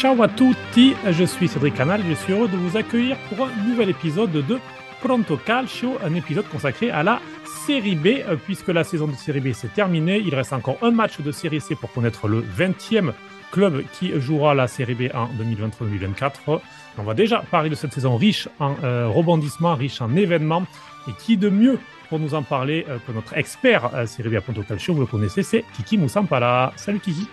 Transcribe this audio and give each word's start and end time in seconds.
Ciao 0.00 0.22
à 0.22 0.28
tutti, 0.28 0.94
je 1.10 1.24
suis 1.24 1.46
Cédric 1.46 1.74
Canal, 1.74 2.00
je 2.08 2.14
suis 2.14 2.32
heureux 2.32 2.48
de 2.48 2.56
vous 2.56 2.78
accueillir 2.78 3.18
pour 3.28 3.44
un 3.44 3.50
nouvel 3.68 3.90
épisode 3.90 4.32
de 4.32 4.58
Pronto 5.02 5.36
Calcio, 5.36 5.98
un 6.02 6.14
épisode 6.14 6.48
consacré 6.48 6.90
à 6.90 7.02
la 7.02 7.20
Série 7.66 7.96
B, 7.96 8.06
euh, 8.06 8.36
puisque 8.42 8.68
la 8.68 8.82
saison 8.82 9.08
de 9.08 9.12
Série 9.12 9.40
B 9.40 9.52
s'est 9.52 9.68
terminée. 9.68 10.16
Il 10.24 10.34
reste 10.34 10.54
encore 10.54 10.78
un 10.80 10.90
match 10.90 11.20
de 11.20 11.30
Série 11.30 11.60
C 11.60 11.74
pour 11.74 11.92
connaître 11.92 12.28
le 12.28 12.40
20e 12.40 13.12
club 13.52 13.82
qui 13.92 14.18
jouera 14.18 14.54
la 14.54 14.68
Série 14.68 14.94
B 14.94 15.10
en 15.12 15.26
2023-2024. 15.34 16.62
On 16.96 17.02
va 17.02 17.12
déjà 17.12 17.44
parler 17.50 17.68
de 17.68 17.74
cette 17.74 17.92
saison 17.92 18.16
riche 18.16 18.48
en 18.58 18.76
euh, 18.82 19.06
rebondissements, 19.06 19.74
riche 19.74 20.00
en 20.00 20.16
événements. 20.16 20.62
Et 21.08 21.12
qui 21.18 21.36
de 21.36 21.50
mieux 21.50 21.78
pour 22.08 22.18
nous 22.18 22.32
en 22.32 22.42
parler 22.42 22.86
euh, 22.88 22.96
que 23.06 23.12
notre 23.12 23.36
expert 23.36 23.90
Série 24.06 24.30
B 24.30 24.36
à 24.36 24.40
Pronto 24.40 24.62
Calcio, 24.62 24.94
vous 24.94 25.00
le 25.00 25.06
connaissez, 25.06 25.42
c'est 25.42 25.62
Kiki 25.76 25.98
Moussampala. 25.98 26.72
Salut 26.76 27.00
Kiki. 27.00 27.28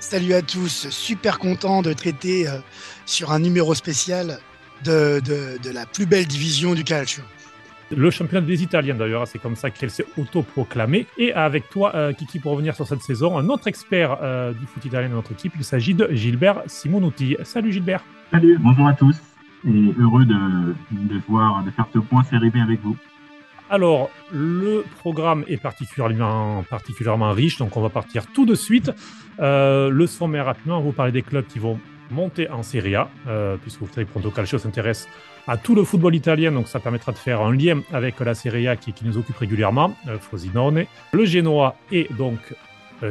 Salut 0.00 0.32
à 0.34 0.42
tous, 0.42 0.88
super 0.90 1.38
content 1.38 1.82
de 1.82 1.92
traiter 1.92 2.46
sur 3.04 3.32
un 3.32 3.40
numéro 3.40 3.74
spécial 3.74 4.38
de, 4.84 5.20
de, 5.20 5.70
la 5.70 5.86
plus 5.86 6.06
belle 6.06 6.26
division 6.26 6.74
du 6.74 6.84
calcio. 6.84 7.22
Le 7.90 8.10
championnat 8.10 8.46
des 8.46 8.62
Italiens 8.62 8.94
d'ailleurs, 8.94 9.26
c'est 9.26 9.38
comme 9.38 9.56
ça 9.56 9.70
qu'elle 9.70 9.90
s'est 9.90 10.04
autoproclamée. 10.18 11.06
Et 11.16 11.32
avec 11.32 11.70
toi, 11.70 11.94
euh, 11.94 12.12
Kiki, 12.12 12.38
pour 12.38 12.52
revenir 12.52 12.74
sur 12.74 12.86
cette 12.86 13.02
saison, 13.02 13.38
un 13.38 13.48
autre 13.48 13.66
expert 13.66 14.18
euh, 14.22 14.52
du 14.52 14.66
foot 14.66 14.84
italien 14.84 15.08
de 15.08 15.14
notre 15.14 15.32
équipe, 15.32 15.54
il 15.56 15.64
s'agit 15.64 15.94
de 15.94 16.08
Gilbert 16.12 16.62
Simonuti. 16.66 17.36
Salut 17.44 17.72
Gilbert. 17.72 18.04
Salut, 18.30 18.58
bonjour 18.60 18.86
à 18.86 18.92
tous 18.92 19.16
et 19.66 19.94
heureux 19.98 20.24
de, 20.24 20.74
de, 20.92 21.20
voir, 21.28 21.64
de 21.64 21.70
faire 21.70 21.86
ce 21.92 21.98
point 21.98 22.22
série 22.24 22.52
avec 22.60 22.80
vous. 22.82 22.96
Alors, 23.70 24.10
le 24.32 24.84
programme 24.98 25.44
est 25.46 25.58
particulièrement, 25.58 26.64
particulièrement 26.68 27.32
riche, 27.32 27.58
donc 27.58 27.76
on 27.76 27.82
va 27.82 27.90
partir 27.90 28.26
tout 28.32 28.46
de 28.46 28.54
suite. 28.54 28.90
Euh, 29.40 29.90
le 29.90 30.06
sommaire 30.06 30.46
rapidement, 30.46 30.76
on 30.76 30.80
va 30.80 30.86
vous 30.86 30.92
parler 30.92 31.12
des 31.12 31.22
clubs 31.22 31.46
qui 31.46 31.58
vont 31.58 31.78
monter 32.10 32.48
en 32.48 32.62
Serie 32.62 32.94
A, 32.94 33.10
euh, 33.26 33.56
puisque 33.60 33.80
vous 33.80 33.88
savez 33.88 34.06
que 34.06 34.10
Pronto 34.10 34.30
Calcio 34.30 34.58
s'intéresse 34.58 35.06
à 35.46 35.58
tout 35.58 35.74
le 35.74 35.84
football 35.84 36.14
italien, 36.14 36.52
donc 36.52 36.68
ça 36.68 36.80
permettra 36.80 37.12
de 37.12 37.18
faire 37.18 37.42
un 37.42 37.54
lien 37.54 37.82
avec 37.92 38.18
la 38.20 38.34
Serie 38.34 38.68
A 38.68 38.76
qui, 38.76 38.94
nous 39.02 39.18
occupe 39.18 39.36
régulièrement, 39.36 39.94
euh, 40.08 40.18
Frosinone, 40.18 40.84
le 41.12 41.24
Genoa 41.26 41.76
et 41.92 42.08
donc 42.16 42.38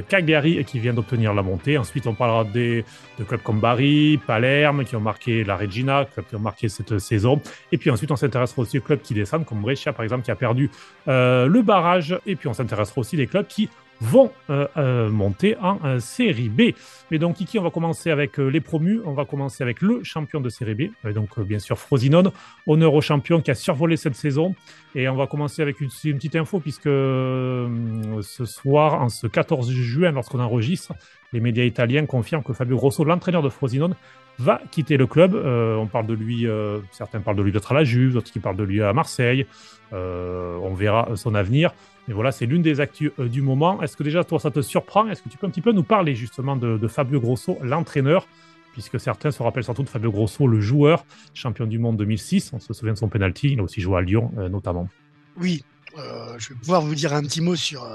Cagliari 0.07 0.63
qui 0.65 0.79
vient 0.79 0.93
d'obtenir 0.93 1.33
la 1.33 1.43
montée. 1.43 1.77
Ensuite, 1.77 2.07
on 2.07 2.13
parlera 2.13 2.43
des, 2.43 2.85
de 3.19 3.23
clubs 3.23 3.41
comme 3.41 3.59
Bari, 3.59 4.19
Palerme 4.25 4.83
qui 4.85 4.95
ont 4.95 5.01
marqué 5.01 5.43
la 5.43 5.55
Regina, 5.55 6.05
qui 6.05 6.35
ont 6.35 6.39
marqué 6.39 6.69
cette 6.69 6.99
saison. 6.99 7.41
Et 7.71 7.77
puis 7.77 7.89
ensuite, 7.89 8.11
on 8.11 8.15
s'intéressera 8.15 8.61
aussi 8.61 8.79
aux 8.79 8.81
clubs 8.81 9.01
qui 9.01 9.13
descendent, 9.13 9.45
comme 9.45 9.61
Brescia 9.61 9.93
par 9.93 10.03
exemple, 10.03 10.23
qui 10.23 10.31
a 10.31 10.35
perdu 10.35 10.69
le 11.07 11.61
barrage. 11.61 12.17
Et 12.25 12.35
puis 12.35 12.47
on 12.47 12.53
s'intéressera 12.53 12.99
aussi 12.99 13.17
des 13.17 13.27
clubs 13.27 13.47
qui 13.47 13.69
vont 14.01 14.31
euh, 14.49 14.67
euh, 14.77 15.09
monter 15.09 15.55
en 15.57 15.79
euh, 15.83 15.99
série 15.99 16.49
B. 16.49 16.73
Mais 17.11 17.19
donc, 17.19 17.35
Kiki, 17.35 17.59
on 17.59 17.63
va 17.63 17.71
commencer 17.71 18.11
avec 18.11 18.37
les 18.37 18.61
promus. 18.61 19.01
On 19.05 19.13
va 19.13 19.25
commencer 19.25 19.63
avec 19.63 19.81
le 19.81 20.03
champion 20.03 20.39
de 20.41 20.49
série 20.49 20.75
B. 20.75 21.11
donc, 21.13 21.39
bien 21.39 21.59
sûr, 21.59 21.77
Frosinone, 21.77 22.31
honneur 22.65 22.93
au 22.93 23.01
champion 23.01 23.41
qui 23.41 23.51
a 23.51 23.55
survolé 23.55 23.97
cette 23.97 24.15
saison. 24.15 24.55
Et 24.95 25.07
on 25.07 25.15
va 25.15 25.27
commencer 25.27 25.61
avec 25.61 25.81
une, 25.81 25.89
petite 25.89 26.35
info, 26.35 26.59
puisque 26.59 26.83
ce 26.83 28.45
soir, 28.45 29.01
en 29.01 29.09
ce 29.09 29.27
14 29.27 29.71
juin, 29.71 30.11
lorsqu'on 30.11 30.39
enregistre, 30.39 30.93
les 31.33 31.39
médias 31.39 31.65
italiens 31.65 32.05
confirment 32.05 32.43
que 32.43 32.53
Fabio 32.53 32.77
Grosso, 32.77 33.03
l'entraîneur 33.03 33.41
de 33.41 33.49
Frosinone, 33.49 33.95
va 34.39 34.61
quitter 34.71 34.97
le 34.97 35.07
club. 35.07 35.35
on 35.35 35.87
parle 35.87 36.07
de 36.07 36.13
lui, 36.13 36.47
certains 36.91 37.21
parlent 37.21 37.37
de 37.37 37.43
lui 37.43 37.51
d'être 37.51 37.71
à 37.71 37.75
la 37.75 37.83
Juve, 37.83 38.13
d'autres 38.13 38.31
qui 38.31 38.39
parlent 38.39 38.57
de 38.57 38.63
lui 38.63 38.81
à 38.81 38.93
Marseille. 38.93 39.45
on 39.91 40.73
verra 40.73 41.09
son 41.15 41.35
avenir. 41.35 41.73
Et 42.09 42.13
voilà, 42.13 42.31
c'est 42.31 42.45
l'une 42.45 42.61
des 42.61 42.79
actus 42.79 43.11
euh, 43.19 43.27
du 43.27 43.41
moment. 43.41 43.81
Est-ce 43.81 43.97
que 43.97 44.03
déjà, 44.03 44.23
toi, 44.23 44.39
ça 44.39 44.51
te 44.51 44.61
surprend? 44.61 45.07
Est-ce 45.09 45.21
que 45.21 45.29
tu 45.29 45.37
peux 45.37 45.47
un 45.47 45.49
petit 45.49 45.61
peu 45.61 45.73
nous 45.73 45.83
parler 45.83 46.15
justement 46.15 46.55
de, 46.55 46.87
Fabio 46.87 47.19
Grosso, 47.19 47.57
l'entraîneur? 47.61 48.27
Puisque 48.73 48.99
certains 48.99 49.31
se 49.31 49.41
rappellent 49.41 49.63
surtout 49.63 49.83
de 49.83 49.89
Fabio 49.89 50.11
Grosso, 50.11 50.47
le 50.47 50.61
joueur, 50.61 51.03
champion 51.33 51.65
du 51.65 51.79
monde 51.79 51.97
2006. 51.97 52.51
On 52.53 52.59
se 52.59 52.73
souvient 52.73 52.93
de 52.93 52.97
son 52.97 53.09
penalty. 53.09 53.53
Il 53.53 53.59
a 53.59 53.63
aussi 53.63 53.81
joué 53.81 53.97
à 53.97 54.01
Lyon, 54.01 54.31
euh, 54.37 54.49
notamment. 54.49 54.87
Oui, 55.35 55.63
euh, 55.97 56.35
je 56.37 56.49
vais 56.49 56.55
pouvoir 56.55 56.81
vous 56.81 56.93
dire 56.93 57.13
un 57.13 57.23
petit 57.23 57.41
mot 57.41 57.55
sur, 57.55 57.85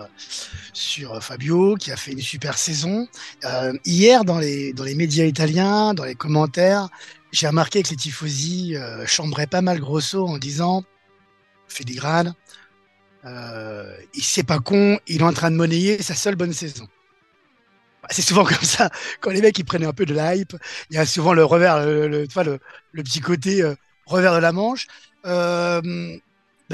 Fabio, 1.20 1.76
qui 1.76 1.92
a 1.92 1.96
fait 1.96 2.12
une 2.12 2.20
super 2.20 2.58
saison. 2.58 3.06
hier, 3.84 4.24
dans 4.24 4.38
les, 4.38 4.74
médias 4.96 5.24
italiens, 5.24 5.94
dans 5.94 6.04
les 6.04 6.16
commentaires, 6.16 6.88
j'ai 7.30 7.46
remarqué 7.46 7.82
que 7.82 7.90
les 7.90 7.96
tifosi 7.96 8.74
chambraient 9.06 9.46
pas 9.46 9.62
mal 9.62 9.78
Grosso 9.80 10.26
en 10.26 10.36
disant 10.36 10.84
grades. 11.80 12.34
Euh, 13.24 13.96
il 14.14 14.22
c'est 14.24 14.42
pas 14.42 14.58
con, 14.60 14.98
il 15.06 15.20
est 15.20 15.24
en 15.24 15.32
train 15.32 15.50
de 15.50 15.56
monnayer 15.56 16.02
sa 16.02 16.14
seule 16.14 16.36
bonne 16.36 16.52
saison. 16.52 16.88
Bah, 18.02 18.08
c'est 18.10 18.22
souvent 18.22 18.44
comme 18.46 18.62
ça. 18.62 18.90
Quand 19.20 19.30
les 19.30 19.40
mecs 19.40 19.58
ils 19.58 19.64
prennent 19.64 19.84
un 19.84 19.92
peu 19.92 20.06
de 20.06 20.16
hype, 20.18 20.56
il 20.90 20.96
y 20.96 20.98
a 20.98 21.06
souvent 21.06 21.32
le 21.34 21.44
revers, 21.44 21.84
le, 21.86 22.08
le, 22.08 22.26
le, 22.92 23.02
petit 23.02 23.20
côté 23.20 23.62
euh, 23.62 23.74
revers 24.06 24.34
de 24.34 24.38
la 24.38 24.52
manche. 24.52 24.86
Euh, 25.26 26.16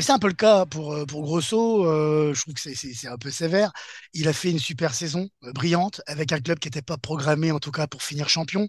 c'est 0.01 0.13
un 0.13 0.19
peu 0.21 0.29
le 0.29 0.35
cas 0.35 0.65
pour, 0.65 0.95
euh, 0.95 1.07
pour 1.07 1.23
Grosso. 1.23 1.85
Euh, 1.85 2.33
je 2.33 2.41
trouve 2.43 2.55
que 2.55 2.61
c'est 2.61 3.09
un 3.09 3.17
peu 3.19 3.31
sévère. 3.31 3.73
Il 4.15 4.29
a 4.29 4.33
fait 4.33 4.51
une 4.51 4.61
super 4.61 4.95
saison, 4.95 5.29
brillante, 5.55 6.01
avec 6.07 6.33
un 6.33 6.41
club 6.41 6.59
qui 6.61 6.69
n'était 6.69 6.83
pas 6.83 6.97
programmé, 6.99 7.51
en 7.51 7.59
tout 7.59 7.73
cas, 7.73 7.87
pour 7.89 8.03
finir 8.03 8.29
champion, 8.29 8.69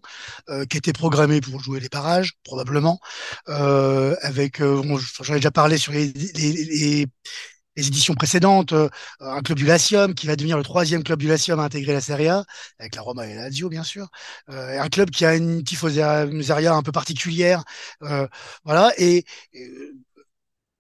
qui 0.70 0.78
était 0.78 0.94
programmé 0.94 1.40
pour 1.42 1.62
jouer 1.62 1.80
les 1.80 1.90
parages, 1.90 2.34
probablement. 2.44 3.00
avec, 3.46 4.60
j'en 4.60 5.34
ai 5.34 5.36
déjà 5.36 5.52
parlé 5.52 5.78
sur 5.78 5.94
les 5.94 7.06
éditions 7.88 8.14
précédentes, 8.14 8.74
un 9.20 9.42
club 9.42 9.58
du 9.58 9.66
Latium 9.66 10.14
qui 10.14 10.28
va 10.28 10.36
devenir 10.36 10.58
le 10.58 10.64
troisième 10.64 11.04
club 11.04 11.20
du 11.20 11.28
Latium 11.28 11.60
à 11.60 11.64
intégrer 11.64 11.94
la 11.94 12.02
Serie 12.02 12.28
A, 12.28 12.46
avec 12.80 12.96
la 12.96 13.02
Roma 13.02 13.28
et 13.28 13.36
la 13.36 13.44
Lazio 13.44 13.70
bien 13.70 13.84
sûr. 13.84 14.08
un 14.48 14.90
club 14.90 15.10
qui 15.10 15.26
a 15.26 15.36
une 15.36 15.64
tifoseria 15.64 16.74
un 16.74 16.84
peu 16.84 16.92
particulière, 16.92 17.64
voilà. 18.64 18.92
Et, 18.98 19.26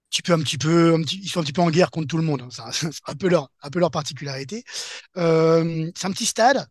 petit 0.09 0.21
peu, 0.21 0.33
un 0.33 0.39
petit 0.39 0.57
peu, 0.57 1.01
ils 1.11 1.29
sont 1.29 1.39
un 1.39 1.43
petit 1.43 1.53
peu 1.53 1.61
en 1.61 1.69
guerre 1.69 1.91
contre 1.91 2.07
tout 2.07 2.17
le 2.17 2.23
monde. 2.23 2.41
Hein. 2.41 2.69
C'est 2.71 2.87
un, 3.07 3.15
peu 3.15 3.29
leur, 3.29 3.49
un 3.61 3.69
peu 3.69 3.79
leur 3.79 3.91
particularité. 3.91 4.63
Euh, 5.17 5.91
c'est 5.95 6.07
un 6.07 6.11
petit 6.11 6.25
stade 6.25 6.67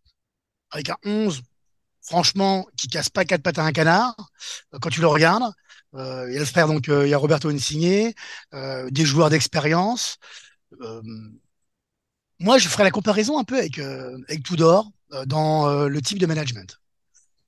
avec 0.71 0.89
un 0.89 0.97
11, 1.05 1.41
franchement, 2.01 2.67
qui 2.77 2.87
casse 2.87 3.09
pas 3.09 3.25
quatre 3.25 3.41
pattes 3.41 3.59
à 3.59 3.63
un 3.63 3.71
canard 3.71 4.15
euh, 4.73 4.79
quand 4.81 4.89
tu 4.89 5.01
le 5.01 5.07
regardes. 5.07 5.51
Euh, 5.95 6.25
il 6.29 6.33
y 6.33 6.37
a 6.37 6.39
le 6.39 6.45
frère, 6.45 6.67
donc 6.67 6.87
il 6.87 7.07
y 7.07 7.13
a 7.13 7.17
Roberto 7.17 7.49
Insigne, 7.49 8.13
des 8.53 9.05
joueurs 9.05 9.29
d'expérience. 9.29 10.17
moi, 12.39 12.57
je 12.57 12.67
ferai 12.67 12.83
la 12.83 12.91
comparaison 12.91 13.37
un 13.39 13.43
peu 13.43 13.57
avec 13.57 13.79
avec 13.79 14.43
Tudor 14.43 14.91
dans 15.25 15.87
le 15.87 16.01
type 16.01 16.19
de 16.19 16.25
management. 16.25 16.79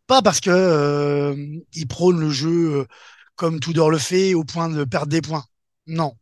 Pas 0.07 0.21
parce 0.21 0.39
que 0.41 1.35
il 1.73 1.87
prône 1.87 2.19
le 2.19 2.31
jeu 2.31 2.87
comme 3.35 3.59
Tudor 3.59 3.89
le 3.91 3.97
fait 3.97 4.33
au 4.33 4.43
point 4.43 4.69
de 4.69 4.83
perdre 4.83 5.07
des 5.07 5.21
points. 5.21 5.45
Non, 5.87 6.15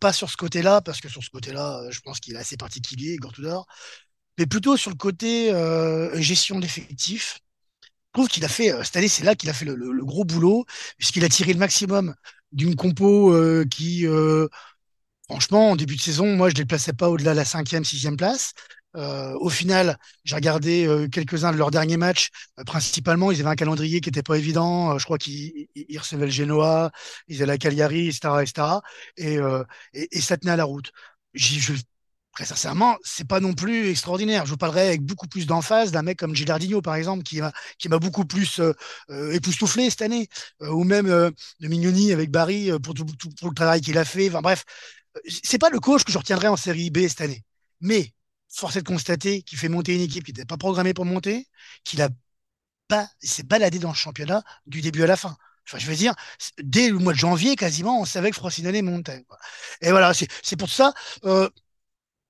pas, 0.00 0.12
sur 0.12 0.30
ce 0.30 0.36
côté-là, 0.36 0.80
parce 0.80 1.00
que 1.00 1.08
sur 1.08 1.22
ce 1.22 1.30
côté-là, 1.30 1.80
euh, 1.80 1.90
je 1.90 2.00
pense 2.00 2.20
qu'il 2.20 2.34
est 2.34 2.38
assez 2.38 2.56
particulier, 2.56 3.16
Gortudor, 3.16 3.66
mais 4.38 4.46
plutôt 4.46 4.76
sur 4.76 4.90
le 4.90 4.96
côté 4.96 5.52
euh, 5.52 6.20
gestion 6.20 6.58
d'effectifs. 6.60 7.40
Trouve 8.16 8.28
qu'il 8.28 8.44
a 8.44 8.48
fait, 8.48 8.72
euh, 8.72 8.82
cette 8.82 8.96
année, 8.96 9.08
c'est 9.08 9.24
là 9.24 9.34
qu'il 9.34 9.50
a 9.50 9.52
fait 9.52 9.64
le, 9.64 10.04
gros 10.04 10.24
boulot, 10.24 10.64
puisqu'il 10.98 11.24
a 11.24 11.28
tiré 11.28 11.52
le 11.52 11.58
maximum 11.58 12.14
d'une 12.52 12.74
compo 12.74 13.34
qui, 13.70 14.06
franchement, 15.28 15.70
en 15.72 15.76
début 15.76 15.96
de 15.96 16.00
saison, 16.00 16.26
moi, 16.36 16.48
je 16.48 16.54
ne 16.54 16.60
les 16.60 16.64
plaçais 16.66 16.92
pas 16.92 17.10
au-delà 17.10 17.32
de 17.32 17.36
la 17.36 17.44
cinquième, 17.44 17.84
sixième 17.84 18.16
place. 18.16 18.54
Euh, 18.96 19.34
au 19.40 19.50
final, 19.50 19.98
j'ai 20.24 20.34
regardé 20.36 20.86
euh, 20.86 21.06
quelques-uns 21.08 21.52
de 21.52 21.58
leurs 21.58 21.70
derniers 21.70 21.98
matchs. 21.98 22.30
Euh, 22.58 22.64
principalement, 22.64 23.30
ils 23.30 23.40
avaient 23.40 23.50
un 23.50 23.54
calendrier 23.54 24.00
qui 24.00 24.08
n'était 24.08 24.22
pas 24.22 24.38
évident. 24.38 24.98
je 24.98 25.04
crois 25.04 25.18
qu'ils 25.18 25.68
recevaient 25.98 26.26
le 26.26 26.32
Genoa, 26.32 26.90
ils 27.28 27.36
avaient 27.36 27.46
la 27.46 27.58
Cagliari, 27.58 28.08
etc., 28.08 28.42
etc. 28.42 28.80
Et, 29.16 29.38
et, 29.92 30.20
ça 30.20 30.36
tenait 30.36 30.52
à 30.52 30.56
la 30.56 30.64
route. 30.64 30.92
Je, 31.34 31.72
très 32.36 32.44
sincèrement, 32.44 32.98
c'est 33.02 33.26
pas 33.26 33.40
non 33.40 33.54
plus 33.54 33.88
extraordinaire. 33.88 34.44
Je 34.44 34.50
vous 34.50 34.56
parlerai 34.58 34.88
avec 34.88 35.02
beaucoup 35.02 35.26
plus 35.26 35.46
d'emphase 35.46 35.90
d'un 35.90 36.02
mec 36.02 36.18
comme 36.18 36.36
Gilardino, 36.36 36.82
par 36.82 36.94
exemple, 36.94 37.22
qui 37.22 37.40
m'a 37.40 37.98
beaucoup 37.98 38.26
plus 38.26 38.60
époustouflé 39.32 39.88
cette 39.88 40.02
année, 40.02 40.28
ou 40.60 40.84
même 40.84 41.06
de 41.06 41.68
Mignoni 41.68 42.12
avec 42.12 42.30
Barry 42.30 42.70
pour 42.82 42.92
tout, 42.92 43.06
le 43.42 43.54
travail 43.54 43.80
qu'il 43.80 43.96
a 43.96 44.04
fait. 44.04 44.28
Enfin 44.28 44.42
bref, 44.42 44.64
c'est 45.42 45.58
pas 45.58 45.70
le 45.70 45.80
coach 45.80 46.04
que 46.04 46.12
je 46.12 46.18
retiendrai 46.18 46.48
en 46.48 46.56
Série 46.56 46.90
B 46.90 47.08
cette 47.08 47.22
année, 47.22 47.42
mais 47.80 48.12
force 48.50 48.76
est 48.76 48.82
de 48.82 48.86
constater 48.86 49.42
qu'il 49.42 49.58
fait 49.58 49.70
monter 49.70 49.94
une 49.94 50.02
équipe 50.02 50.24
qui 50.24 50.32
n'était 50.32 50.44
pas 50.44 50.58
programmée 50.58 50.92
pour 50.92 51.06
monter, 51.06 51.48
qu'il 51.84 52.02
a 52.02 52.10
pas, 52.86 53.08
s'est 53.20 53.44
baladé 53.44 53.78
dans 53.78 53.88
le 53.90 53.94
championnat 53.94 54.42
du 54.66 54.82
début 54.82 55.02
à 55.02 55.06
la 55.06 55.16
fin. 55.16 55.36
Enfin, 55.66 55.78
je 55.78 55.86
veux 55.86 55.96
dire, 55.96 56.14
dès 56.62 56.90
le 56.90 56.98
mois 56.98 57.12
de 57.14 57.18
janvier, 57.18 57.56
quasiment, 57.56 58.00
on 58.00 58.04
savait 58.04 58.30
que 58.30 58.36
Frosinone 58.36 58.82
montait. 58.82 59.24
Et 59.80 59.90
voilà, 59.90 60.12
c'est 60.14 60.56
pour 60.56 60.68
ça. 60.70 60.92
Euh, 61.24 61.48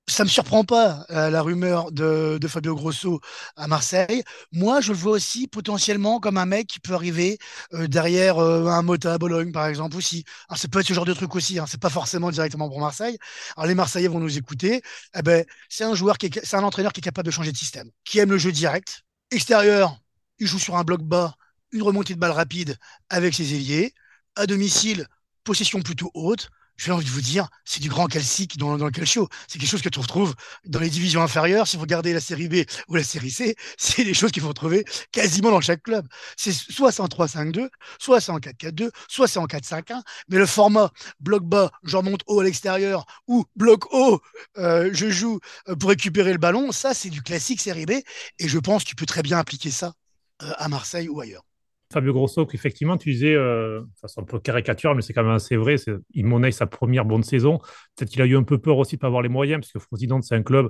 ça 0.09 0.23
me 0.23 0.29
surprend 0.29 0.63
pas 0.63 1.05
euh, 1.09 1.29
la 1.29 1.41
rumeur 1.41 1.91
de, 1.91 2.39
Fabio 2.47 2.75
Grosso 2.75 3.19
à 3.57 3.67
Marseille. 3.67 4.23
Moi, 4.53 4.79
je 4.79 4.93
le 4.93 4.97
vois 4.97 5.11
aussi 5.11 5.47
potentiellement 5.47 6.19
comme 6.19 6.37
un 6.37 6.45
mec 6.45 6.67
qui 6.67 6.79
peut 6.79 6.93
arriver 6.93 7.37
euh, 7.73 7.87
derrière 7.87 8.37
euh, 8.37 8.67
un 8.67 8.81
Mota 8.83 9.13
à 9.13 9.17
Bologne, 9.17 9.51
par 9.51 9.67
exemple, 9.67 9.97
aussi. 9.97 10.23
Alors, 10.47 10.57
ça 10.57 10.67
peut 10.69 10.79
être 10.79 10.87
ce 10.87 10.93
genre 10.93 11.05
de 11.05 11.13
truc 11.13 11.35
aussi. 11.35 11.59
Hein. 11.59 11.65
C'est 11.67 11.79
pas 11.79 11.89
forcément 11.89 12.31
directement 12.31 12.69
pour 12.69 12.79
Marseille. 12.79 13.17
Alors, 13.57 13.67
les 13.67 13.75
Marseillais 13.75 14.07
vont 14.07 14.19
nous 14.19 14.37
écouter. 14.37 14.81
Eh 15.17 15.21
ben, 15.21 15.45
c'est 15.67 15.83
un 15.83 15.93
joueur 15.93 16.17
qui 16.17 16.31
c'est 16.43 16.55
un 16.55 16.63
entraîneur 16.63 16.93
qui 16.93 17.01
est 17.01 17.03
capable 17.03 17.25
de 17.25 17.31
changer 17.31 17.51
de 17.51 17.57
système, 17.57 17.89
qui 18.05 18.19
aime 18.19 18.29
le 18.29 18.37
jeu 18.37 18.51
direct, 18.51 19.03
extérieur. 19.31 19.99
il 20.39 20.47
joue 20.47 20.59
sur 20.59 20.77
un 20.77 20.83
bloc 20.83 21.01
bas, 21.01 21.35
une 21.71 21.83
remontée 21.83 22.13
de 22.15 22.19
balle 22.19 22.31
rapide 22.31 22.77
avec 23.09 23.33
ses 23.33 23.53
ailiers. 23.55 23.93
À 24.35 24.45
domicile, 24.45 25.07
possession 25.43 25.81
plutôt 25.81 26.11
haute 26.13 26.49
j'ai 26.77 26.91
envie 26.91 27.05
de 27.05 27.09
vous 27.09 27.21
dire, 27.21 27.49
c'est 27.65 27.81
du 27.81 27.89
grand 27.89 28.07
calcique 28.07 28.57
dans, 28.57 28.75
le 28.75 28.91
calcio. 28.91 29.27
C'est 29.47 29.59
quelque 29.59 29.69
chose 29.69 29.81
que 29.81 29.89
tu 29.89 29.99
retrouves 29.99 30.35
dans 30.65 30.79
les 30.79 30.89
divisions 30.89 31.21
inférieures. 31.21 31.67
Si 31.67 31.75
vous 31.75 31.81
regardez 31.81 32.13
la 32.13 32.19
série 32.19 32.47
B 32.47 32.63
ou 32.87 32.95
la 32.95 33.03
série 33.03 33.31
C, 33.31 33.55
c'est 33.77 34.03
des 34.03 34.13
choses 34.13 34.31
qu'il 34.31 34.41
faut 34.41 34.49
retrouver 34.49 34.85
quasiment 35.11 35.51
dans 35.51 35.61
chaque 35.61 35.83
club. 35.83 36.07
C'est 36.37 36.53
soit 36.53 36.91
c'est 36.91 37.01
en 37.01 37.07
3-5-2, 37.07 37.69
soit 37.99 38.21
c'est 38.21 38.31
en 38.31 38.39
4-4-2, 38.39 38.91
soit 39.07 39.27
c'est 39.27 39.39
en 39.39 39.47
4-5-1. 39.47 40.01
Mais 40.29 40.37
le 40.37 40.45
format 40.45 40.91
bloc 41.19 41.43
bas, 41.43 41.71
je 41.83 41.97
remonte 41.97 42.21
haut 42.27 42.39
à 42.39 42.43
l'extérieur, 42.43 43.05
ou 43.27 43.45
bloc 43.55 43.91
haut, 43.93 44.21
euh, 44.57 44.89
je 44.93 45.09
joue 45.09 45.39
euh, 45.67 45.75
pour 45.75 45.89
récupérer 45.89 46.31
le 46.31 46.39
ballon, 46.39 46.71
ça 46.71 46.93
c'est 46.93 47.09
du 47.09 47.21
classique 47.21 47.61
série 47.61 47.85
B. 47.85 47.91
Et 48.39 48.47
je 48.47 48.59
pense 48.59 48.83
que 48.83 48.89
tu 48.89 48.95
peux 48.95 49.05
très 49.05 49.23
bien 49.23 49.39
appliquer 49.39 49.71
ça 49.71 49.93
euh, 50.43 50.53
à 50.57 50.67
Marseille 50.67 51.09
ou 51.09 51.19
ailleurs. 51.19 51.43
Fabio 51.91 52.13
Grosso, 52.13 52.45
effectivement, 52.53 52.97
tu 52.97 53.11
disais, 53.11 53.33
euh, 53.33 53.81
un 54.17 54.23
peu 54.23 54.39
caricature, 54.39 54.93
mais 54.93 55.01
c'est 55.01 55.13
quand 55.13 55.23
même 55.23 55.33
assez 55.33 55.55
vrai. 55.55 55.75
Il 56.13 56.25
monnaie 56.25 56.51
sa 56.51 56.67
première 56.67 57.05
bonne 57.05 57.23
saison. 57.23 57.59
Peut-être 57.95 58.09
qu'il 58.09 58.21
a 58.21 58.25
eu 58.25 58.35
un 58.35 58.43
peu 58.43 58.57
peur 58.57 58.77
aussi 58.77 58.95
de 58.95 58.99
ne 58.99 59.01
pas 59.01 59.07
avoir 59.07 59.21
les 59.21 59.29
moyens, 59.29 59.61
parce 59.61 59.71
que 59.71 59.79
Frosinone, 59.79 60.21
c'est 60.21 60.35
un 60.35 60.43
club 60.43 60.69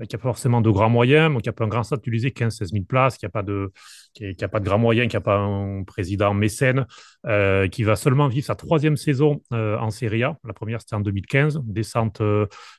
euh, 0.00 0.06
qui 0.06 0.16
n'a 0.16 0.18
pas 0.18 0.28
forcément 0.28 0.62
de 0.62 0.70
grands 0.70 0.88
moyens, 0.88 1.32
donc 1.32 1.42
qui 1.42 1.48
n'a 1.48 1.52
pas 1.52 1.64
un 1.64 1.68
grand 1.68 1.82
stade, 1.82 2.00
tu 2.00 2.10
disais, 2.10 2.30
15-16 2.30 2.72
000 2.72 2.84
places, 2.84 3.18
qui 3.18 3.26
n'a 3.26 3.28
pas, 3.28 3.42
de, 3.42 3.72
qui, 4.14 4.34
pas 4.34 4.58
de 4.58 4.64
grands 4.64 4.78
moyens, 4.78 5.08
qui 5.08 5.16
n'a 5.16 5.20
pas 5.20 5.36
un 5.36 5.84
président 5.84 6.32
mécène, 6.32 6.86
euh, 7.26 7.68
qui 7.68 7.82
va 7.82 7.94
seulement 7.94 8.28
vivre 8.28 8.46
sa 8.46 8.54
troisième 8.54 8.96
saison 8.96 9.42
euh, 9.52 9.78
en 9.78 9.90
Serie 9.90 10.22
A. 10.22 10.38
La 10.44 10.54
première, 10.54 10.80
c'était 10.80 10.96
en 10.96 11.00
2015, 11.00 11.60
descente 11.64 12.22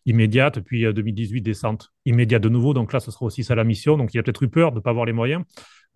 immédiate, 0.08 0.60
puis 0.62 0.92
2018, 0.92 1.42
descente 1.42 1.92
immédiate 2.06 2.42
de 2.42 2.50
nouveau. 2.50 2.74
Donc 2.74 2.94
là, 2.94 3.00
ce 3.00 3.12
sera 3.12 3.26
aussi 3.26 3.44
ça 3.44 3.54
la 3.54 3.64
mission. 3.64 3.96
Donc 3.96 4.14
il 4.14 4.20
a 4.20 4.24
peut-être 4.24 4.42
eu 4.44 4.50
peur 4.50 4.72
de 4.72 4.78
ne 4.78 4.82
pas 4.82 4.90
avoir 4.90 5.06
les 5.06 5.14
moyens. 5.14 5.44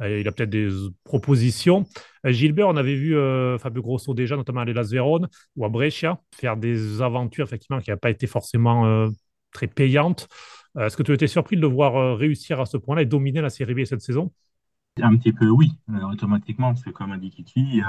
Euh, 0.02 0.20
il 0.20 0.28
a 0.28 0.32
peut-être 0.32 0.50
des 0.50 0.70
propositions. 1.04 1.86
Euh, 2.26 2.32
Gilbert, 2.32 2.68
on 2.68 2.78
avait 2.78 2.96
vu 2.96 3.16
euh, 3.16 3.58
Fabio 3.58 3.82
Grosso 3.82 4.14
déjà, 4.14 4.36
notamment 4.36 4.62
à 4.62 4.66
l'Elas 4.66 4.90
Vérone 4.92 5.28
ou 5.56 5.66
à 5.66 5.70
Brescia, 5.70 6.22
faire 6.36 6.58
des 6.58 7.02
aventures 7.02 7.46
effectivement 7.46 7.80
qui 7.80 7.92
n'ont 7.92 7.98
pas 7.98 8.10
été 8.10 8.28
forcément 8.28 9.10
très 9.52 9.68
payantes. 9.68 10.28
Est-ce 10.78 10.96
que 10.96 11.04
tu 11.04 11.14
étais 11.14 11.28
surpris 11.28 11.56
de 11.56 11.62
le 11.62 11.68
voir 11.68 12.18
réussir 12.18 12.60
à 12.60 12.66
ce 12.66 12.78
point-là 12.78 13.02
et 13.02 13.06
dominer 13.06 13.42
la 13.42 13.50
Série 13.50 13.74
B 13.74 13.86
cette 13.86 14.02
saison? 14.02 14.32
Un 15.02 15.16
petit 15.18 15.34
peu, 15.34 15.48
oui, 15.50 15.72
automatiquement, 16.12 16.74
parce 16.74 16.84
que 16.84 16.90
comme 16.90 17.12
a 17.12 17.18
dit 17.18 17.32
Kiki, 17.32 17.82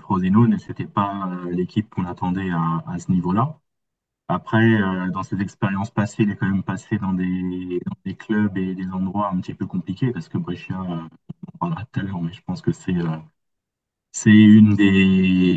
Frosinone, 0.00 0.58
ce 0.58 0.68
n'était 0.68 0.86
pas 0.86 1.30
l'équipe 1.50 1.88
qu'on 1.90 2.04
attendait 2.04 2.50
à 2.50 2.98
ce 2.98 3.10
niveau-là. 3.10 3.58
Après, 4.28 4.80
euh, 4.82 5.10
dans 5.10 5.22
ses 5.22 5.40
expériences 5.40 5.90
passées, 5.90 6.22
il 6.24 6.30
est 6.30 6.36
quand 6.36 6.48
même 6.48 6.62
passé 6.62 6.98
dans 6.98 7.12
des, 7.12 7.80
clubs 8.18 8.56
et 8.56 8.74
des 8.74 8.88
endroits 8.90 9.30
un 9.30 9.40
petit 9.40 9.54
peu 9.54 9.66
compliqués 9.66 10.12
parce 10.12 10.28
que 10.28 10.38
Brescia, 10.38 10.80
euh, 10.80 11.08
on 11.54 11.58
parlera 11.58 11.84
tout 11.86 12.00
à 12.00 12.02
l'heure, 12.02 12.22
mais 12.22 12.32
je 12.32 12.40
pense 12.42 12.62
que 12.62 12.72
c'est 12.72 12.96
euh, 12.96 13.18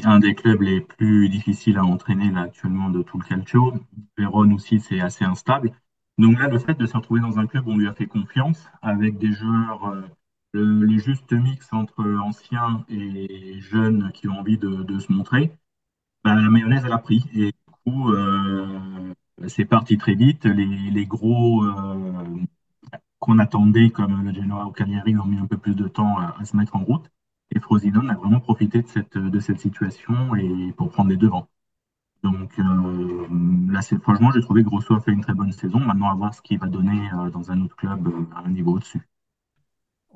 un 0.04 0.20
des 0.20 0.36
clubs 0.36 0.62
les 0.62 0.82
plus 0.82 1.30
difficiles 1.30 1.78
à 1.78 1.86
entraîner 1.86 2.38
actuellement 2.38 2.90
de 2.90 3.02
tout 3.04 3.18
le 3.18 3.26
calcio. 3.26 3.74
Vérone 4.18 4.54
aussi, 4.54 4.80
c'est 4.80 5.00
assez 5.00 5.24
instable. 5.26 5.72
Donc 6.18 6.40
là, 6.40 6.48
le 6.50 6.60
fait 6.60 6.76
de 6.76 6.86
se 6.86 6.98
retrouver 6.98 7.22
dans 7.22 7.40
un 7.40 7.48
club 7.48 7.68
où 7.68 7.72
on 7.72 7.78
lui 7.78 7.88
a 7.88 7.94
fait 7.94 8.08
confiance, 8.08 8.68
avec 8.82 9.18
des 9.18 9.32
joueurs, 9.32 9.96
le, 10.54 10.98
juste 10.98 11.32
mix 11.34 11.72
entre 11.74 12.04
anciens 12.22 12.86
et 12.90 13.60
jeunes 13.62 14.12
qui 14.14 14.28
ont 14.28 14.40
envie 14.40 14.58
de, 14.58 15.00
se 15.00 15.12
montrer, 15.12 15.54
bah, 16.24 16.36
la 16.36 16.50
mayonnaise, 16.50 16.84
elle 16.86 16.94
a 16.94 16.98
pris. 17.00 17.24
Euh, 17.88 19.14
c'est 19.48 19.66
parti 19.66 19.98
très 19.98 20.16
vite. 20.16 20.46
Les, 20.46 21.06
gros 21.06 21.64
euh, 21.64 22.24
qu'on 23.20 23.40
attendait, 23.40 23.90
comme 23.90 24.24
le 24.24 24.34
Genoa 24.34 24.66
ou 24.66 24.72
Cagliari, 24.72 25.18
ont 25.18 25.26
mis 25.26 25.38
un 25.38 25.46
peu 25.46 25.58
plus 25.58 25.76
de 25.76 25.88
temps 25.88 26.18
à, 26.18 26.44
se 26.46 26.56
mettre 26.56 26.76
en 26.76 26.84
route. 26.84 27.10
Et 27.52 27.60
Frosinone 27.60 28.10
a 28.10 28.16
vraiment 28.16 28.40
profité 28.40 28.82
de 28.82 28.88
cette, 28.88 29.18
de 29.18 29.40
cette 29.40 29.60
situation 29.60 30.36
et 30.36 30.74
pour 30.76 30.90
prendre 30.90 31.10
les 31.10 31.18
devants. 31.18 31.48
Donc 32.24 32.60
euh, 32.60 33.28
là, 33.70 33.82
franchement, 34.02 34.32
j'ai 34.32 34.42
trouvé 34.42 34.64
que 34.64 34.70
Grosso 34.70 34.94
a 34.96 35.02
fait 35.02 35.12
une 35.12 35.22
très 35.22 35.34
bonne 35.34 35.52
saison. 35.52 35.80
Maintenant, 35.80 36.10
à 36.10 36.16
voir 36.16 36.34
ce 36.34 36.42
qu'il 36.42 36.60
va 36.60 36.68
donner 36.68 37.10
dans 37.32 37.52
un 37.52 37.62
autre 37.62 37.76
club 37.76 38.10
à 38.36 38.42
un 38.46 38.50
niveau 38.50 38.74
au-dessus 38.74 39.08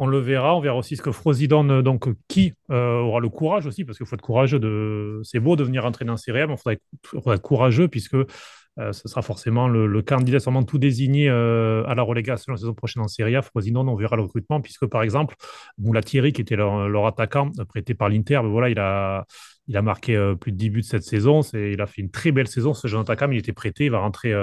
on 0.02 0.08
le 0.08 0.18
verra. 0.18 0.56
On 0.56 0.62
verra 0.62 0.78
aussi 0.78 0.98
ce 0.98 1.02
que 1.04 1.12
Frosidon, 1.12 1.84
donc 1.84 2.10
qui 2.28 2.54
euh, 2.72 2.98
aura 2.98 3.20
le 3.20 3.30
courage 3.30 3.68
aussi, 3.68 3.86
parce 3.86 4.00
qu'il 4.00 4.08
faut 4.08 4.16
être 4.16 4.22
courageux. 4.22 4.60
De... 4.60 5.22
C'est 5.24 5.40
beau 5.40 5.56
de 5.56 5.64
venir 5.64 5.86
entraîner 5.86 6.10
en 6.10 6.18
Serie 6.18 6.48
mais 6.48 6.56
il 6.56 6.58
faudra 7.06 7.36
être, 7.36 7.42
courageux 7.44 7.88
puisque 7.88 8.16
euh, 8.16 8.94
ce 8.94 9.08
sera 9.08 9.22
forcément 9.22 9.68
le, 9.68 10.02
candidat 10.02 10.40
sûrement 10.40 10.64
tout 10.64 10.80
désigné 10.80 11.30
euh, 11.30 11.84
à 11.86 11.94
la 11.94 12.02
relégation 12.02 12.52
la 12.52 12.58
saison 12.58 12.74
prochaine 12.74 13.04
en 13.04 13.08
Serie 13.08 13.36
A. 13.36 13.44
Frosinone, 13.44 13.88
on 13.88 13.96
verra 13.96 14.16
le 14.16 14.24
recrutement 14.24 14.60
puisque 14.60 14.88
par 14.88 15.04
exemple, 15.04 15.36
Thierry, 16.04 16.34
qui 16.34 16.42
était 16.42 16.56
leur, 16.56 17.06
attaquant 17.06 17.52
prêté 17.70 17.94
par 17.94 18.10
l'Inter, 18.10 18.40
ben 18.42 18.50
voilà, 18.50 18.70
il 18.70 18.80
a, 18.80 19.26
il 19.68 19.78
a 19.78 19.84
marqué 19.84 20.34
plus 20.42 20.52
de 20.52 20.58
10 20.58 20.70
buts 20.72 20.84
cette 20.84 21.04
saison. 21.04 21.42
Il 21.54 21.80
a 21.80 21.86
fait 21.86 22.02
une 22.02 22.10
très 22.10 22.32
belle 22.32 22.48
saison, 22.48 22.74
ce 22.74 22.88
jeune 22.88 23.02
attaquant. 23.02 23.30
Il 23.30 23.38
était 23.38 23.54
prêté, 23.54 23.86
il 23.86 23.92
va 23.92 24.00
rentrer 24.00 24.34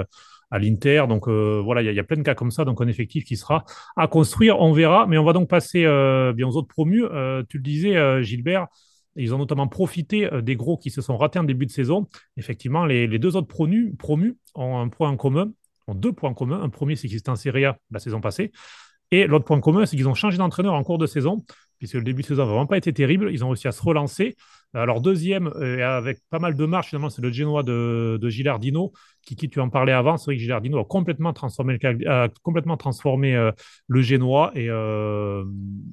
à 0.51 0.59
l'Inter. 0.59 1.05
Donc 1.07 1.27
euh, 1.27 1.61
voilà, 1.63 1.81
il 1.81 1.93
y, 1.93 1.99
a 1.99 2.03
plein 2.03 2.17
de 2.17 2.23
cas 2.23 2.35
comme 2.35 2.51
ça. 2.51 2.65
Donc 2.65 2.81
un 2.81 2.87
effectif 2.87 3.23
qui 3.23 3.37
sera 3.37 3.65
à 3.95 4.07
construire, 4.07 4.59
on 4.59 4.73
verra. 4.73 5.07
Mais 5.07 5.17
on 5.17 5.23
va 5.23 5.33
donc 5.33 5.49
passer 5.49 5.85
euh, 5.85 6.33
bien 6.33 6.47
aux 6.47 6.55
autres 6.55 6.67
promus. 6.67 7.05
Euh, 7.05 7.43
tu 7.49 7.57
le 7.57 7.63
disais, 7.63 8.23
Gilbert. 8.23 8.67
Ils 9.15 9.33
ont 9.33 9.37
notamment 9.37 9.67
profité 9.67 10.29
des 10.43 10.55
gros 10.55 10.77
qui 10.77 10.91
se 10.91 11.01
sont 11.01 11.17
ratés 11.17 11.39
en 11.39 11.43
début 11.43 11.65
de 11.65 11.71
saison. 11.71 12.07
Effectivement, 12.37 12.85
les, 12.85 13.07
deux 13.19 13.35
autres 13.35 13.47
promus, 13.47 13.93
promus 13.97 14.37
ont 14.55 14.77
un 14.77 14.87
point 14.87 15.09
en 15.09 15.17
commun, 15.17 15.51
ont 15.87 15.95
deux 15.95 16.13
points 16.13 16.29
en 16.29 16.33
commun. 16.33 16.61
Un 16.61 16.69
premier, 16.69 16.95
c'est 16.95 17.07
qu'ils 17.09 17.17
étaient 17.17 17.29
en 17.29 17.35
Serie 17.35 17.65
A 17.65 17.77
la 17.91 17.99
saison 17.99 18.21
passée. 18.21 18.51
Et 19.11 19.25
l'autre 19.25 19.43
point 19.43 19.59
commun, 19.59 19.85
c'est 19.85 19.97
qu'ils 19.97 20.07
ont 20.07 20.13
changé 20.13 20.37
d'entraîneur 20.37 20.73
en 20.73 20.83
cours 20.83 20.99
de 20.99 21.07
saison 21.07 21.43
puisque 21.79 21.95
le 21.95 22.03
début 22.03 22.21
de 22.21 22.27
saison 22.27 22.43
n'a 22.43 22.49
vraiment 22.49 22.67
pas 22.67 22.77
été 22.77 22.93
terrible. 22.93 23.31
Ils 23.31 23.43
ont 23.43 23.49
réussi 23.49 23.67
à 23.67 23.71
se 23.71 23.81
relancer. 23.81 24.35
Alors, 24.75 25.01
deuxième, 25.01 25.47
euh, 25.47 25.97
avec 25.97 26.19
pas 26.29 26.37
mal 26.37 26.55
de 26.55 26.65
marche, 26.65 26.89
finalement, 26.89 27.09
c'est 27.09 27.23
le 27.23 27.31
Genoa 27.31 27.63
de, 27.63 28.29
Gilardino, 28.29 28.93
qui, 29.23 29.35
qui, 29.35 29.49
tu 29.49 29.59
en 29.59 29.69
parlais 29.69 29.93
avant. 29.93 30.17
C'est 30.17 30.25
vrai 30.25 30.35
que 30.35 30.41
Gilardino 30.41 30.77
a 30.77 30.85
complètement 30.85 31.33
transformé 31.33 31.79
le, 33.33 33.99
euh, 33.99 34.01
Genoa. 34.03 34.51
Et 34.53 34.69
euh, 34.69 35.43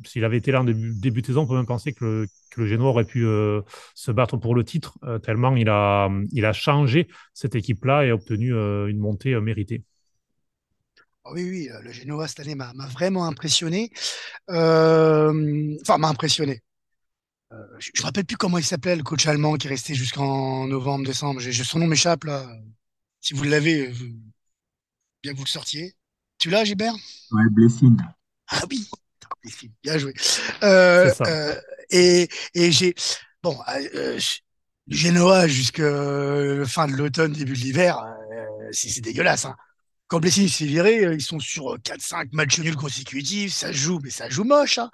s'il 0.05 0.25
avait 0.25 0.37
été 0.37 0.53
là 0.53 0.61
en 0.61 0.65
début, 0.65 1.23
de 1.23 1.27
saison, 1.27 1.43
on 1.43 1.47
peut 1.47 1.57
même 1.57 1.65
penser 1.65 1.95
que 1.95 2.27
le, 2.57 2.67
Genoa 2.67 2.89
aurait 2.89 3.05
pu 3.05 3.23
se 3.95 4.11
battre 4.11 4.37
pour 4.37 4.55
le 4.55 4.65
titre, 4.65 4.99
tellement 5.23 5.55
il 5.57 5.69
a, 5.69 6.11
il 6.33 6.45
a 6.45 6.53
changé 6.53 7.07
cette 7.35 7.55
équipe-là 7.55 8.05
et 8.07 8.11
a 8.11 8.15
obtenu 8.15 8.51
une 8.53 8.99
montée 8.99 9.39
méritée. 9.41 9.85
Ah 11.25 11.31
oui, 11.33 11.49
oui, 11.49 11.69
le 11.83 11.93
Genoa 11.93 12.29
cette 12.29 12.41
année 12.41 12.55
m'a 12.55 12.73
vraiment 12.93 13.27
impressionné. 13.27 13.91
Enfin, 14.49 15.99
m'a 15.99 16.09
impressionné. 16.09 16.63
Euh, 17.57 17.67
je 17.79 17.91
ne 17.95 18.01
me 18.01 18.05
rappelle 18.05 18.25
plus 18.25 18.37
comment 18.37 18.59
il 18.59 18.65
s'appelait, 18.65 18.97
le 18.97 19.03
coach 19.03 19.27
allemand 19.27 19.55
qui 19.57 19.67
est 19.67 19.71
resté 19.71 19.95
jusqu'en 19.95 20.67
novembre, 20.67 21.07
décembre. 21.07 21.41
son 21.41 21.79
nom 21.79 21.87
m'échappe 21.87 22.25
là. 22.25 22.47
Si 23.21 23.35
vous 23.35 23.45
l'avez, 23.45 23.93
bien 25.23 25.33
que 25.33 25.39
vous 25.39 25.45
le 25.45 25.49
sortiez. 25.49 25.95
Tu 26.39 26.51
l'as, 26.51 26.65
Gilbert? 26.65 26.95
Ouais, 27.33 27.45
Blessing. 27.51 27.97
Ah 28.49 28.63
oui, 28.71 28.89
bien 29.83 29.99
joué. 29.99 30.13
Euh, 30.63 31.13
euh, 31.23 31.55
et 31.91 32.29
et 32.55 32.71
j'ai 32.71 32.95
bon, 33.43 33.59
Genoa 34.89 35.49
jusqu'à 35.49 36.65
fin 36.67 36.87
de 36.87 36.93
l'automne, 36.93 37.33
début 37.33 37.55
de 37.55 37.59
l'hiver, 37.59 38.05
c'est 38.71 39.01
dégueulasse. 39.01 39.47
Hein. 39.47 39.57
Quand 40.09 40.21
Blessing 40.21 40.49
s'est 40.49 40.67
viré, 40.67 41.03
ils 41.15 41.23
sont 41.23 41.41
sur 41.41 41.77
4-5 41.79 42.29
matchs 42.33 42.61
nuls 42.61 42.77
consécutifs, 42.77 43.53
ça 43.53 43.73
joue, 43.73 43.99
mais 44.03 44.11
ça 44.11 44.29
joue 44.29 44.45
moche. 44.45 44.79
Hein. 44.79 44.91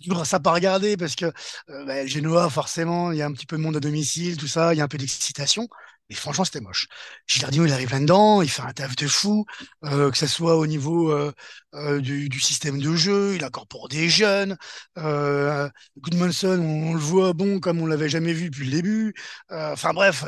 C'est 0.00 0.08
toujours 0.08 0.26
ça 0.26 0.40
pas 0.40 0.52
regarder 0.52 0.96
parce 0.96 1.14
que 1.14 1.26
euh, 1.68 2.06
Genoa, 2.06 2.48
forcément, 2.50 3.12
il 3.12 3.18
y 3.18 3.22
a 3.22 3.26
un 3.26 3.32
petit 3.32 3.46
peu 3.46 3.56
de 3.56 3.62
monde 3.62 3.76
à 3.76 3.80
domicile, 3.80 4.36
tout 4.36 4.46
ça, 4.48 4.72
il 4.74 4.78
y 4.78 4.80
a 4.80 4.84
un 4.84 4.88
peu 4.88 4.98
d'excitation. 4.98 5.68
Mais 6.10 6.16
franchement, 6.16 6.44
c'était 6.44 6.60
moche. 6.60 6.88
Gilardino, 7.28 7.66
il 7.66 7.72
arrive 7.72 7.92
là-dedans, 7.92 8.42
il 8.42 8.50
fait 8.50 8.62
un 8.62 8.72
taf 8.72 8.96
de 8.96 9.06
fou, 9.06 9.44
euh, 9.84 10.10
que 10.10 10.18
ce 10.18 10.26
soit 10.26 10.56
au 10.56 10.66
niveau 10.66 11.12
euh, 11.12 11.32
euh, 11.74 12.00
du, 12.00 12.40
système 12.40 12.80
de 12.80 12.96
jeu, 12.96 13.36
il 13.36 13.44
incorpore 13.44 13.88
des 13.88 14.08
jeunes. 14.08 14.56
Goodmanson, 14.96 16.58
on, 16.58 16.94
le 16.94 16.98
voit 16.98 17.32
bon 17.32 17.60
comme 17.60 17.80
on 17.80 17.86
l'avait 17.86 18.08
jamais 18.08 18.32
vu 18.32 18.50
depuis 18.50 18.64
le 18.64 18.72
début. 18.72 19.14
Enfin 19.50 19.92
bref, 19.94 20.24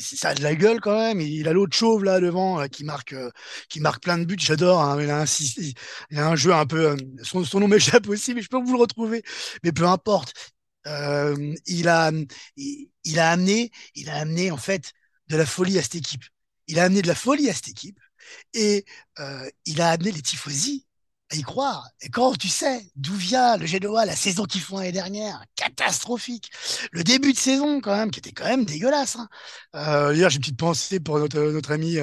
ça 0.00 0.30
a 0.30 0.34
de 0.34 0.42
la 0.42 0.56
gueule 0.56 0.80
quand 0.80 0.98
même. 0.98 1.20
Il, 1.20 1.46
a 1.46 1.52
l'autre 1.52 1.76
chauve 1.76 2.02
là 2.02 2.18
devant 2.18 2.66
qui 2.66 2.82
marque, 2.82 3.14
qui 3.68 3.78
marque 3.78 4.02
plein 4.02 4.18
de 4.18 4.24
buts. 4.24 4.36
J'adore. 4.40 4.82
Hein, 4.82 5.00
il, 5.00 5.10
a 5.10 5.22
un, 5.22 5.24
il 6.10 6.18
a 6.18 6.28
un 6.28 6.36
jeu 6.36 6.52
un 6.52 6.66
peu. 6.66 6.96
Son, 7.22 7.44
son 7.44 7.60
nom 7.60 7.68
m'échappe 7.68 8.08
aussi, 8.08 8.34
mais 8.34 8.42
je 8.42 8.48
peux 8.48 8.58
vous 8.60 8.72
le 8.72 8.80
retrouver. 8.80 9.22
Mais 9.62 9.70
peu 9.70 9.86
importe. 9.86 10.34
Il 10.86 11.88
a, 11.88 12.10
il, 12.56 13.18
a 13.18 13.30
amené, 13.30 13.70
il 13.94 14.10
a 14.10 14.16
amené 14.16 14.50
en 14.50 14.56
fait 14.56 14.92
de 15.28 15.36
la 15.36 15.46
folie 15.46 15.78
à 15.78 15.82
cette 15.82 15.96
équipe. 15.96 16.24
Il 16.66 16.78
a 16.78 16.84
amené 16.84 17.02
de 17.02 17.08
la 17.08 17.14
folie 17.14 17.50
à 17.50 17.54
cette 17.54 17.68
équipe 17.68 17.98
et 18.54 18.84
il 19.66 19.80
a 19.80 19.90
amené 19.90 20.12
les 20.12 20.22
tifosi 20.22 20.86
à 21.30 21.36
y 21.36 21.42
croire. 21.42 21.88
Et 22.00 22.08
quand 22.08 22.36
tu 22.36 22.48
sais 22.48 22.90
d'où 22.96 23.14
vient 23.14 23.56
le 23.56 23.66
Genoa, 23.66 24.04
la 24.04 24.16
saison 24.16 24.44
qu'ils 24.44 24.60
font 24.60 24.78
l'année 24.78 24.92
dernière, 24.92 25.44
catastrophique. 25.54 26.50
Le 26.92 27.04
début 27.04 27.32
de 27.32 27.38
saison 27.38 27.80
quand 27.80 27.96
même, 27.96 28.10
qui 28.10 28.18
était 28.18 28.32
quand 28.32 28.46
même 28.46 28.64
dégueulasse. 28.64 29.16
Hein. 29.16 29.28
Euh, 29.76 30.08
D'ailleurs, 30.12 30.30
j'ai 30.30 30.36
une 30.36 30.42
petite 30.42 30.58
pensée 30.58 31.00
pour 31.00 31.18
notre, 31.18 31.40
notre 31.40 31.72
ami 31.72 31.98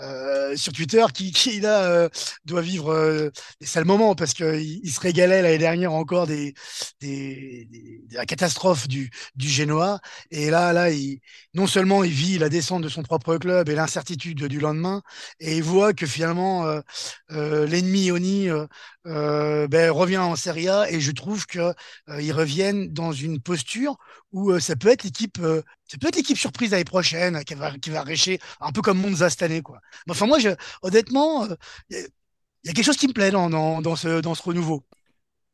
euh, 0.00 0.56
sur 0.56 0.72
Twitter 0.72 1.04
qui, 1.14 1.32
qui 1.32 1.60
là 1.60 1.84
euh, 1.84 2.08
doit 2.44 2.62
vivre 2.62 2.92
euh, 2.92 3.30
des 3.60 3.66
sales 3.66 3.84
moments 3.84 4.14
parce 4.14 4.34
qu'il 4.34 4.80
il 4.84 4.90
se 4.90 5.00
régalait 5.00 5.42
l'année 5.42 5.58
dernière 5.58 5.92
encore 5.92 6.26
des, 6.26 6.54
des, 7.00 7.66
des, 7.70 8.02
de 8.10 8.14
la 8.16 8.26
catastrophe 8.26 8.88
du, 8.88 9.10
du 9.36 9.48
Génois. 9.48 10.00
Et 10.30 10.50
là 10.50 10.72
là 10.72 10.90
il, 10.90 11.20
non 11.54 11.66
seulement 11.66 12.04
il 12.04 12.12
vit 12.12 12.38
la 12.38 12.48
descente 12.48 12.82
de 12.82 12.88
son 12.88 13.02
propre 13.02 13.36
club 13.36 13.68
et 13.68 13.74
l'incertitude 13.74 14.44
du 14.44 14.58
lendemain 14.60 15.02
et 15.40 15.56
il 15.56 15.62
voit 15.62 15.92
que 15.92 16.06
finalement 16.06 16.66
euh, 16.66 16.80
euh, 17.32 17.66
l'ennemi 17.66 18.10
Oni 18.10 18.48
ben, 19.04 19.90
revient 19.90 20.18
en 20.18 20.36
Serie 20.36 20.68
A 20.68 20.90
et 20.90 21.00
je 21.00 21.12
trouve 21.12 21.46
que 21.46 21.72
ils 22.20 22.32
reviennent 22.32 22.92
dans 22.92 23.12
une 23.12 23.40
posture 23.40 23.96
où 24.32 24.58
ça 24.58 24.76
peut 24.76 24.88
être 24.88 25.04
l'équipe 25.04 25.38
ça 25.38 25.98
peut 25.98 26.08
être 26.08 26.16
l'équipe 26.16 26.36
surprise 26.36 26.72
l'année 26.72 26.84
prochaine 26.84 27.42
qui 27.44 27.54
va 27.54 27.72
qui 27.78 27.90
va 27.90 28.02
récher 28.02 28.38
un 28.60 28.72
peu 28.72 28.82
comme 28.82 29.00
Monza 29.00 29.30
cette 29.30 29.42
année 29.42 29.62
quoi 29.62 29.80
enfin, 30.08 30.26
moi, 30.26 30.38
honnêtement, 30.82 31.46
il 31.90 31.96
euh, 31.96 32.06
y, 32.64 32.70
a 32.70 32.72
quelque 32.72 32.84
chose 32.84 32.96
qui 32.96 33.08
me 33.08 33.12
plaît 33.12 33.30
dans, 33.30 33.48
dans, 33.48 33.96
ce, 33.96 34.20
dans 34.20 34.34
ce 34.34 34.42
renouveau. 34.42 34.84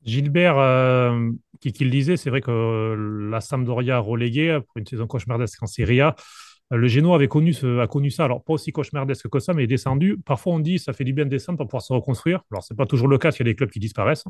Gilbert, 0.04 0.58
euh, 0.58 1.30
qui, 1.60 1.72
le 1.80 1.90
disait, 1.90 2.16
c'est 2.16 2.30
vrai 2.30 2.40
que 2.40 3.28
la 3.30 3.40
Sampdoria 3.40 3.98
reléguée 3.98 4.58
pour 4.66 4.76
une 4.76 4.86
saison 4.86 5.06
cauchemardesque 5.06 5.62
en 5.62 5.66
Serie 5.66 6.00
A, 6.00 6.14
le 6.70 6.88
Génois 6.88 7.14
avait 7.14 7.28
connu, 7.28 7.54
a 7.80 7.86
connu 7.86 8.10
ça, 8.10 8.24
alors 8.24 8.42
pas 8.42 8.54
aussi 8.54 8.72
cauchemardesque 8.72 9.28
que 9.28 9.38
ça, 9.38 9.54
mais 9.54 9.64
est 9.64 9.68
descendu. 9.68 10.18
Parfois, 10.24 10.54
on 10.54 10.58
dit 10.58 10.78
ça 10.78 10.92
fait 10.92 11.04
du 11.04 11.12
bien 11.12 11.24
de 11.24 11.30
descendre 11.30 11.58
pour 11.58 11.66
pouvoir 11.68 11.82
se 11.82 11.92
reconstruire. 11.92 12.42
Alors, 12.50 12.64
c'est 12.64 12.76
pas 12.76 12.86
toujours 12.86 13.08
le 13.08 13.18
cas 13.18 13.30
s'il 13.30 13.46
y 13.46 13.48
a 13.48 13.52
des 13.52 13.56
clubs 13.56 13.70
qui 13.70 13.78
disparaissent. 13.78 14.24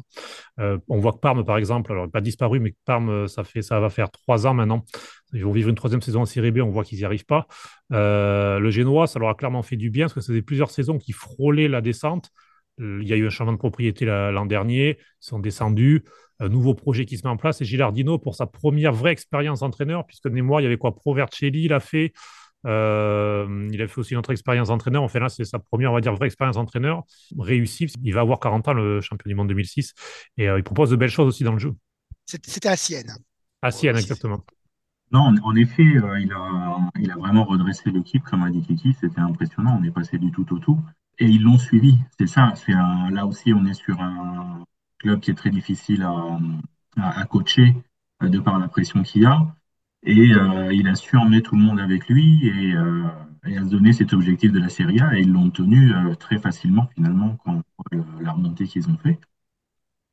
Euh, 0.61 0.78
on 0.88 0.99
voit 0.99 1.12
que 1.12 1.19
Parme, 1.19 1.45
par 1.45 1.57
exemple, 1.57 1.93
alors 1.93 2.11
pas 2.11 2.21
disparu, 2.21 2.61
mais 2.61 2.75
Parme, 2.85 3.26
ça, 3.26 3.45
fait, 3.45 3.62
ça 3.62 3.81
va 3.81 3.88
faire 3.88 4.11
trois 4.11 4.47
ans 4.47 4.55
maintenant. 4.55 4.85
Ils 5.33 5.45
vont 5.45 5.52
vivre 5.52 5.69
une 5.71 5.75
troisième 5.75 6.02
saison 6.02 6.23
en 6.23 6.26
Série 6.26 6.50
B, 6.50 6.59
on 6.59 6.71
voit 6.71 6.85
qu'ils 6.85 6.99
n'y 6.99 7.05
arrivent 7.05 7.26
pas. 7.26 7.47
Euh, 7.93 8.59
le 8.59 8.71
Génois, 8.71 9.07
ça 9.07 9.19
leur 9.19 9.28
a 9.28 9.35
clairement 9.35 9.62
fait 9.62 9.76
du 9.76 9.90
bien 9.90 10.07
parce 10.07 10.14
que 10.14 10.21
faisait 10.21 10.43
plusieurs 10.43 10.71
saisons 10.71 10.99
qui 10.99 11.12
frôlaient 11.12 11.69
la 11.69 11.81
descente. 11.81 12.31
Il 12.78 13.06
y 13.06 13.12
a 13.12 13.16
eu 13.16 13.26
un 13.26 13.30
changement 13.30 13.52
de 13.52 13.59
propriété 13.59 14.04
l'an 14.04 14.47
dernier, 14.47 14.99
ils 14.99 15.26
sont 15.26 15.38
descendus 15.38 16.04
un 16.40 16.49
nouveau 16.49 16.75
projet 16.75 17.06
qui 17.06 17.16
se 17.16 17.26
met 17.26 17.30
en 17.30 17.37
place. 17.37 17.61
Et 17.61 17.64
Gilardino, 17.64 18.18
pour 18.18 18.35
sa 18.35 18.47
première 18.47 18.92
vraie 18.92 19.12
expérience 19.12 19.61
d'entraîneur, 19.61 20.06
puisque 20.06 20.28
de 20.28 20.35
mémoire, 20.35 20.61
il 20.61 20.64
y 20.64 20.66
avait 20.66 20.76
quoi? 20.76 20.95
Pro 20.95 21.14
Vercelli, 21.14 21.64
il 21.64 21.73
a 21.73 21.80
fait. 21.80 22.12
Euh, 22.66 23.68
il 23.71 23.80
a 23.80 23.87
fait 23.87 23.99
aussi 24.00 24.12
une 24.12 24.18
autre 24.18 24.33
expérience 24.33 24.68
d'entraîneur. 24.68 25.02
Enfin, 25.02 25.21
là, 25.21 25.28
c'est 25.28 25.45
sa 25.45 25.59
première, 25.59 25.92
on 25.92 25.95
va 25.95 26.00
dire, 26.00 26.14
vraie 26.14 26.26
expérience 26.26 26.56
d'entraîneur 26.56 27.04
réussie. 27.38 27.87
Il 28.02 28.12
va 28.12 28.23
avoir 28.23 28.40
40 28.40 28.68
ans, 28.68 28.73
le 28.73 29.00
champion 29.00 29.28
du 29.28 29.35
monde 29.35 29.49
2006. 29.49 29.95
Et 30.37 30.49
euh, 30.49 30.59
il 30.59 30.64
propose 30.64 30.90
de 30.90 30.97
belles 30.97 31.11
choses 31.11 31.28
aussi 31.28 31.45
dans 31.45 31.52
le 31.52 31.59
jeu. 31.59 31.75
C'était 32.25 32.68
à 32.68 32.76
Sienne. 32.76 33.16
À 33.62 33.71
Sienne, 33.71 33.97
exactement. 33.97 34.45
Non, 35.12 35.33
en 35.45 35.54
effet, 35.54 35.85
euh, 35.85 36.18
il, 36.18 36.33
a, 36.33 36.90
il 36.99 37.11
a 37.12 37.14
vraiment 37.14 37.45
redressé 37.45 37.90
l'équipe, 37.90 38.25
comme 38.25 38.42
a 38.42 38.50
dit 38.50 38.62
Kiki. 38.62 38.97
C'était 39.00 39.21
impressionnant. 39.21 39.78
On 39.80 39.85
est 39.85 39.92
passé 39.92 40.18
du 40.18 40.33
tout 40.33 40.52
au 40.52 40.59
tout. 40.59 40.80
Et 41.18 41.26
ils 41.26 41.42
l'ont 41.42 41.58
suivi. 41.58 41.99
C'est 42.18 42.26
ça. 42.26 42.52
Là 43.11 43.26
aussi, 43.26 43.52
on 43.52 43.64
est 43.64 43.75
sur 43.75 44.00
un, 44.00 44.64
club 44.99 45.20
qui 45.20 45.30
est 45.30 45.35
très 45.35 45.50
difficile 45.50 46.02
à, 46.96 47.25
coacher 47.26 47.75
euh, 48.23 48.28
de 48.28 48.38
par 48.38 48.58
la 48.58 48.68
pression 48.68 49.02
qu'il 49.02 49.23
y 49.23 49.26
a. 49.26 49.54
Et 50.02 50.32
euh, 50.35 50.73
il 50.73 50.88
a 50.88 50.94
su 50.94 51.16
emmener 51.16 51.42
tout 51.42 51.56
le 51.56 51.62
monde 51.62 51.80
avec 51.80 52.08
lui 52.08 52.46
et, 52.46 52.75
euh, 52.75 53.04
et, 53.46 53.56
à 53.58 53.64
se 53.64 53.92
cet 53.92 54.12
objectif 54.12 54.52
de 54.52 54.61
la 54.61 54.68
Serie 54.68 55.00
A. 55.00 55.16
Et 55.16 55.23
ils 55.23 55.32
l'ont 55.32 55.50
tenu 55.50 55.92
très 56.18 56.38
facilement 56.38 56.88
finalement 56.94 57.37
quand 57.44 57.62
la 58.20 58.32
remontée 58.32 58.66
qu'ils 58.66 58.88
ont 58.88 58.96
fait. 58.99 59.18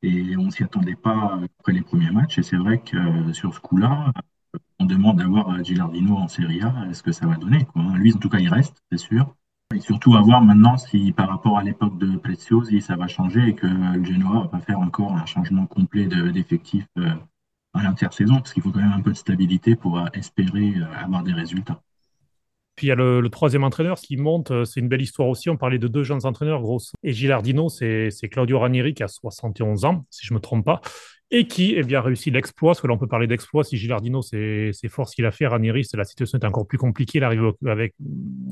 Et 0.02 0.36
on 0.36 0.50
s'y 0.50 0.62
attendait 0.62 0.96
pas 0.96 1.40
après 1.60 1.72
les 1.72 1.82
premiers 1.82 2.10
matchs. 2.10 2.38
Et 2.38 2.42
c'est 2.42 2.56
vrai 2.56 2.80
que 2.80 3.32
sur 3.32 3.54
ce 3.54 3.60
coup-là, 3.60 4.12
on 4.78 4.84
demande 4.86 5.18
d'avoir 5.18 5.62
Gilardino 5.64 6.16
en 6.16 6.28
Serie 6.28 6.62
A. 6.62 6.86
Est-ce 6.90 7.02
que 7.02 7.12
ça 7.12 7.26
va 7.26 7.36
donner 7.36 7.64
quoi 7.64 7.82
Lui, 7.96 8.12
en 8.12 8.18
tout 8.18 8.28
cas, 8.28 8.38
il 8.38 8.48
reste, 8.48 8.82
c'est 8.90 8.98
sûr. 8.98 9.34
Et 9.72 9.80
surtout 9.80 10.14
à 10.14 10.20
voir 10.20 10.42
maintenant 10.42 10.76
si 10.76 11.12
par 11.12 11.28
rapport 11.28 11.58
à 11.58 11.62
l'époque 11.62 11.98
de 11.98 12.16
Preziosi, 12.16 12.80
ça 12.80 12.96
va 12.96 13.08
changer 13.08 13.48
et 13.48 13.54
que 13.54 13.66
le 13.66 14.04
Genoa 14.04 14.48
va 14.52 14.60
faire 14.60 14.78
encore 14.78 15.12
un 15.12 15.26
changement 15.26 15.66
complet 15.66 16.06
d'effectifs 16.06 16.86
euh, 16.98 17.10
à 17.72 17.82
l'intersaison, 17.82 18.36
parce 18.36 18.52
qu'il 18.52 18.62
faut 18.62 18.70
quand 18.70 18.80
même 18.80 18.92
un 18.92 19.00
peu 19.00 19.10
de 19.10 19.16
stabilité 19.16 19.74
pour 19.74 19.98
euh, 19.98 20.06
espérer 20.14 20.74
euh, 20.76 21.04
avoir 21.04 21.22
des 21.24 21.32
résultats. 21.32 21.80
Puis 22.76 22.88
il 22.88 22.90
y 22.90 22.92
a 22.92 22.96
le, 22.96 23.28
troisième 23.30 23.64
entraîneur 23.64 23.98
qui 23.98 24.16
monte, 24.16 24.64
c'est 24.64 24.80
une 24.80 24.88
belle 24.88 25.02
histoire 25.02 25.28
aussi. 25.28 25.48
On 25.48 25.56
parlait 25.56 25.78
de 25.78 25.86
deux 25.86 26.02
jeunes 26.02 26.24
entraîneurs, 26.26 26.60
Grosso 26.60 26.90
et 27.04 27.12
Gilardino, 27.12 27.68
c'est 27.68 28.10
Claudio 28.30 28.58
Ranieri 28.58 28.94
qui 28.94 29.04
a 29.04 29.08
71 29.08 29.84
ans, 29.84 30.04
si 30.10 30.26
je 30.26 30.32
ne 30.32 30.38
me 30.38 30.40
trompe 30.40 30.64
pas 30.64 30.80
et 31.30 31.48
qui 31.48 31.74
eh 31.76 31.82
bien, 31.82 31.98
a 31.98 32.02
réussi 32.02 32.30
l'exploit, 32.30 32.72
parce 32.72 32.80
que 32.80 32.86
là 32.86 32.94
on 32.94 32.98
peut 32.98 33.06
parler 33.06 33.26
d'exploit, 33.26 33.64
si 33.64 33.76
Gilardino 33.76 34.22
c'est 34.22 34.72
fort 34.88 35.08
ce 35.08 35.16
qu'il 35.16 35.24
a 35.24 35.32
fait, 35.32 35.46
Ranieri, 35.46 35.86
la 35.94 36.04
situation 36.04 36.38
est 36.38 36.44
encore 36.44 36.66
plus 36.66 36.78
compliquée, 36.78 37.18
il 37.18 37.24
arrive 37.24 37.52
avec 37.66 37.94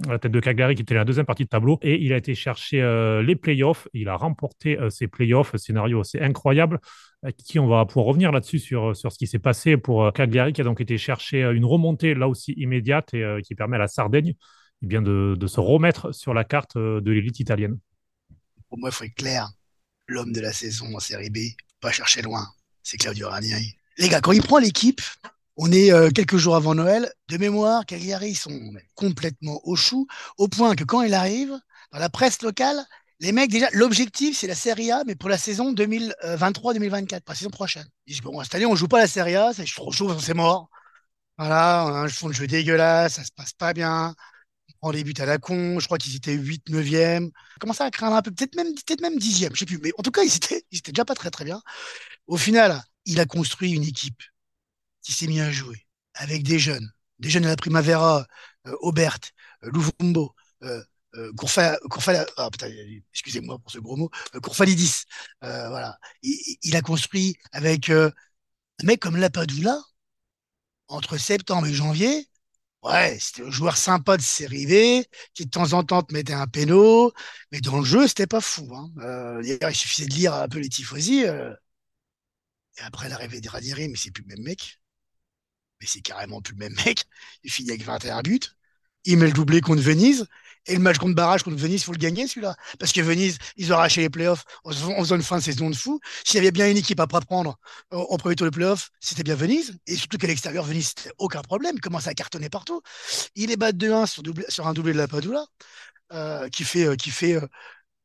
la 0.09 0.19
tête 0.19 0.33
de 0.33 0.41
Cagliari 0.41 0.75
qui 0.75 0.83
était 0.83 0.95
la 0.95 1.05
deuxième 1.05 1.26
partie 1.26 1.45
de 1.45 1.49
tableau, 1.49 1.79
et 1.83 2.02
il 2.02 2.12
a 2.12 2.17
été 2.17 2.35
chercher 2.35 2.81
euh, 2.81 3.23
les 3.23 3.37
playoffs, 3.37 3.88
il 3.93 4.09
a 4.09 4.17
remporté 4.17 4.79
euh, 4.79 4.91
ces 4.91 5.07
playoffs, 5.07 5.55
scénario 5.57 6.00
assez 6.00 6.19
incroyable, 6.19 6.81
euh, 7.25 7.31
qui 7.37 7.59
on 7.59 7.69
va 7.69 7.85
pouvoir 7.85 8.07
revenir 8.07 8.33
là-dessus 8.33 8.59
sur, 8.59 8.97
sur 8.97 9.12
ce 9.12 9.19
qui 9.19 9.26
s'est 9.26 9.38
passé 9.38 9.76
pour 9.76 10.11
Cagliari, 10.12 10.52
qui 10.52 10.62
a 10.62 10.64
donc 10.64 10.81
été 10.81 10.97
chercher 10.97 11.43
une 11.52 11.67
remontée 11.67 12.14
là 12.14 12.26
aussi 12.26 12.52
immédiate 12.57 13.12
et 13.14 13.43
qui 13.45 13.55
permet 13.55 13.76
à 13.76 13.81
la 13.81 13.88
Sardaigne 13.88 14.35
eh 14.83 14.87
bien, 14.87 15.02
de, 15.02 15.37
de 15.38 15.47
se 15.47 15.61
remettre 15.61 16.12
sur 16.12 16.33
la 16.35 16.45
carte 16.45 16.76
de 16.76 17.11
l'élite 17.11 17.38
italienne. 17.38 17.79
Pour 18.69 18.79
moi, 18.79 18.88
il 18.88 18.93
faut 18.93 19.05
être 19.05 19.14
clair, 19.14 19.50
l'homme 20.09 20.33
de 20.33 20.41
la 20.41 20.52
saison 20.52 20.87
en 20.97 21.00
série 21.00 21.31
B, 21.31 21.38
pas 21.81 21.93
chercher 21.93 22.23
loin 22.23 22.49
c'est 22.82 22.96
Claudio 22.96 23.28
Ranieri. 23.28 23.74
Les 23.98 24.08
gars, 24.08 24.20
quand 24.20 24.32
il 24.32 24.42
prend 24.42 24.58
l'équipe, 24.58 25.00
on 25.56 25.70
est 25.70 25.92
euh, 25.92 26.10
quelques 26.10 26.36
jours 26.36 26.56
avant 26.56 26.74
Noël. 26.74 27.12
De 27.28 27.36
mémoire, 27.36 27.86
Cagliari, 27.86 28.30
ils 28.30 28.36
sont 28.36 28.58
complètement 28.94 29.60
au 29.64 29.76
chou, 29.76 30.06
au 30.38 30.48
point 30.48 30.74
que 30.74 30.84
quand 30.84 31.02
il 31.02 31.14
arrive, 31.14 31.58
dans 31.92 31.98
la 31.98 32.08
presse 32.08 32.42
locale, 32.42 32.84
les 33.20 33.32
mecs, 33.32 33.50
déjà, 33.50 33.68
l'objectif, 33.72 34.36
c'est 34.38 34.48
la 34.48 34.54
Serie 34.54 34.90
A, 34.90 35.04
mais 35.06 35.14
pour 35.14 35.28
la 35.28 35.38
saison 35.38 35.72
2023-2024, 35.72 37.20
pour 37.20 37.32
la 37.32 37.34
saison 37.36 37.50
prochaine. 37.50 37.86
Ils 38.06 38.14
disent, 38.14 38.22
bon, 38.22 38.42
cette 38.42 38.54
année, 38.56 38.66
on 38.66 38.74
joue 38.74 38.88
pas 38.88 38.98
la 38.98 39.06
Serie 39.06 39.36
A, 39.36 39.52
c'est 39.54 39.64
trop 39.64 39.92
chaud, 39.92 40.18
c'est 40.18 40.34
mort. 40.34 40.68
Voilà, 41.38 41.84
on 41.86 41.94
a 41.94 41.98
un 41.98 42.08
fond 42.08 42.28
de 42.28 42.34
jeu 42.34 42.46
dégueulasse, 42.46 43.14
ça 43.14 43.24
se 43.24 43.30
passe 43.30 43.52
pas 43.52 43.72
bien. 43.72 44.14
Des 44.90 45.04
buts 45.04 45.14
à 45.18 45.26
la 45.26 45.38
con, 45.38 45.78
je 45.78 45.86
crois 45.86 45.96
qu'ils 45.96 46.16
étaient 46.16 46.32
8, 46.32 46.68
9e. 46.68 47.30
Commençaient 47.60 47.84
à 47.84 47.90
craindre 47.90 48.16
un 48.16 48.22
peu, 48.22 48.32
peut-être 48.32 48.56
même, 48.56 48.74
peut 48.74 48.96
même 49.00 49.16
10e, 49.16 49.50
je 49.54 49.60
sais 49.60 49.66
plus. 49.66 49.78
Mais 49.78 49.92
en 49.96 50.02
tout 50.02 50.10
cas, 50.10 50.24
ils 50.24 50.34
étaient, 50.34 50.64
ils 50.72 50.78
étaient 50.78 50.90
déjà 50.90 51.04
pas 51.04 51.14
très, 51.14 51.30
très 51.30 51.44
bien. 51.44 51.62
Au 52.26 52.36
final, 52.36 52.82
il 53.04 53.20
a 53.20 53.26
construit 53.26 53.72
une 53.72 53.84
équipe 53.84 54.20
qui 55.02 55.12
s'est 55.12 55.28
mis 55.28 55.40
à 55.40 55.52
jouer 55.52 55.86
avec 56.14 56.42
des 56.42 56.58
jeunes, 56.58 56.90
des 57.18 57.30
jeunes 57.30 57.44
de 57.44 57.48
la 57.48 57.56
Primavera, 57.56 58.26
euh, 58.66 58.76
Aubert, 58.80 59.18
euh, 59.64 59.70
Louvumbo, 59.70 60.34
euh, 60.62 60.82
euh 61.14 61.32
ah, 61.56 61.74
euh, 61.74 61.78
Courfalidis. 64.40 65.04
voilà. 65.40 65.98
Il, 66.22 66.76
a 66.76 66.80
construit 66.80 67.36
avec 67.52 67.90
un 67.90 68.10
mec 68.82 69.00
comme 69.00 69.16
Lapadula, 69.16 69.78
entre 70.88 71.18
septembre 71.18 71.66
et 71.66 71.74
janvier, 71.74 72.28
Ouais, 72.82 73.16
c'était 73.20 73.42
un 73.44 73.50
joueur 73.50 73.76
sympa 73.76 74.16
de 74.16 74.22
série 74.22 74.66
V, 74.66 75.06
qui 75.34 75.44
de 75.44 75.50
temps 75.50 75.72
en 75.72 75.84
temps 75.84 76.02
te 76.02 76.12
mettait 76.12 76.32
un 76.32 76.46
péno, 76.48 77.12
mais 77.52 77.60
dans 77.60 77.78
le 77.78 77.84
jeu, 77.84 78.08
c'était 78.08 78.26
pas 78.26 78.40
fou. 78.40 78.68
Hein. 78.74 79.40
il 79.44 79.74
suffisait 79.74 80.08
de 80.08 80.14
lire 80.14 80.34
un 80.34 80.48
peu 80.48 80.58
les 80.58 80.68
tifosi. 80.68 81.24
Et 82.78 82.82
après 82.82 83.08
l'arrivée 83.08 83.40
de 83.40 83.48
Ranieri, 83.48 83.88
mais 83.88 83.96
c'est 83.96 84.10
plus 84.10 84.22
le 84.22 84.34
même 84.34 84.44
mec. 84.44 84.80
Mais 85.80 85.86
c'est 85.86 86.00
carrément 86.00 86.40
plus 86.40 86.54
le 86.54 86.60
même 86.60 86.74
mec. 86.84 87.04
Il 87.44 87.50
finit 87.50 87.70
avec 87.70 87.82
21 87.82 88.22
buts. 88.22 88.40
Il 89.04 89.18
met 89.18 89.26
le 89.26 89.32
doublé 89.32 89.60
contre 89.60 89.82
Venise. 89.82 90.26
Et 90.66 90.75
le 90.75 90.81
match 90.81 90.99
contre 90.99 91.14
Barrage 91.14 91.42
contre 91.42 91.57
Venise, 91.57 91.81
il 91.83 91.85
faut 91.85 91.92
le 91.92 91.99
gagner 91.99 92.26
celui-là. 92.26 92.54
Parce 92.78 92.92
que 92.92 93.00
Venise, 93.00 93.38
ils 93.57 93.73
ont 93.73 93.76
arraché 93.76 94.00
les 94.00 94.11
playoffs 94.11 94.45
en 94.64 94.71
faisant 94.71 95.16
une 95.16 95.23
fin 95.23 95.38
de 95.38 95.42
saison 95.42 95.71
de 95.71 95.75
fou. 95.75 96.00
S'il 96.25 96.37
y 96.37 96.38
avait 96.38 96.52
bien 96.52 96.71
une 96.71 96.76
équipe 96.76 97.00
à 97.00 97.07
prendre 97.07 97.59
en 97.90 98.16
premier 98.16 98.37
tour 98.37 98.47
de 98.47 98.50
playoffs, 98.50 98.90
c'était 99.00 99.25
bien 99.25 99.35
Venise. 99.35 99.76
Et 99.87 99.97
surtout 99.97 100.19
qu'à 100.19 100.28
l'extérieur, 100.28 100.64
Venise, 100.64 100.95
aucun 101.19 101.42
problème. 101.42 101.75
Il 101.76 101.81
commence 101.81 102.07
à 102.07 102.14
cartonner 102.14 102.49
partout. 102.49 102.81
Il 103.35 103.50
est 103.50 103.57
bat 103.57 103.73
2-1 103.73 104.07
sur, 104.07 104.23
sur, 104.49 104.66
un 104.66 104.73
doublé 104.73 104.92
de 104.92 104.99
la 104.99 105.09
Padula, 105.09 105.45
euh, 106.12 106.49
qui 106.49 106.64
fait, 106.64 106.87
euh, 106.87 106.97
qui 106.97 107.11
fait 107.11 107.35
euh, 107.35 107.47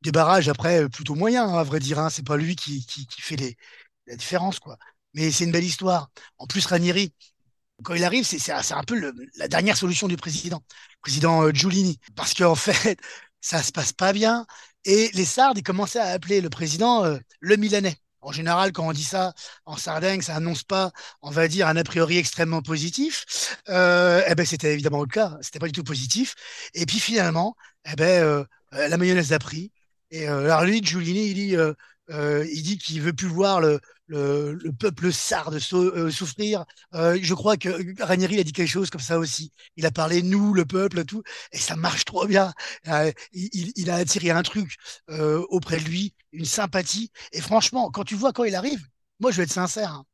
des 0.01 0.11
barrages 0.11 0.49
après 0.49 0.89
plutôt 0.89 1.15
moyens, 1.15 1.49
hein, 1.51 1.57
à 1.59 1.63
vrai 1.63 1.79
dire. 1.79 1.99
Hein. 1.99 2.09
C'est 2.09 2.25
pas 2.25 2.37
lui 2.37 2.55
qui, 2.55 2.85
qui, 2.85 3.07
qui 3.07 3.21
fait 3.21 3.35
les, 3.37 3.57
la 4.07 4.15
différence, 4.15 4.59
quoi. 4.59 4.77
Mais 5.13 5.31
c'est 5.31 5.45
une 5.45 5.51
belle 5.51 5.63
histoire. 5.63 6.09
En 6.37 6.47
plus, 6.47 6.65
Ranieri, 6.65 7.13
quand 7.83 7.93
il 7.93 8.03
arrive, 8.03 8.25
c'est 8.25 8.51
un 8.73 8.83
peu 8.83 9.13
la 9.35 9.47
dernière 9.47 9.77
solution 9.77 10.07
du 10.07 10.17
président, 10.17 10.63
président 11.01 11.43
euh, 11.43 11.51
Giulini, 11.53 11.99
parce 12.15 12.33
qu'en 12.33 12.55
fait, 12.55 12.99
ça 13.41 13.61
se 13.63 13.71
passe 13.71 13.93
pas 13.93 14.13
bien. 14.13 14.45
Et 14.85 15.09
les 15.13 15.25
Sardes, 15.25 15.57
ils 15.57 15.63
commençaient 15.63 15.99
à 15.99 16.07
appeler 16.07 16.41
le 16.41 16.49
président 16.49 17.05
euh, 17.05 17.17
le 17.39 17.55
Milanais. 17.57 17.97
En 18.21 18.31
général, 18.31 18.73
quand 18.73 18.85
on 18.87 18.91
dit 18.93 19.03
ça 19.03 19.33
en 19.65 19.77
Sardaigne, 19.77 20.21
ça 20.21 20.35
annonce 20.35 20.63
pas, 20.63 20.91
on 21.21 21.29
va 21.29 21.47
dire, 21.47 21.67
un 21.67 21.77
a 21.77 21.83
priori 21.83 22.17
extrêmement 22.17 22.61
positif. 22.61 23.57
Euh, 23.69 24.23
eh 24.27 24.35
ben, 24.35 24.45
c'était 24.45 24.73
évidemment 24.73 25.01
le 25.01 25.07
cas. 25.07 25.37
C'était 25.41 25.59
pas 25.59 25.67
du 25.67 25.71
tout 25.71 25.83
positif. 25.83 26.35
Et 26.73 26.85
puis 26.85 26.99
finalement, 26.99 27.55
eh 27.89 27.95
ben, 27.95 28.45
la 28.71 28.97
mayonnaise 28.97 29.33
a 29.33 29.39
pris. 29.39 29.71
Et 30.11 30.27
alors 30.27 30.63
lui, 30.63 30.83
Giulini, 30.83 31.27
il 31.27 31.33
dit 31.35 31.55
il 32.09 32.63
dit 32.63 32.77
qu'il 32.77 33.01
veut 33.01 33.13
plus 33.13 33.27
voir 33.27 33.61
le, 33.61 33.79
le, 34.07 34.53
le 34.53 34.71
peuple 34.71 35.11
sarde 35.11 35.59
souffrir. 35.59 36.65
je 36.93 37.33
crois 37.33 37.57
que 37.57 38.01
Ranieri 38.01 38.39
a 38.39 38.43
dit 38.43 38.53
quelque 38.53 38.69
chose 38.69 38.89
comme 38.89 39.01
ça 39.01 39.19
aussi. 39.19 39.51
Il 39.75 39.85
a 39.85 39.91
parlé 39.91 40.21
nous, 40.21 40.53
le 40.53 40.65
peuple, 40.65 41.03
tout, 41.05 41.23
et 41.51 41.57
ça 41.57 41.75
marche 41.75 42.05
trop 42.05 42.25
bien. 42.25 42.53
il, 43.33 43.71
il, 43.75 43.89
a 43.89 43.95
attiré 43.95 44.29
un 44.29 44.43
truc 44.43 44.75
auprès 45.09 45.77
de 45.77 45.85
lui, 45.85 46.13
une 46.31 46.45
sympathie. 46.45 47.11
Et 47.33 47.41
franchement, 47.41 47.91
quand 47.91 48.03
tu 48.03 48.15
vois 48.15 48.33
quand 48.33 48.45
il 48.45 48.55
arrive, 48.55 48.85
moi 49.19 49.31
je 49.31 49.37
vais 49.37 49.43
être 49.43 49.51
sincère. 49.51 49.91
Hein, 49.91 50.05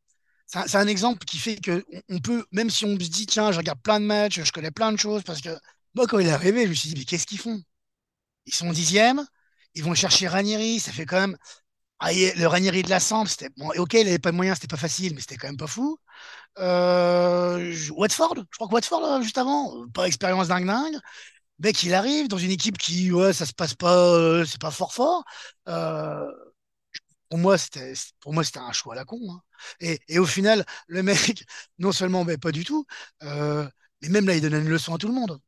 c'est 0.45 0.75
un, 0.75 0.87
exemple 0.87 1.25
qui 1.25 1.37
fait 1.37 1.55
que 1.55 1.83
on 2.09 2.19
peut, 2.19 2.45
même 2.51 2.69
si 2.69 2.85
on 2.85 2.93
se 2.93 3.09
dit, 3.09 3.25
tiens, 3.25 3.51
je 3.51 3.57
regarde 3.57 3.81
plein 3.81 3.99
de 3.99 4.05
matchs, 4.05 4.41
je 4.43 4.51
connais 4.51 4.71
plein 4.71 4.91
de 4.91 4.97
choses, 4.97 5.23
parce 5.23 5.41
que 5.41 5.49
moi, 5.95 6.05
quand 6.07 6.19
il 6.19 6.27
est 6.27 6.31
arrivé, 6.31 6.63
je 6.63 6.69
me 6.69 6.73
suis 6.73 6.89
dit, 6.89 6.95
mais 6.97 7.05
qu'est-ce 7.05 7.25
qu'ils 7.27 7.39
font? 7.39 7.61
Ils 8.45 8.53
sont 8.53 8.71
dixième, 8.71 9.25
ils 9.75 9.83
vont 9.83 9.95
chercher 9.95 10.27
Ranieri, 10.27 10.79
ça 10.79 10.91
fait 10.91 11.05
quand 11.05 11.19
même. 11.19 11.37
Ah, 12.05 12.11
le 12.11 12.47
Ranieri 12.47 12.83
de 12.83 12.89
la 12.89 12.99
Sambre, 12.99 13.29
c'était 13.29 13.49
bon, 13.55 13.69
ok, 13.77 13.93
il 13.93 14.03
n'avait 14.03 14.19
pas 14.19 14.31
de 14.31 14.35
moyens, 14.35 14.57
c'était 14.57 14.67
pas 14.67 14.75
facile, 14.77 15.13
mais 15.15 15.21
c'était 15.21 15.37
quand 15.37 15.47
même 15.47 15.55
pas 15.55 15.67
fou. 15.67 15.97
Euh, 16.59 17.73
Watford, 17.91 18.35
je 18.37 18.57
crois 18.57 18.67
que 18.67 18.73
Watford, 18.73 19.05
euh, 19.05 19.21
juste 19.21 19.37
avant, 19.37 19.87
pas 19.93 20.05
expérience 20.07 20.49
dingue 20.49 20.67
dingue. 20.67 20.97
Mec, 21.59 21.83
il 21.83 21.93
arrive 21.93 22.27
dans 22.29 22.37
une 22.37 22.51
équipe 22.51 22.77
qui, 22.77 23.11
ouais, 23.11 23.33
ça 23.33 23.45
se 23.45 23.53
passe 23.53 23.75
pas, 23.75 23.95
euh, 23.95 24.45
c'est 24.45 24.61
pas 24.61 24.71
fort 24.71 24.93
fort. 24.93 25.25
Euh, 25.69 26.31
pour 27.29 27.39
moi, 27.39 27.57
c'était, 27.57 27.93
pour 28.19 28.33
moi, 28.33 28.43
c'était 28.43 28.59
un 28.59 28.71
choix 28.73 28.93
à 28.93 28.97
la 28.97 29.05
con. 29.05 29.19
Hein. 29.31 29.41
Et, 29.79 30.19
au 30.19 30.25
final, 30.25 30.65
le 30.87 31.03
mec, 31.03 31.45
non 31.79 31.91
seulement, 31.91 32.23
mais 32.25 32.37
pas 32.37 32.51
du 32.51 32.63
tout, 32.65 32.85
euh, 33.23 33.67
mais 34.01 34.09
même 34.09 34.27
là, 34.27 34.35
il 34.35 34.41
donne 34.41 34.53
une 34.55 34.69
leçon 34.69 34.95
à 34.95 34.97
tout 34.97 35.07
le 35.07 35.13
monde. 35.13 35.39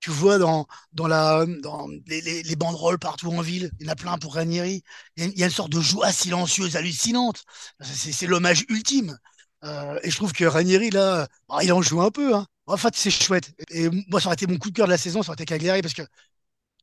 Tu 0.00 0.10
vois 0.10 0.38
dans, 0.38 0.66
dans, 0.92 1.08
la, 1.08 1.44
dans 1.62 1.88
les, 2.06 2.20
les, 2.20 2.42
les 2.42 2.56
banderoles 2.56 2.98
partout 2.98 3.30
en 3.32 3.40
ville, 3.40 3.70
il 3.80 3.86
y 3.86 3.88
en 3.88 3.92
a 3.92 3.96
plein 3.96 4.16
pour 4.18 4.34
Ranieri. 4.34 4.82
Il 5.16 5.36
y 5.36 5.42
a, 5.42 5.46
une 5.46 5.52
sorte 5.52 5.72
de 5.72 5.80
joie 5.80 6.12
silencieuse, 6.12 6.76
hallucinante. 6.76 7.44
C'est, 7.80 8.26
l'hommage 8.26 8.64
ultime. 8.68 9.18
Euh, 9.64 9.98
et 10.04 10.10
je 10.10 10.16
trouve 10.16 10.32
que 10.32 10.44
Ranieri, 10.44 10.90
là, 10.90 11.26
bah, 11.48 11.58
il 11.62 11.72
en 11.72 11.82
joue 11.82 12.00
un 12.00 12.10
peu. 12.10 12.34
Hein. 12.34 12.46
En 12.66 12.76
fait, 12.76 12.94
c'est 12.94 13.10
chouette. 13.10 13.52
Et 13.70 13.88
moi, 14.08 14.20
ça 14.20 14.28
aurait 14.28 14.34
été 14.34 14.46
mon 14.46 14.58
coup 14.58 14.70
de 14.70 14.76
cœur 14.76 14.86
de 14.86 14.92
la 14.92 14.98
saison, 14.98 15.22
ça 15.22 15.30
aurait 15.30 15.34
été 15.36 15.46
Cagliari, 15.46 15.82
parce 15.82 15.94
que 15.94 16.02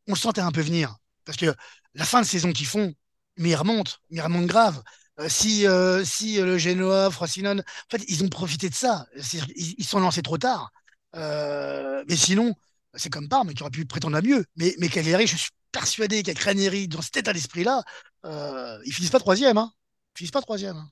on 0.08 0.14
le 0.14 0.18
sentait 0.18 0.42
un 0.42 0.52
peu 0.52 0.62
venir. 0.62 0.98
Parce 1.26 1.38
que 1.38 1.54
la 1.96 2.06
fin 2.06 2.22
de 2.22 2.26
saison 2.28 2.52
qu'ils 2.54 2.68
font, 2.68 2.94
mais 3.38 3.50
il 3.52 3.56
remonte, 3.56 4.02
il 4.10 4.22
remonte 4.22 4.48
grave. 4.48 4.84
Euh, 5.20 5.30
si 5.30 5.66
euh, 5.68 6.04
si 6.06 6.38
le 6.38 6.58
Genoa, 6.58 7.10
Frosinone, 7.12 7.62
en 7.62 7.90
fait, 7.98 8.04
ils 8.10 8.24
ont 8.24 8.30
profité 8.30 8.70
de 8.70 8.76
ça. 8.76 9.08
Ils, 9.34 9.76
ils 9.78 9.86
sont 9.86 10.00
lancés 10.00 10.22
trop 10.22 10.38
tard. 10.38 10.72
mais 11.14 12.16
sinon, 12.18 12.54
c'est 12.96 13.12
comme 13.12 13.30
Parme 13.30 13.54
qui 13.54 13.62
aurait 13.62 13.72
pu 13.72 13.86
prétendre 13.86 14.18
à 14.18 14.22
mieux. 14.22 14.46
Mais, 14.56 14.74
mais 14.80 14.90
Cagliari, 14.90 15.28
je 15.28 15.36
suis 15.36 15.52
persuadé 15.72 16.24
qu'avec 16.24 16.40
Ranieri, 16.40 16.88
dans 16.88 17.02
cet 17.02 17.18
état 17.18 17.34
d'esprit-là, 17.34 17.84
euh, 18.26 18.78
ils 18.86 18.94
finissent 18.94 19.12
pas 19.12 19.20
troisième. 19.20 19.58
Hein. 19.58 19.72
Finissent 20.16 20.32
pas 20.32 20.42
troisième. 20.42 20.78
Hein. 20.78 20.90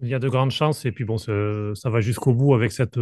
Il 0.00 0.08
y 0.08 0.14
a 0.14 0.18
de 0.18 0.28
grandes 0.28 0.50
chances. 0.50 0.84
Et 0.84 0.92
puis 0.92 1.04
bon, 1.04 1.18
ça 1.18 1.90
va 1.90 2.00
jusqu'au 2.00 2.34
bout 2.34 2.54
avec 2.54 2.72
cette, 2.72 2.98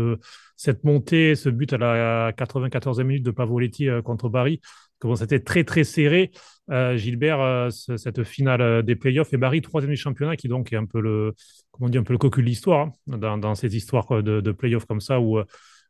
cette 0.56 0.84
montée, 0.84 1.34
ce 1.34 1.48
but 1.48 1.72
à 1.72 1.78
la 1.78 2.32
94e 2.32 3.04
minute 3.04 3.22
de 3.24 3.30
Pavoletti 3.30 3.88
contre 4.04 4.28
Bari. 4.28 4.60
Bon, 5.02 5.16
c'était 5.16 5.40
très 5.40 5.64
très 5.64 5.84
serré. 5.84 6.30
Euh, 6.70 6.96
Gilbert, 6.96 7.40
euh, 7.40 7.70
cette 7.70 8.22
finale 8.22 8.60
euh, 8.60 8.82
des 8.82 8.96
playoffs 8.96 9.32
et 9.32 9.36
Barry, 9.36 9.62
troisième 9.62 9.90
du 9.90 9.96
championnat, 9.96 10.36
qui 10.36 10.46
donc 10.48 10.72
est 10.72 10.76
un 10.76 10.84
peu 10.84 11.00
le, 11.00 11.34
comment 11.70 11.86
on 11.86 11.90
dit, 11.90 11.98
un 11.98 12.02
peu 12.02 12.12
le 12.12 12.18
cocu 12.18 12.42
de 12.42 12.46
l'histoire 12.46 12.88
hein, 13.10 13.18
dans, 13.18 13.38
dans, 13.38 13.54
ces 13.54 13.74
histoires 13.76 14.22
de, 14.22 14.40
de 14.40 14.52
playoffs 14.52 14.84
comme 14.84 15.00
ça 15.00 15.20
où, 15.20 15.40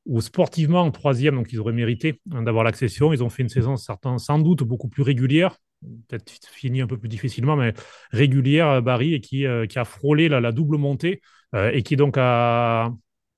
où 0.06 0.20
sportivement 0.20 0.82
en 0.82 0.90
troisième, 0.90 1.36
donc 1.36 1.52
ils 1.52 1.60
auraient 1.60 1.72
mérité 1.72 2.20
hein, 2.32 2.42
d'avoir 2.42 2.64
l'accession. 2.64 3.12
Ils 3.12 3.22
ont 3.22 3.28
fait 3.28 3.42
une 3.42 3.48
saison 3.48 3.76
sans 3.76 4.38
doute 4.38 4.62
beaucoup 4.62 4.88
plus 4.88 5.02
régulière, 5.02 5.56
peut-être 6.08 6.30
fini 6.48 6.80
un 6.80 6.86
peu 6.86 6.98
plus 6.98 7.08
difficilement, 7.08 7.56
mais 7.56 7.74
régulière, 8.10 8.82
Barry, 8.82 9.14
et 9.14 9.20
qui, 9.20 9.44
qui 9.68 9.78
a 9.78 9.84
frôlé 9.84 10.28
la, 10.28 10.52
double 10.52 10.78
montée 10.78 11.20
et 11.54 11.82
qui 11.82 11.96
donc 11.96 12.16
a, 12.16 12.90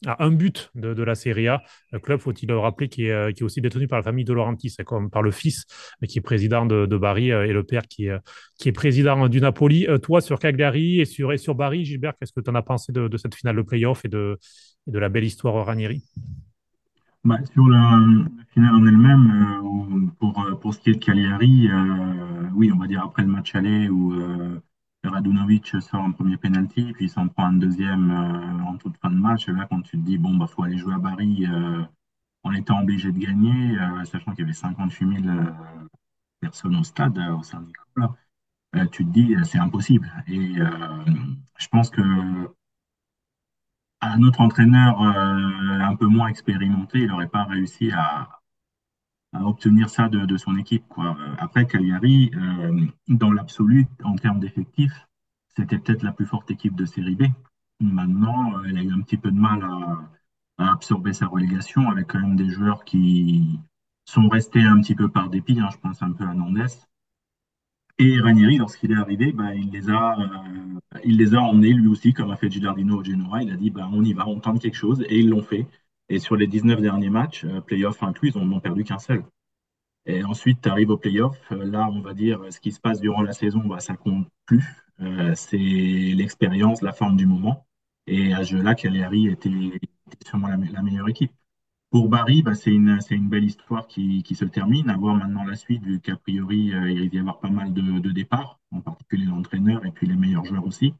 à 0.06 0.24
un 0.24 0.30
but 0.30 0.70
de, 0.74 1.02
la 1.02 1.14
Serie 1.14 1.48
A. 1.48 1.62
Club, 2.02 2.20
faut-il 2.20 2.48
le 2.48 2.58
rappeler, 2.58 2.88
qui 2.88 3.06
est, 3.06 3.10
euh, 3.10 3.32
aussi 3.42 3.60
détenu 3.60 3.86
par 3.86 3.98
la 3.98 4.02
famille 4.02 4.24
de 4.24 4.32
Laurentiis, 4.32 4.74
comme 4.84 5.10
par 5.10 5.22
le 5.22 5.30
fils, 5.30 5.64
qui 6.08 6.18
est 6.18 6.22
président 6.22 6.66
de, 6.66 6.96
Bari, 6.96 7.32
euh, 7.32 7.46
et 7.46 7.52
le 7.52 7.64
père 7.64 7.82
qui 7.82 8.06
est, 8.06 8.18
qui 8.58 8.68
est 8.68 8.72
président 8.72 9.28
du 9.28 9.40
Napoli. 9.40 9.86
Euh, 9.86 9.98
toi, 9.98 10.20
sur 10.20 10.38
Cagliari 10.38 11.00
et 11.00 11.04
sur, 11.04 11.32
et 11.32 11.38
Bari, 11.54 11.84
Gilbert, 11.84 12.14
qu'est-ce 12.18 12.32
que 12.32 12.40
tu 12.40 12.50
en 12.50 12.54
as 12.54 12.62
pensé 12.62 12.92
de, 12.92 13.16
cette 13.16 13.34
finale 13.34 13.56
de 13.56 13.62
playoff 13.62 14.04
et 14.04 14.08
de, 14.08 14.38
de 14.86 14.98
la 14.98 15.08
belle 15.08 15.24
histoire 15.24 15.64
Ranieri? 15.64 16.02
Bah, 17.24 17.38
Sur 17.52 17.68
la, 17.68 18.00
finale 18.48 18.74
en 18.74 18.86
elle-même, 18.86 20.12
pour, 20.18 20.46
pour 20.60 20.74
ce 20.74 20.80
qui 20.80 20.90
est 20.90 20.94
de 20.94 21.04
Cagliari, 21.04 21.68
oui, 22.54 22.70
on 22.72 22.78
va 22.78 22.86
dire 22.86 23.02
après 23.02 23.22
le 23.22 23.28
match 23.28 23.54
aller 23.54 23.88
où 23.88 24.12
Radunovic 25.08 25.80
sort 25.80 26.02
un 26.02 26.12
premier 26.12 26.36
penalty, 26.36 26.92
puis 26.92 27.08
s'en 27.08 27.28
prend 27.28 27.46
un 27.46 27.54
deuxième 27.54 28.10
euh, 28.10 28.64
en 28.64 28.76
toute 28.76 28.96
fin 28.98 29.10
de 29.10 29.16
match. 29.16 29.48
Et 29.48 29.52
là, 29.52 29.66
quand 29.68 29.82
tu 29.82 29.98
te 29.98 30.02
dis, 30.02 30.18
bon, 30.18 30.36
bah, 30.36 30.46
faut 30.46 30.62
aller 30.62 30.78
jouer 30.78 30.94
à 30.94 30.98
euh, 30.98 31.82
en 32.44 32.52
étant 32.52 32.80
obligé 32.80 33.10
de 33.10 33.18
gagner, 33.18 33.78
euh, 33.78 34.04
sachant 34.04 34.32
qu'il 34.32 34.40
y 34.40 34.44
avait 34.44 34.52
58 34.52 35.22
000 35.24 35.36
personnes 36.40 36.76
au 36.76 36.84
stade, 36.84 37.18
au 37.18 37.42
syndicat, 37.42 37.82
tu 38.90 39.04
te 39.04 39.10
dis, 39.10 39.34
c'est 39.44 39.58
impossible. 39.58 40.10
Et 40.28 40.54
je 40.54 41.68
pense 41.68 41.90
que 41.90 42.02
un 44.02 44.22
autre 44.22 44.40
entraîneur 44.40 45.00
un 45.00 45.96
peu 45.96 46.06
moins 46.06 46.28
expérimenté, 46.28 47.00
il 47.00 47.08
n'aurait 47.08 47.28
pas 47.28 47.44
réussi 47.44 47.90
à, 47.92 48.28
obtenir 49.34 49.88
ça 49.88 50.08
de, 50.08 50.36
son 50.36 50.56
équipe. 50.56 50.86
Quoi. 50.88 51.16
Après, 51.38 51.66
Cagliari, 51.66 52.30
euh, 52.34 52.86
dans 53.08 53.32
l'absolu, 53.32 53.86
en 54.04 54.16
termes 54.16 54.40
d'effectifs, 54.40 55.06
c'était 55.56 55.78
peut-être 55.78 56.02
la 56.02 56.12
plus 56.12 56.26
forte 56.26 56.50
équipe 56.50 56.74
de 56.74 56.84
série 56.84 57.14
B. 57.14 57.24
Maintenant, 57.80 58.58
euh, 58.58 58.64
elle 58.68 58.78
a 58.78 58.82
eu 58.82 58.92
un 58.92 59.00
petit 59.00 59.16
peu 59.16 59.30
de 59.30 59.38
mal 59.38 59.62
à, 59.62 60.64
à, 60.64 60.72
absorber 60.72 61.12
sa 61.12 61.26
relégation 61.26 61.90
avec 61.90 62.08
quand 62.08 62.20
même 62.20 62.36
des 62.36 62.50
joueurs 62.50 62.84
qui 62.84 63.58
sont 64.04 64.28
restés 64.28 64.64
un 64.64 64.80
petit 64.80 64.94
peu 64.94 65.08
par 65.08 65.30
dépit. 65.30 65.58
Hein, 65.60 65.68
je 65.72 65.78
pense 65.78 66.02
un 66.02 66.12
peu 66.12 66.24
à 66.24 66.34
Nandes. 66.34 66.68
Et 67.98 68.18
Ranieri, 68.20 68.56
lorsqu'il 68.58 68.92
est 68.92 68.96
arrivé, 68.96 69.32
bah, 69.32 69.54
il, 69.54 69.70
les 69.70 69.88
a, 69.90 70.18
euh, 70.18 70.98
il 71.04 71.18
les 71.18 71.34
a 71.34 71.40
emmenés 71.40 71.72
lui 71.72 71.88
aussi, 71.88 72.12
comme 72.12 72.30
a 72.30 72.36
fait 72.36 72.50
Gilardino 72.50 72.98
au 73.00 73.04
Genoa. 73.04 73.42
Il 73.42 73.50
a 73.52 73.56
dit 73.56 73.70
bah, 73.70 73.88
on 73.92 74.04
y 74.04 74.12
va, 74.12 74.26
on 74.28 74.40
tente 74.40 74.60
quelque 74.60 74.76
chose. 74.76 75.04
Et 75.08 75.18
ils 75.20 75.28
l'ont 75.28 75.42
fait. 75.42 75.66
Et 76.08 76.18
sur 76.18 76.36
les 76.36 76.46
19 76.46 76.80
derniers 76.80 77.10
matchs, 77.10 77.44
euh, 77.44 77.60
playoff 77.60 78.02
inclus, 78.02 78.32
ils 78.34 78.44
n'ont 78.44 78.60
perdu 78.60 78.84
qu'un 78.84 78.98
seul. 78.98 79.24
Et 80.06 80.24
ensuite, 80.24 80.60
tu 80.62 80.68
arrives 80.68 80.90
au 80.90 80.96
playoff. 80.98 81.38
Euh, 81.52 81.64
là, 81.64 81.88
on 81.92 82.00
va 82.00 82.14
dire, 82.14 82.40
ce 82.50 82.60
qui 82.60 82.72
se 82.72 82.80
passe 82.80 83.00
durant 83.00 83.22
la 83.22 83.32
saison, 83.32 83.60
bah, 83.60 83.80
ça 83.80 83.96
compte 83.96 84.26
plus. 84.46 84.64
Euh, 85.00 85.34
c'est 85.34 85.56
l'expérience, 85.58 86.82
la 86.82 86.92
forme 86.92 87.16
du 87.16 87.26
moment. 87.26 87.66
Et 88.06 88.32
à 88.34 88.44
ce 88.44 88.50
jeu-là, 88.56 88.72
était 88.72 89.50
sûrement 90.26 90.48
la, 90.48 90.82
meilleure 90.82 91.08
équipe. 91.08 91.32
Pour 91.92 92.08
Barry, 92.08 92.42
bah, 92.42 92.54
c'est 92.54 92.72
une, 92.72 92.98
belle 93.28 93.44
histoire 93.44 93.86
qui, 93.86 94.24
se 94.34 94.46
termine. 94.46 94.88
À 94.88 94.96
voir 94.96 95.14
maintenant 95.14 95.44
la 95.44 95.54
suite, 95.54 95.82
vu 95.84 96.00
qu'a 96.00 96.16
priori, 96.16 96.58
il 96.58 96.74
risque 96.74 97.10
d'y 97.10 97.18
avoir 97.18 97.38
pas 97.38 97.50
mal 97.50 97.74
de, 97.74 98.10
départs, 98.10 98.58
en 98.70 98.80
particulier 98.80 99.26
l'entraîneur 99.26 99.84
et 99.84 99.92
puis 99.92 100.06
les 100.06 100.16
meilleurs 100.16 100.44
joueurs 100.46 100.66
aussi. 100.66 100.94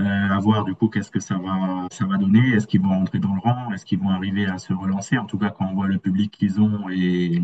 Euh, 0.00 0.38
voir 0.40 0.64
du 0.64 0.74
coup 0.74 0.88
qu'est-ce 0.88 1.10
que 1.10 1.18
ça 1.20 1.38
va, 1.38 2.18
donner. 2.18 2.50
Est-ce 2.50 2.66
qu'ils 2.66 2.82
vont 2.82 2.90
rentrer 2.90 3.20
dans 3.20 3.34
le 3.34 3.40
rang? 3.40 3.72
Est-ce 3.72 3.86
qu'ils 3.86 3.98
vont 3.98 4.10
arriver 4.10 4.44
à 4.44 4.58
se 4.58 4.74
relancer? 4.74 5.16
En 5.16 5.24
tout 5.24 5.38
cas, 5.38 5.48
quand 5.50 5.66
on 5.66 5.74
voit 5.74 5.88
le 5.88 5.98
public 5.98 6.30
qu'ils 6.30 6.60
ont 6.60 6.90
et, 6.90 7.40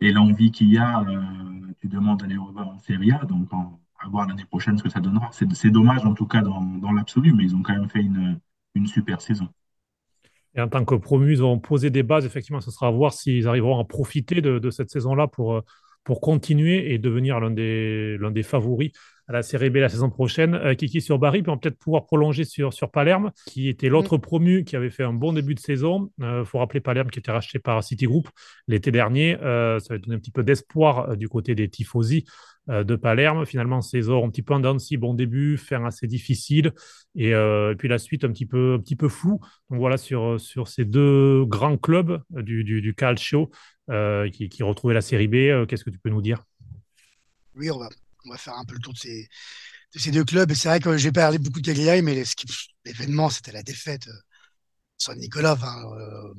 l'envie 0.00 0.52
qu'il 0.52 0.70
y 0.70 0.78
a, 0.78 1.00
euh, 1.00 1.72
tu 1.80 1.88
demandes 1.88 2.20
d'aller 2.20 2.36
revoir 2.36 2.68
en 2.68 2.78
Serie 2.78 3.10
A. 3.10 3.24
Donc, 3.24 3.48
à 3.98 4.08
voir 4.08 4.28
l'année 4.28 4.44
prochaine 4.44 4.78
ce 4.78 4.84
que 4.84 4.88
ça 4.90 5.00
donnera. 5.00 5.30
C'est 5.32 5.70
dommage 5.70 6.04
en 6.06 6.14
tout 6.14 6.26
cas 6.26 6.42
dans, 6.42 6.92
l'absolu, 6.92 7.32
mais 7.32 7.42
ils 7.42 7.56
ont 7.56 7.62
quand 7.62 7.74
même 7.74 7.88
fait 7.88 8.02
une 8.74 8.86
super 8.86 9.20
saison. 9.20 9.48
Et 10.58 10.60
en 10.60 10.68
tant 10.68 10.84
que 10.84 10.96
promus, 10.96 11.34
ils 11.34 11.44
ont 11.44 11.60
posé 11.60 11.88
des 11.88 12.02
bases. 12.02 12.26
Effectivement, 12.26 12.60
ce 12.60 12.72
sera 12.72 12.88
à 12.88 12.90
voir 12.90 13.12
s'ils 13.12 13.46
arriveront 13.46 13.78
à 13.78 13.84
profiter 13.84 14.40
de, 14.40 14.70
cette 14.70 14.90
saison-là 14.90 15.28
pour, 15.28 15.62
pour 16.02 16.20
continuer 16.20 16.92
et 16.92 16.98
devenir 16.98 17.38
l'un 17.38 17.50
des 17.52 18.42
favoris 18.42 18.90
à 19.28 19.32
la 19.32 19.42
Série 19.42 19.70
B 19.70 19.76
la 19.76 19.88
saison 19.88 20.10
prochaine. 20.10 20.54
Euh, 20.54 20.74
Kiki 20.74 21.00
sur 21.00 21.18
Barry, 21.18 21.42
puis 21.42 21.50
on 21.50 21.54
va 21.54 21.60
peut-être 21.60 21.78
pouvoir 21.78 22.06
prolonger 22.06 22.44
sur, 22.44 22.72
sur 22.72 22.90
Palerme, 22.90 23.30
qui 23.46 23.68
était 23.68 23.88
l'autre 23.88 24.16
mm. 24.16 24.20
promu 24.20 24.64
qui 24.64 24.74
avait 24.74 24.90
fait 24.90 25.04
un 25.04 25.12
bon 25.12 25.32
début 25.34 25.54
de 25.54 25.60
saison. 25.60 26.10
Il 26.18 26.24
euh, 26.24 26.44
faut 26.44 26.58
rappeler 26.58 26.80
Palerme 26.80 27.10
qui 27.10 27.18
était 27.18 27.30
racheté 27.30 27.58
par 27.58 27.84
Citigroup 27.84 28.28
l'été 28.66 28.90
dernier. 28.90 29.38
Euh, 29.42 29.78
ça 29.80 29.94
va 29.94 29.98
donner 29.98 30.16
un 30.16 30.18
petit 30.18 30.30
peu 30.30 30.42
d'espoir 30.42 31.16
du 31.16 31.28
côté 31.28 31.54
des 31.54 31.68
Tifosi 31.68 32.24
de 32.68 32.96
Palerme. 32.96 33.46
Finalement, 33.46 33.80
saison 33.80 34.26
un 34.26 34.28
petit 34.28 34.42
peu 34.42 34.52
en 34.52 34.60
dents 34.60 34.76
bon 34.98 35.14
début, 35.14 35.56
faire 35.56 35.86
assez 35.86 36.06
difficile, 36.06 36.72
et, 37.14 37.32
puis 37.78 37.88
la 37.88 37.96
suite 37.96 38.24
un 38.24 38.28
petit 38.28 38.44
peu, 38.44 38.74
un 38.74 38.78
petit 38.78 38.94
peu 38.94 39.08
flou. 39.08 39.40
Donc 39.70 39.78
voilà, 39.78 39.96
sur, 39.96 40.38
sur 40.38 40.68
ces 40.68 40.84
deux 40.84 41.46
grands 41.46 41.78
clubs 41.78 42.20
du, 42.28 42.64
du, 42.64 42.82
du 42.82 42.94
Calcio 42.94 43.50
qui, 44.32 44.50
qui 44.50 44.62
retrouvaient 44.62 44.92
la 44.92 45.00
Série 45.00 45.28
B, 45.28 45.66
qu'est-ce 45.66 45.82
que 45.84 45.90
tu 45.90 45.98
peux 45.98 46.10
nous 46.10 46.20
dire? 46.20 46.44
Oui, 47.56 47.70
on 47.70 47.78
va 47.78 47.88
on 48.24 48.30
va 48.30 48.38
faire 48.38 48.54
un 48.54 48.64
peu 48.64 48.74
le 48.74 48.80
tour 48.80 48.92
de 48.92 48.98
ces, 48.98 49.28
de 49.94 49.98
ces 49.98 50.10
deux 50.10 50.24
clubs. 50.24 50.50
Et 50.50 50.54
c'est 50.54 50.68
vrai 50.68 50.80
que 50.80 50.96
j'ai 50.96 51.12
parlé 51.12 51.38
beaucoup 51.38 51.60
de 51.60 51.66
Cagliari, 51.66 52.02
mais 52.02 52.24
l'événement, 52.84 53.30
c'était 53.30 53.52
la 53.52 53.62
défaite 53.62 54.08
euh, 54.08 54.20
sans 54.96 55.14
Nicolas. 55.14 55.58
Euh, 55.62 56.34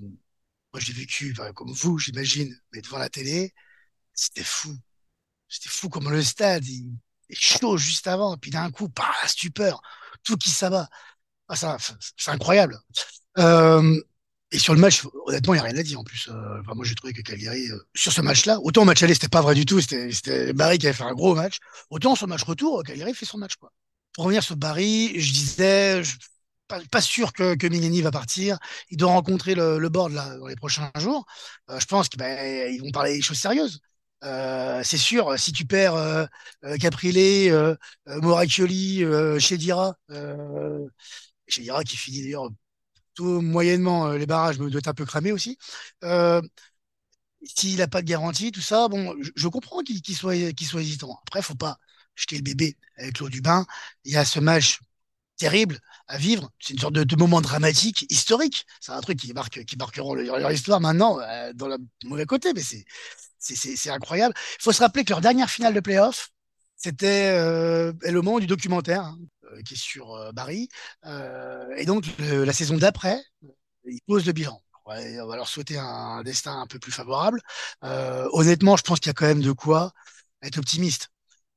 moi, 0.73 0.79
j'ai 0.79 0.93
vécu, 0.93 1.35
comme 1.55 1.71
vous, 1.71 1.97
j'imagine, 1.97 2.55
mais 2.73 2.81
devant 2.81 2.99
la 2.99 3.09
télé, 3.09 3.53
c'était 4.13 4.43
fou. 4.43 4.75
C'était 5.47 5.69
fou 5.69 5.89
comme 5.89 6.11
le 6.11 6.21
stade. 6.23 6.65
Il, 6.67 6.91
chaud 7.31 7.77
juste 7.77 8.07
avant, 8.07 8.35
et 8.35 8.37
puis 8.37 8.51
d'un 8.51 8.71
coup, 8.71 8.89
bah, 8.89 9.13
stupeur, 9.27 9.81
tout 10.23 10.35
qui 10.37 10.49
s'abat. 10.49 10.89
Ah, 11.47 11.55
c'est 12.17 12.31
incroyable. 12.31 12.79
Euh, 13.37 14.01
et 14.51 14.57
sur 14.57 14.73
le 14.73 14.79
match, 14.79 15.03
honnêtement, 15.27 15.53
il 15.53 15.57
n'y 15.57 15.61
a 15.61 15.63
rien 15.63 15.77
à 15.77 15.83
dire 15.83 15.99
en 15.99 16.03
plus. 16.03 16.27
Euh, 16.29 16.73
moi, 16.73 16.83
j'ai 16.83 16.95
trouvé 16.95 17.13
que 17.13 17.21
Cagliari, 17.21 17.69
euh, 17.69 17.77
sur 17.93 18.11
ce 18.11 18.21
match-là, 18.21 18.59
autant 18.63 18.81
au 18.81 18.85
match 18.85 19.03
aller, 19.03 19.13
c'était 19.13 19.27
pas 19.27 19.41
vrai 19.41 19.53
du 19.53 19.65
tout, 19.65 19.79
c'était 19.79 20.53
Barry 20.53 20.79
qui 20.79 20.87
avait 20.87 20.95
fait 20.95 21.03
un 21.03 21.13
gros 21.13 21.35
match. 21.35 21.59
Autant 21.91 22.15
sur 22.15 22.25
le 22.25 22.31
match 22.31 22.43
retour, 22.43 22.83
Cagliari 22.83 23.13
fait 23.13 23.27
son 23.27 23.37
match. 23.37 23.57
Quoi. 23.57 23.71
Pour 24.13 24.23
revenir 24.23 24.41
sur 24.43 24.55
Barry, 24.57 25.19
je 25.19 25.33
disais, 25.33 26.03
je, 26.03 26.15
pas, 26.67 26.79
pas 26.91 27.01
sûr 27.01 27.31
que, 27.31 27.53
que 27.55 28.01
va 28.01 28.11
partir. 28.11 28.57
Il 28.89 28.97
doit 28.97 29.11
rencontrer 29.11 29.53
le, 29.53 29.87
board 29.89 30.13
là, 30.13 30.35
dans 30.37 30.47
les 30.47 30.55
prochains 30.55 30.91
jours. 30.97 31.25
Euh, 31.69 31.79
je 31.79 31.85
pense 31.85 32.09
qu'ils 32.09 32.19
ben, 32.19 32.81
vont 32.81 32.91
parler 32.91 33.13
des 33.13 33.21
choses 33.21 33.37
sérieuses. 33.37 33.81
C'est 34.21 34.97
sûr, 34.97 35.39
si 35.39 35.53
tu 35.53 35.65
perds 35.65 36.27
Caprilé, 36.79 37.51
Moracchioli, 38.07 39.05
Chedira, 39.39 39.95
Chedira 41.47 41.83
qui 41.83 41.95
finit 41.97 42.23
d'ailleurs 42.23 42.49
moyennement 43.23 44.11
les 44.11 44.25
barrages, 44.25 44.59
mais 44.59 44.69
doit 44.69 44.79
être 44.79 44.87
un 44.87 44.93
peu 44.93 45.05
cramé 45.05 45.31
aussi. 45.31 45.57
S'il 47.43 47.77
n'a 47.77 47.87
pas 47.87 48.01
de 48.01 48.07
garantie, 48.07 48.51
tout 48.51 48.61
ça, 48.61 48.87
bon, 48.89 49.15
je, 49.35 49.47
comprends 49.47 49.81
qu'il 49.81 50.15
soit, 50.15 50.53
qu'il 50.53 50.67
soit 50.67 50.81
hésitant. 50.81 51.19
Après, 51.25 51.41
faut 51.41 51.55
pas 51.55 51.77
jeter 52.15 52.35
le 52.35 52.43
bébé 52.43 52.77
avec 52.97 53.19
l'eau 53.19 53.29
du 53.29 53.41
bain. 53.41 53.65
Il 54.03 54.11
y 54.11 54.17
a 54.17 54.25
ce 54.25 54.39
match 54.39 54.79
terrible 55.37 55.79
à 56.07 56.17
vivre. 56.17 56.51
C'est 56.59 56.73
une 56.73 56.79
sorte 56.79 56.93
de, 56.93 57.15
moment 57.15 57.41
dramatique, 57.41 58.05
historique. 58.09 58.65
C'est 58.81 58.91
un 58.91 59.01
truc 59.01 59.17
qui 59.19 59.33
marque, 59.33 59.63
qui 59.63 59.77
marqueront 59.77 60.13
leur, 60.13 60.51
histoire 60.51 60.81
maintenant 60.81 61.19
euh, 61.21 61.53
dans 61.53 61.67
le 61.67 61.77
mauvais 62.03 62.25
côté, 62.25 62.53
mais 62.53 62.61
c'est 63.39 63.89
incroyable. 63.89 64.33
Il 64.59 64.63
faut 64.63 64.73
se 64.73 64.81
rappeler 64.81 65.05
que 65.05 65.11
leur 65.11 65.21
dernière 65.21 65.49
finale 65.49 65.73
de 65.73 65.79
playoff, 65.79 66.29
c'était 66.75 67.31
euh, 67.33 67.93
le 68.01 68.21
moment 68.21 68.39
du 68.39 68.47
documentaire 68.47 69.03
hein, 69.03 69.17
euh, 69.38 69.38
qui 69.65 69.73
est 69.75 69.77
sur 69.77 70.13
euh, 70.13 70.31
Barry. 70.31 70.69
et 71.77 71.85
donc 71.85 72.05
la 72.19 72.53
saison 72.53 72.77
d'après, 72.77 73.21
ils 73.85 74.01
posent 74.07 74.25
le 74.25 74.33
bilan. 74.33 74.61
on 74.85 75.27
va 75.27 75.35
leur 75.35 75.47
souhaiter 75.47 75.77
un 75.77 76.23
destin 76.23 76.61
un 76.61 76.67
peu 76.67 76.79
plus 76.79 76.91
favorable. 76.91 77.41
honnêtement, 77.81 78.77
je 78.77 78.83
pense 78.83 78.99
qu'il 78.99 79.09
y 79.09 79.11
a 79.11 79.13
quand 79.13 79.27
même 79.27 79.41
de 79.41 79.51
quoi 79.51 79.93
être 80.41 80.57
optimiste. 80.57 81.09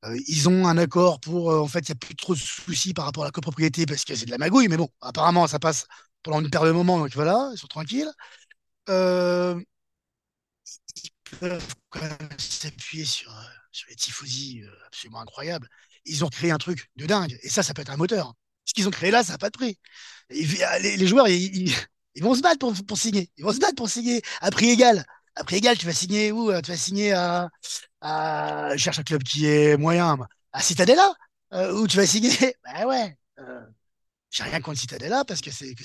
Euh, 0.05 0.17
ils 0.27 0.49
ont 0.49 0.67
un 0.67 0.77
accord 0.77 1.19
pour, 1.19 1.51
euh, 1.51 1.59
en 1.59 1.67
fait, 1.67 1.79
il 1.87 1.91
n'y 1.91 1.93
a 1.93 1.95
plus 1.95 2.15
trop 2.15 2.33
de 2.35 2.39
soucis 2.39 2.93
par 2.93 3.05
rapport 3.05 3.23
à 3.23 3.27
la 3.27 3.31
copropriété 3.31 3.85
parce 3.85 4.03
que 4.05 4.15
c'est 4.15 4.25
de 4.25 4.31
la 4.31 4.37
magouille, 4.37 4.67
mais 4.67 4.77
bon, 4.77 4.89
apparemment, 5.01 5.47
ça 5.47 5.59
passe 5.59 5.87
pendant 6.23 6.41
une 6.41 6.49
paire 6.49 6.63
de 6.65 6.71
moments, 6.71 6.97
donc 6.99 7.11
voilà, 7.13 7.49
ils 7.53 7.57
sont 7.57 7.67
tranquilles. 7.67 8.11
Euh, 8.89 9.59
ils 10.95 11.11
peuvent 11.39 11.75
quand 11.89 12.01
même 12.01 12.39
s'appuyer 12.39 13.05
sur, 13.05 13.33
sur 13.71 13.89
les 13.89 13.95
tifosi 13.95 14.63
absolument 14.87 15.21
incroyables. 15.21 15.69
Ils 16.05 16.25
ont 16.25 16.29
créé 16.29 16.51
un 16.51 16.57
truc 16.57 16.89
de 16.95 17.05
dingue, 17.05 17.37
et 17.41 17.49
ça, 17.49 17.63
ça 17.63 17.73
peut 17.73 17.81
être 17.81 17.91
un 17.91 17.97
moteur. 17.97 18.33
Ce 18.65 18.73
qu'ils 18.73 18.87
ont 18.87 18.91
créé 18.91 19.11
là, 19.11 19.23
ça 19.23 19.33
n'a 19.33 19.37
pas 19.37 19.49
de 19.49 19.57
prix. 19.57 19.77
les, 20.29 20.97
les, 20.97 21.07
joueurs, 21.07 21.27
ils, 21.27 21.73
vont 22.21 22.35
se 22.35 22.41
battre 22.41 22.59
pour, 22.59 22.97
signer. 22.97 23.29
Ils 23.37 23.43
vont 23.43 23.53
se 23.53 23.59
battre 23.59 23.75
pour 23.75 23.89
signer 23.89 24.21
à 24.41 24.51
prix 24.51 24.69
égal. 24.69 25.05
À 25.35 25.43
prix 25.43 25.57
égal, 25.57 25.77
tu 25.77 25.85
vas 25.85 25.93
signer 25.93 26.31
où 26.31 26.51
Tu 26.61 26.71
vas 26.71 26.77
signer 26.77 27.13
à, 27.13 27.49
je 28.01 28.77
cherche 28.77 28.99
un 28.99 29.03
club 29.03 29.23
qui 29.23 29.47
est 29.47 29.77
moyen, 29.77 30.17
à 30.51 30.61
Citadella, 30.61 31.13
euh, 31.53 31.73
où 31.73 31.87
tu 31.87 31.97
vas 31.97 32.05
signer. 32.05 32.31
Ben 32.63 32.85
ouais. 32.85 33.17
Euh, 33.39 33.61
j'ai 34.29 34.43
rien 34.43 34.61
contre 34.61 34.79
Citadella 34.79 35.23
parce 35.25 35.41
que 35.41 35.51
c'est 35.51 35.75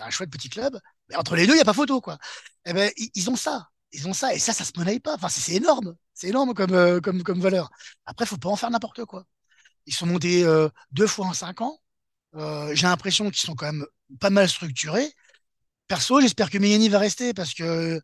un 0.00 0.10
chouette 0.10 0.30
petit 0.30 0.48
club. 0.48 0.78
Mais 1.08 1.16
entre 1.16 1.36
les 1.36 1.46
deux, 1.46 1.52
il 1.52 1.56
n'y 1.56 1.62
a 1.62 1.66
pas 1.66 1.74
photo, 1.74 2.00
quoi. 2.00 2.18
Eh 2.64 2.72
ben, 2.72 2.90
ils, 2.96 3.30
ont 3.30 3.36
ça. 3.36 3.68
Ils 3.92 4.08
ont 4.08 4.14
ça. 4.14 4.34
Et 4.34 4.38
ça, 4.38 4.52
ça 4.52 4.64
se 4.64 4.72
monnaie 4.76 5.00
pas. 5.00 5.14
Enfin, 5.14 5.28
c'est 5.28 5.52
énorme. 5.52 5.94
C'est 6.14 6.28
énorme 6.28 6.54
comme, 6.54 6.72
euh, 6.72 7.00
comme, 7.00 7.22
comme 7.22 7.40
valeur. 7.40 7.70
Après, 8.06 8.26
faut 8.26 8.38
pas 8.38 8.48
en 8.48 8.56
faire 8.56 8.70
n'importe 8.70 9.04
quoi. 9.04 9.26
Ils 9.86 9.94
sont 9.94 10.06
montés 10.06 10.44
euh, 10.44 10.68
deux 10.92 11.06
fois 11.06 11.26
en 11.26 11.32
cinq 11.32 11.60
ans. 11.60 11.78
j'ai 12.72 12.86
l'impression 12.86 13.26
qu'ils 13.30 13.42
sont 13.42 13.54
quand 13.54 13.66
même 13.66 13.86
pas 14.20 14.30
mal 14.30 14.48
structurés. 14.48 15.12
Perso, 15.88 16.20
j'espère 16.20 16.50
que 16.50 16.58
Meyeni 16.58 16.88
va 16.88 16.98
rester 16.98 17.34
parce 17.34 17.54
que 17.54 18.00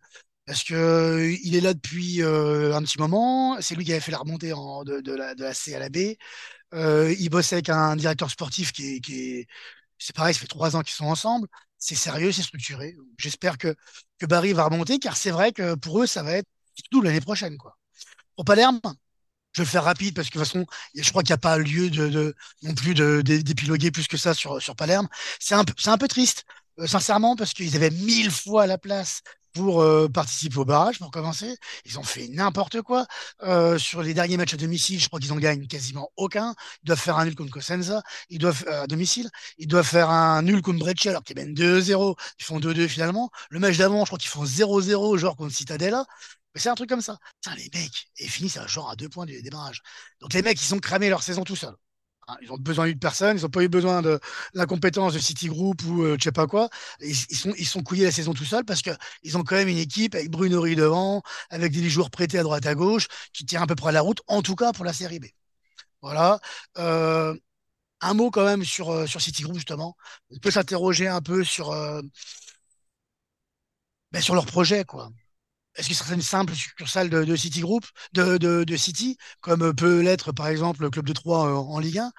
parce 0.47 0.62
que 0.65 0.75
euh, 0.75 1.37
il 1.43 1.57
est 1.57 1.61
là 1.61 1.75
depuis 1.75 2.23
euh, 2.23 2.75
un 2.75 2.83
petit 2.83 2.99
moment. 2.99 3.61
C'est 3.61 3.75
lui 3.75 3.85
qui 3.85 3.93
avait 3.93 4.01
fait 4.01 4.12
la 4.12 4.19
remontée 4.19 4.51
de, 4.51 5.15
la, 5.15 5.35
de 5.35 5.43
la 5.43 5.55
C 5.55 5.75
à 5.75 5.79
la 5.81 5.89
B. 5.89 6.15
Euh, 6.75 7.15
il 7.19 7.29
bossait 7.31 7.57
avec 7.57 7.69
un 7.69 7.97
directeur 7.97 8.31
sportif 8.31 8.73
qui 8.73 8.97
est, 8.97 9.01
qui 9.01 9.21
est 9.21 9.47
c'est 9.99 10.15
pareil, 10.15 10.35
ça 10.35 10.41
fait 10.41 10.47
trois 10.47 10.77
ans 10.77 10.83
qu'ils 10.83 10.95
sont 10.95 11.07
ensemble. 11.07 11.49
C'est 11.79 11.95
sérieux, 11.95 12.33
c'est 12.33 12.43
structuré. 12.43 12.97
J'espère 13.19 13.59
que, 13.59 13.75
que 14.19 14.27
Barry 14.27 14.53
va 14.53 14.65
remonter, 14.65 14.99
car 14.99 15.17
c'est 15.17 15.31
vrai 15.31 15.53
que 15.53 15.75
pour 15.75 16.03
eux, 16.03 16.07
ça 16.07 16.23
va 16.23 16.33
être 16.33 16.49
tout 16.91 17.03
l'année 17.03 17.21
prochaine. 17.21 17.57
Quoi. 17.59 17.77
Pour 18.37 18.45
Palerme, 18.45 18.81
je 19.57 19.62
vais 19.62 19.64
le 19.64 19.71
faire 19.71 19.85
rapide 19.85 20.14
parce 20.14 20.29
que 20.29 20.38
de 20.38 20.45
toute 20.45 20.53
façon, 20.53 20.66
je 20.95 21.09
crois 21.09 21.23
qu'il 21.23 21.31
n'y 21.31 21.37
a 21.37 21.38
pas 21.38 21.57
lieu 21.57 21.88
non 22.62 22.75
plus 22.75 22.92
d'épiloguer 22.95 23.90
plus 23.90 24.07
que 24.07 24.19
ça 24.19 24.35
sur, 24.35 24.61
Palerme. 24.77 25.09
C'est 25.40 25.55
un, 25.55 25.64
peu 25.97 26.09
triste, 26.09 26.45
sincèrement, 26.85 27.37
parce 27.37 27.55
qu'ils 27.55 27.75
avaient 27.75 27.90
mille 27.90 28.31
fois 28.31 28.66
la 28.66 28.77
place 28.77 29.23
pour 29.55 29.81
euh, 29.81 30.09
participer 30.09 30.59
au 30.59 30.66
barrage, 30.66 30.99
pour 30.99 31.11
commencer. 31.11 31.57
Ils 31.87 31.99
ont 31.99 32.03
fait 32.03 32.29
n'importe 32.29 32.83
quoi. 32.83 33.07
Euh, 33.45 33.79
sur 33.79 34.03
les 34.03 34.12
derniers 34.12 34.37
matchs 34.37 34.53
à 34.53 34.59
domicile, 34.59 35.01
je 35.01 35.09
crois 35.09 35.21
qu'ils 35.21 35.33
en 35.33 35.37
gagnent 35.38 35.66
quasiment 35.66 36.11
aucun. 36.19 36.55
Ils 36.83 36.88
doivent 36.88 37.01
faire 37.01 37.16
un 37.16 37.25
nul 37.25 37.35
contre 37.35 37.53
Cosenza. 37.53 38.03
Ils 38.29 38.38
doivent, 38.38 38.62
euh, 38.69 38.83
à 38.83 38.87
domicile, 38.87 39.31
ils 39.57 39.66
doivent 39.66 39.87
faire 39.87 40.11
un 40.11 40.42
nul 40.42 40.61
contre 40.61 40.81
Breccia, 40.81 41.12
alors 41.12 41.25
qu'ils 41.25 41.37
mènent 41.37 41.55
2-0. 41.55 42.14
Ils 42.38 42.45
font 42.45 42.61
2-2 42.61 42.88
finalement. 42.88 43.31
Le 43.49 43.59
match 43.59 43.79
d'avant, 43.79 44.05
je 44.05 44.11
crois 44.11 44.19
qu'ils 44.19 44.29
font 44.29 44.45
0-0, 44.45 45.16
genre 45.16 45.35
contre 45.35 45.55
Citadella. 45.55 46.05
Mais 46.57 46.61
c'est 46.61 46.71
un 46.71 46.75
truc 46.75 46.88
comme 46.88 47.03
ça. 47.03 47.19
Les 47.59 47.69
mecs, 47.75 48.09
et 48.16 48.27
finissent 48.27 48.57
à 48.57 48.66
genre 48.66 48.88
à 48.88 48.97
deux 48.97 49.11
points 49.11 49.27
du 49.27 49.42
démarrage. 49.42 49.83
Donc 50.21 50.33
les 50.33 50.40
mecs, 50.40 50.59
ils 50.62 50.75
ont 50.75 50.79
cramé 50.79 51.11
leur 51.11 51.23
saison 51.23 51.45
tout 51.45 51.55
seuls. 51.55 51.77
Hein, 52.29 52.37
ils 52.40 52.51
ont 52.51 52.57
besoin 52.57 52.88
de 52.88 52.95
personne, 52.95 53.37
ils 53.37 53.42
n'ont 53.42 53.51
pas 53.51 53.62
eu 53.62 53.69
besoin 53.69 54.01
de, 54.01 54.19
la 54.55 54.64
compétence 54.64 55.12
de 55.12 55.19
Citigroup 55.19 55.75
ou 55.85 56.03
euh, 56.05 56.16
je 56.19 56.25
sais 56.25 56.33
pas 56.33 56.47
quoi. 56.47 56.71
Ils, 57.01 57.14
sont, 57.14 57.53
ils 57.59 57.66
sont 57.66 57.83
couillés 57.83 58.05
la 58.05 58.11
saison 58.11 58.33
tout 58.33 58.47
seuls 58.47 58.64
parce 58.64 58.81
qu'ils 58.81 59.37
ont 59.37 59.45
quand 59.45 59.57
même 59.57 59.69
une 59.69 59.77
équipe 59.77 60.14
avec 60.14 60.31
Bruno 60.31 60.66
devant, 60.66 61.21
avec 61.51 61.73
des 61.73 61.90
joueurs 61.90 62.11
prêtés 62.11 62.38
à 62.38 62.42
droite 62.42 62.64
à 62.64 62.75
gauche, 62.75 63.07
qui 63.35 63.45
tient 63.45 63.61
à 63.61 63.66
peu 63.66 63.75
près 63.75 63.92
la 63.92 64.01
route, 64.01 64.23
en 64.27 64.40
tout 64.40 64.57
cas 64.57 64.73
pour 64.73 64.87
la 64.87 64.95
série 64.95 65.21
B. 65.21 65.27
Voilà. 66.01 66.40
Euh, 66.79 67.37
un 68.01 68.14
mot 68.14 68.31
quand 68.31 68.47
même 68.47 68.64
sur, 68.64 68.88
euh, 68.90 69.07
sur 69.07 69.21
Citigroup, 69.21 69.57
justement. 69.57 69.95
On 70.31 70.38
peut 70.38 70.51
s'interroger 70.51 71.07
un 71.07 71.21
peu 71.21 71.45
sur, 71.45 71.71
ben, 74.12 74.23
sur 74.23 74.35
leur 74.35 74.47
projet, 74.47 74.85
quoi 74.87 75.11
est-ce 75.77 75.89
que 75.89 75.95
ce 75.95 76.05
serait 76.05 76.15
une 76.15 76.23
simple 76.23 76.55
succursale 76.55 77.11
de, 77.11 77.25
de 77.25 77.37
City 77.37 77.62
de, 78.12 78.39
de, 78.39 78.77
City, 78.77 79.17
comme 79.41 79.75
peut 79.75 80.01
l'être 80.01 80.33
par 80.33 80.49
exemple 80.49 80.83
le 80.83 80.91
club 80.91 81.07
de 81.07 81.12
Troyes 81.12 81.41
en, 81.41 81.69
en 81.71 81.79
Ligue 81.79 81.99
1 81.99 82.12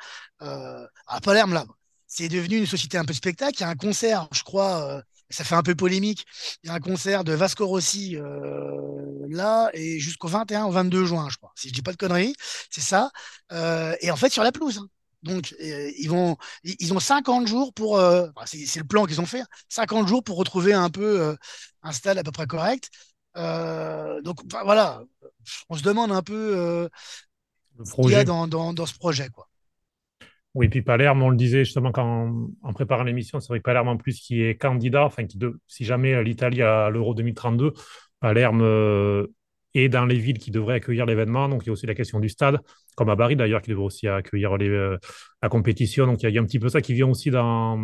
euh, 0.43 0.88
À 1.08 1.22
Palerme, 1.22 1.54
là, 1.54 1.65
c'est 2.08 2.30
devenu 2.30 2.58
une 2.58 2.65
société 2.65 2.98
un 2.98 3.06
peu 3.06 3.13
spectacle. 3.13 3.56
Il 3.58 3.62
y 3.62 3.63
a 3.63 3.70
un 3.70 3.76
concert, 3.76 4.28
je 4.32 4.43
crois, 4.43 4.88
euh, 4.88 5.02
ça 5.30 5.43
fait 5.43 5.56
un 5.56 5.63
peu 5.63 5.76
polémique. 5.76 6.26
Il 6.63 6.67
y 6.67 6.70
a 6.70 6.74
un 6.74 6.80
concert 6.80 7.24
de 7.24 7.34
Vasco 7.34 7.65
Rossi 7.67 8.15
euh, 8.15 9.26
là 9.30 9.70
et 9.74 10.00
jusqu'au 10.00 10.28
21 10.28 10.65
au 10.65 10.72
22 10.72 11.06
juin, 11.06 11.28
je 11.30 11.38
crois. 11.38 11.52
Si 11.56 11.70
je 11.70 11.74
dis 11.74 11.82
pas 11.82 11.91
de 11.91 11.98
conneries, 11.98 12.36
c'est 12.70 12.82
ça. 12.82 13.12
Euh, 13.52 13.96
et 14.02 14.12
en 14.12 14.15
fait, 14.15 14.32
sur 14.32 14.43
la 14.43 14.52
pelouse. 14.52 14.80
Hein. 14.80 14.88
Donc, 15.24 15.56
euh, 15.62 15.91
ils 15.98 16.93
ont 16.93 17.00
50 17.00 17.48
jours 17.48 17.74
pour, 17.74 17.98
euh, 17.98 18.28
c'est 18.46 18.80
le 18.80 18.86
plan 18.86 19.06
qu'ils 19.06 19.20
ont 19.20 19.26
fait, 19.26 19.43
50 19.70 20.04
hein. 20.04 20.08
jours 20.08 20.24
pour 20.24 20.38
retrouver 20.38 20.74
un 20.74 20.89
peu 20.89 21.22
euh, 21.22 21.36
un 21.82 21.91
stade 21.91 22.17
à 22.17 22.24
peu 22.24 22.32
près 22.32 22.48
correct. 22.48 22.89
Euh, 23.38 24.21
donc 24.21 24.39
voilà, 24.63 25.04
on 25.69 25.76
se 25.76 25.84
demande 25.84 26.12
un 26.12 26.23
peu 26.23 26.58
euh, 26.58 26.89
ce 27.84 27.93
qu'il 27.93 28.12
y 28.12 28.15
a 28.15 28.23
dans, 28.23 28.47
dans, 28.47 28.73
dans, 28.73 28.86
ce 28.86 28.97
projet. 28.97 29.30
Quoi. 29.30 29.47
Oui, 30.56 30.69
puis 30.69 30.82
Palerme, 30.82 31.21
on 31.21 31.30
le 31.30 31.38
disait 31.38 31.65
justement 31.65 31.91
quand, 31.91 32.50
en 32.63 32.73
préparant 32.73 33.04
l'émission, 33.04 33.39
c'est 33.39 33.50
vrai 33.50 33.60
que 33.60 33.63
Palerme 33.63 33.89
en 33.89 33.97
plus 33.97 34.19
qui 34.19 34.41
est 34.41 34.56
candidat, 34.56 35.06
enfin 35.06 35.26
qui 35.26 35.38
de, 35.38 35.60
si 35.67 35.86
jamais 35.86 36.23
l'Italie 36.23 36.63
a 36.63 36.89
l'Euro 36.89 37.13
2032, 37.13 37.73
Palerme 38.19 38.62
euh, 38.63 39.28
est 39.76 39.89
dans 39.89 40.06
les 40.06 40.17
villes 40.17 40.39
qui 40.39 40.50
devraient 40.50 40.76
accueillir 40.76 41.06
l'événement. 41.06 41.47
Donc 41.47 41.63
il 41.63 41.67
y 41.67 41.69
a 41.69 41.73
aussi 41.73 41.86
la 41.86 41.93
question 41.93 42.19
du 42.19 42.30
stade, 42.30 42.60
comme 42.98 43.10
à 43.10 43.16
Bari 43.16 43.36
d'ailleurs, 43.36 43.62
qui 43.62 43.70
devrait 43.70 43.86
aussi 43.86 44.08
accueillir 44.08 44.58
les, 44.58 44.68
euh, 44.68 44.98
la 45.44 45.50
compétition. 45.50 46.08
Donc 46.08 46.24
il 46.24 46.30
y, 46.30 46.38
a 46.38 46.42
un 46.42 46.46
petit 46.46 46.60
peu 46.60 46.68
ça 46.68 46.82
qui 46.82 46.94
vient 46.94 47.08
aussi 47.08 47.30
dans, 47.30 47.78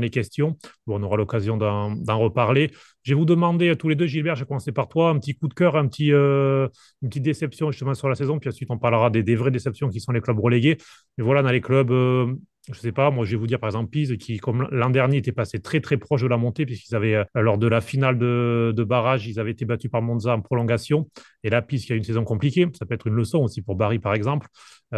les 0.00 0.10
questions. 0.10 0.56
Bon, 0.86 1.00
on 1.00 1.02
aura 1.02 1.16
l'occasion 1.16 1.56
d'en 1.56 2.18
reparler. 2.18 2.70
Je 3.02 3.12
vais 3.12 3.18
vous 3.18 3.24
demander 3.24 3.74
tous 3.76 3.88
les 3.88 3.96
deux, 3.96 4.06
Gilbert, 4.06 4.36
je 4.36 4.44
vais 4.44 4.46
commencer 4.46 4.70
par 4.70 4.88
toi, 4.88 5.10
un 5.10 5.18
petit 5.18 5.34
coup 5.34 5.48
de 5.48 5.54
cœur, 5.54 5.76
un 5.76 5.88
petit, 5.88 6.12
euh, 6.12 6.68
une 7.02 7.08
petite 7.08 7.24
déception 7.24 7.72
justement 7.72 7.94
sur 7.94 8.08
la 8.08 8.14
saison, 8.14 8.38
puis 8.38 8.48
ensuite 8.48 8.70
on 8.70 8.78
parlera 8.78 9.10
des, 9.10 9.34
vraies 9.34 9.50
déceptions 9.50 9.88
qui 9.88 10.00
sont 10.00 10.12
les 10.12 10.20
clubs 10.20 10.38
relégués. 10.38 10.78
Mais 11.18 11.24
voilà, 11.24 11.42
dans 11.42 11.50
les 11.50 11.60
clubs, 11.60 11.90
euh, 11.90 12.32
je 12.70 12.78
sais 12.78 12.92
pas, 12.92 13.10
moi 13.10 13.24
je 13.24 13.32
vais 13.32 13.36
vous 13.38 13.48
dire 13.48 13.58
par 13.58 13.68
exemple 13.68 13.90
Pise 13.90 14.16
qui, 14.18 14.38
comme 14.38 14.68
l'an 14.70 14.90
dernier, 14.90 15.16
était 15.16 15.32
passé 15.32 15.58
très 15.58 15.80
très 15.80 15.96
proche 15.96 16.22
de 16.22 16.28
la 16.28 16.36
montée, 16.36 16.64
puisqu'ils 16.64 16.94
avaient, 16.94 17.24
lors 17.34 17.58
de 17.58 17.66
la 17.66 17.80
finale 17.80 18.18
de, 18.18 18.72
de, 18.76 18.84
barrage, 18.84 19.26
ils 19.26 19.40
avaient 19.40 19.50
été 19.50 19.64
battus 19.64 19.90
par 19.90 20.00
Monza 20.00 20.32
en 20.32 20.40
prolongation. 20.40 21.08
Et 21.42 21.50
là, 21.50 21.60
Pise 21.60 21.84
qui 21.84 21.92
a 21.92 21.96
une 21.96 22.04
saison 22.04 22.22
compliquée, 22.22 22.68
ça 22.78 22.86
peut 22.86 22.94
être 22.94 23.08
une 23.08 23.14
leçon 23.14 23.38
aussi 23.38 23.62
pour 23.62 23.74
Barry 23.74 23.98
par 23.98 24.14
exemple. 24.14 24.46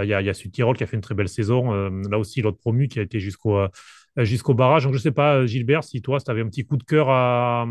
Il 0.02 0.08
y, 0.08 0.14
a, 0.14 0.20
y 0.20 0.28
a 0.28 0.34
Sud-Tirol 0.34 0.76
qui 0.76 0.82
a 0.82 0.86
fait 0.86 0.96
une 0.96 1.02
très 1.02 1.14
belle 1.14 1.28
saison. 1.28 1.72
là 2.08 2.18
aussi, 2.18 2.42
l'autre 2.42 2.58
promu 2.58 2.88
qui 2.88 2.98
a 2.98 3.02
été 3.02 3.20
jusqu'au 3.20 3.58
euh, 3.58 4.54
barrage. 4.54 4.84
Donc, 4.84 4.92
je 4.92 4.98
ne 4.98 5.02
sais 5.02 5.12
pas, 5.12 5.36
euh, 5.36 5.46
Gilbert, 5.46 5.84
si 5.84 6.02
toi, 6.02 6.18
tu 6.18 6.30
avais 6.30 6.40
un 6.40 6.48
petit 6.48 6.66
coup 6.66 6.76
de 6.76 6.82
cœur 6.82 7.10
à, 7.10 7.64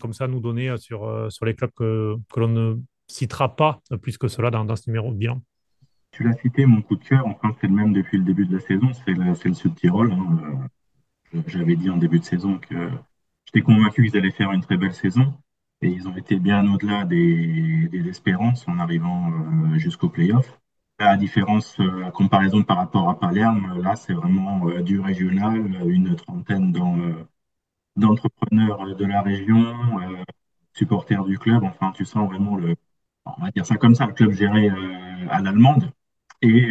comme 0.00 0.12
ça, 0.12 0.28
nous 0.28 0.40
donner 0.40 0.76
sur, 0.76 1.04
euh, 1.04 1.30
sur 1.30 1.46
les 1.46 1.54
clubs 1.54 1.70
que, 1.74 2.16
que 2.32 2.40
l'on 2.40 2.48
ne 2.48 2.76
citera 3.08 3.56
pas 3.56 3.80
plus 4.02 4.18
que 4.18 4.28
cela 4.28 4.50
dans, 4.50 4.76
ce 4.76 4.90
numéro 4.90 5.10
de 5.10 5.16
bilan. 5.16 5.42
Tu 6.12 6.24
l'as 6.24 6.34
cité, 6.34 6.66
mon 6.66 6.82
coup 6.82 6.96
de 6.96 7.04
cœur, 7.04 7.26
enfin 7.26 7.54
c'est 7.60 7.68
le 7.68 7.72
même 7.72 7.92
depuis 7.92 8.18
le 8.18 8.24
début 8.24 8.44
de 8.44 8.54
la 8.54 8.60
saison, 8.60 8.90
c'est 8.92 9.12
le, 9.12 9.54
Sud-Tirol. 9.54 10.12
Hein. 10.12 10.68
J'avais 11.46 11.76
dit 11.76 11.88
en 11.88 11.96
début 11.96 12.18
de 12.18 12.24
saison 12.24 12.58
que 12.58 12.90
j'étais 13.46 13.62
convaincu 13.62 14.04
qu'ils 14.04 14.16
allaient 14.16 14.32
faire 14.32 14.52
une 14.52 14.60
très 14.60 14.76
belle 14.76 14.94
saison. 14.94 15.32
Et 15.82 15.88
ils 15.88 16.06
ont 16.06 16.16
été 16.16 16.38
bien 16.38 16.70
au-delà 16.72 17.04
des, 17.04 17.88
espérances 18.06 18.68
en 18.68 18.78
arrivant 18.78 19.30
euh, 19.30 19.78
jusqu'au 19.78 20.10
playoff. 20.10 20.59
La 21.00 21.16
différence, 21.16 21.80
euh, 21.80 21.98
la 21.98 22.12
comparaison 22.12 22.62
par 22.62 22.76
rapport 22.76 23.08
à 23.10 23.18
Palerme, 23.18 23.82
là, 23.82 23.96
c'est 23.96 24.12
vraiment 24.12 24.68
euh, 24.68 24.82
du 24.82 25.00
régional, 25.00 25.56
une 25.90 26.14
trentaine 26.14 26.70
d'entrepreneurs 27.96 28.94
de 28.96 29.04
la 29.04 29.22
région, 29.22 29.64
supporters 30.72 31.24
du 31.24 31.38
club. 31.38 31.64
Enfin, 31.64 31.92
tu 31.92 32.04
sens 32.04 32.28
vraiment 32.28 32.56
le, 32.56 32.76
on 33.26 33.42
va 33.42 33.50
dire 33.50 33.66
ça 33.66 33.76
comme 33.76 33.94
ça, 33.94 34.06
le 34.06 34.12
club 34.12 34.32
géré 34.32 34.70
à 35.30 35.40
l'allemande. 35.40 35.90
Et 36.42 36.70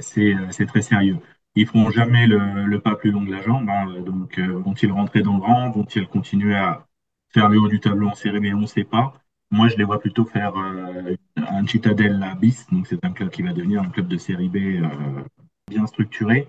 c'est 0.00 0.66
très 0.66 0.82
sérieux. 0.82 1.18
Ils 1.54 1.66
feront 1.66 1.90
jamais 1.90 2.26
le, 2.26 2.78
pas 2.80 2.96
plus 2.96 3.10
long 3.10 3.22
de 3.22 3.30
la 3.30 3.42
jambe. 3.42 3.68
Hein. 3.68 4.00
donc, 4.02 4.38
vont-ils 4.38 4.92
rentrer 4.92 5.22
dans 5.22 5.36
le 5.36 5.42
rang? 5.42 5.70
Vont-ils 5.70 6.06
continuer 6.08 6.56
à 6.56 6.86
faire 7.28 7.48
le 7.48 7.58
haut 7.60 7.68
du 7.68 7.80
tableau 7.80 8.08
en 8.08 8.14
série? 8.14 8.40
Mais 8.40 8.54
on 8.54 8.60
ne 8.60 8.66
sait 8.66 8.84
pas. 8.84 9.19
Moi, 9.52 9.68
je 9.68 9.76
les 9.76 9.84
vois 9.84 9.98
plutôt 9.98 10.24
faire 10.24 10.52
euh, 10.56 11.16
un 11.36 11.66
Cittadella 11.66 12.34
bis, 12.36 12.66
donc 12.70 12.86
c'est 12.86 13.04
un 13.04 13.10
club 13.10 13.30
qui 13.30 13.42
va 13.42 13.52
devenir 13.52 13.82
un 13.82 13.88
club 13.88 14.06
de 14.06 14.16
série 14.16 14.48
B 14.48 14.56
euh, 14.56 15.24
bien 15.68 15.86
structuré. 15.86 16.48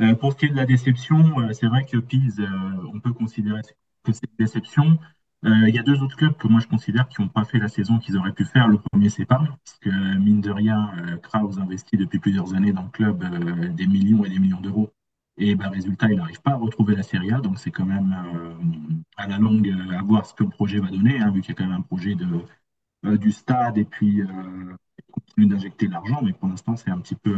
Euh, 0.00 0.14
pour 0.14 0.32
ce 0.32 0.38
qui 0.38 0.46
est 0.46 0.50
de 0.50 0.56
la 0.56 0.64
déception, 0.64 1.36
c'est 1.52 1.66
vrai 1.66 1.84
que 1.84 1.98
Pise, 1.98 2.42
on 2.94 3.00
peut 3.00 3.12
considérer 3.12 3.60
que 4.02 4.12
c'est 4.12 4.26
une 4.30 4.46
déception. 4.46 4.98
Il 5.44 5.74
y 5.74 5.78
a 5.78 5.82
deux 5.82 6.02
autres 6.02 6.16
clubs 6.16 6.36
que 6.36 6.48
moi 6.48 6.60
je 6.60 6.66
considère 6.66 7.08
qui 7.08 7.20
n'ont 7.20 7.28
pas 7.28 7.44
fait 7.44 7.58
la 7.58 7.68
saison 7.68 7.98
qu'ils 7.98 8.16
auraient 8.16 8.32
pu 8.32 8.44
faire. 8.44 8.66
Le 8.66 8.78
premier, 8.78 9.08
c'est 9.08 9.24
Parme, 9.24 9.48
parce 9.64 9.78
que 9.78 10.16
mine 10.16 10.40
de 10.40 10.50
rien, 10.50 10.90
Kraus 11.22 11.58
investit 11.58 11.96
depuis 11.96 12.18
plusieurs 12.18 12.54
années 12.54 12.72
dans 12.72 12.82
le 12.82 12.88
club 12.88 13.24
des 13.74 13.86
millions 13.86 14.24
et 14.24 14.30
des 14.30 14.38
millions 14.38 14.60
d'euros. 14.60 14.90
Et 15.40 15.54
ben, 15.54 15.68
résultat, 15.68 16.08
il 16.10 16.16
n'arrive 16.16 16.40
pas 16.42 16.52
à 16.52 16.56
retrouver 16.56 16.96
la 16.96 17.04
Serie 17.04 17.32
A. 17.32 17.40
Donc, 17.40 17.58
c'est 17.58 17.70
quand 17.70 17.86
même 17.86 18.14
euh, 18.34 18.54
à 19.16 19.28
la 19.28 19.38
longue 19.38 19.68
euh, 19.68 19.96
à 19.96 20.02
voir 20.02 20.26
ce 20.26 20.34
que 20.34 20.42
le 20.42 20.50
projet 20.50 20.80
va 20.80 20.88
donner, 20.88 21.20
hein, 21.20 21.30
vu 21.30 21.40
qu'il 21.40 21.50
y 21.50 21.52
a 21.52 21.54
quand 21.54 21.68
même 21.68 21.78
un 21.78 21.82
projet 21.82 22.16
de, 22.16 22.26
euh, 23.06 23.16
du 23.16 23.30
stade 23.30 23.78
et 23.78 23.84
puis 23.84 24.22
continue 25.12 25.46
d'injecter 25.46 25.86
de 25.86 25.92
l'argent. 25.92 26.20
Mais 26.22 26.32
pour 26.32 26.48
l'instant, 26.48 26.76
c'est 26.76 26.90
un 26.90 26.98
petit 26.98 27.14
peu 27.14 27.36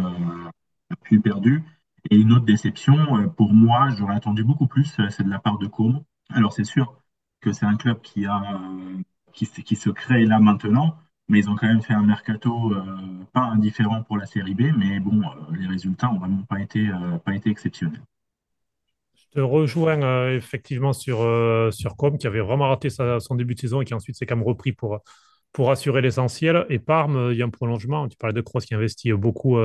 plus 1.02 1.20
perdu. 1.20 1.62
Et 2.10 2.16
une 2.16 2.32
autre 2.32 2.46
déception, 2.46 3.28
pour 3.36 3.52
moi, 3.52 3.90
j'aurais 3.90 4.16
attendu 4.16 4.42
beaucoup 4.44 4.66
plus, 4.66 4.96
c'est 5.10 5.22
de 5.22 5.30
la 5.30 5.38
part 5.38 5.58
de 5.58 5.66
Côme. 5.66 6.02
Alors, 6.30 6.52
c'est 6.54 6.64
sûr 6.64 6.94
que 7.40 7.52
c'est 7.52 7.66
un 7.66 7.76
club 7.76 8.00
qui, 8.00 8.24
a, 8.24 8.60
qui 9.32 9.76
se 9.76 9.90
crée 9.90 10.24
là 10.24 10.40
maintenant 10.40 10.96
mais 11.30 11.38
ils 11.38 11.48
ont 11.48 11.54
quand 11.54 11.68
même 11.68 11.80
fait 11.80 11.94
un 11.94 12.02
mercato 12.02 12.72
euh, 12.72 12.82
pas 13.32 13.42
indifférent 13.42 14.02
pour 14.02 14.18
la 14.18 14.26
série 14.26 14.54
B, 14.54 14.62
mais 14.76 14.98
bon, 14.98 15.22
euh, 15.22 15.56
les 15.58 15.66
résultats 15.66 16.08
n'ont 16.08 16.18
vraiment 16.18 16.42
pas 16.42 16.60
été, 16.60 16.88
euh, 16.88 17.18
pas 17.24 17.34
été 17.34 17.50
exceptionnels. 17.50 18.02
Je 19.14 19.38
te 19.38 19.40
rejoins 19.40 20.32
effectivement 20.32 20.92
sur, 20.92 21.18
sur 21.72 21.96
Com, 21.96 22.18
qui 22.18 22.26
avait 22.26 22.40
vraiment 22.40 22.68
raté 22.68 22.90
son 22.90 23.34
début 23.36 23.54
de 23.54 23.60
saison 23.60 23.80
et 23.80 23.84
qui 23.84 23.94
ensuite 23.94 24.16
s'est 24.16 24.26
quand 24.26 24.34
même 24.34 24.44
repris 24.44 24.72
pour, 24.72 24.98
pour 25.52 25.70
assurer 25.70 26.02
l'essentiel. 26.02 26.66
Et 26.68 26.80
Parme, 26.80 27.28
il 27.30 27.38
y 27.38 27.42
a 27.42 27.44
un 27.44 27.50
prolongement. 27.50 28.08
Tu 28.08 28.16
parlais 28.16 28.34
de 28.34 28.40
Cross 28.40 28.66
qui 28.66 28.74
investit 28.74 29.12
beaucoup. 29.12 29.56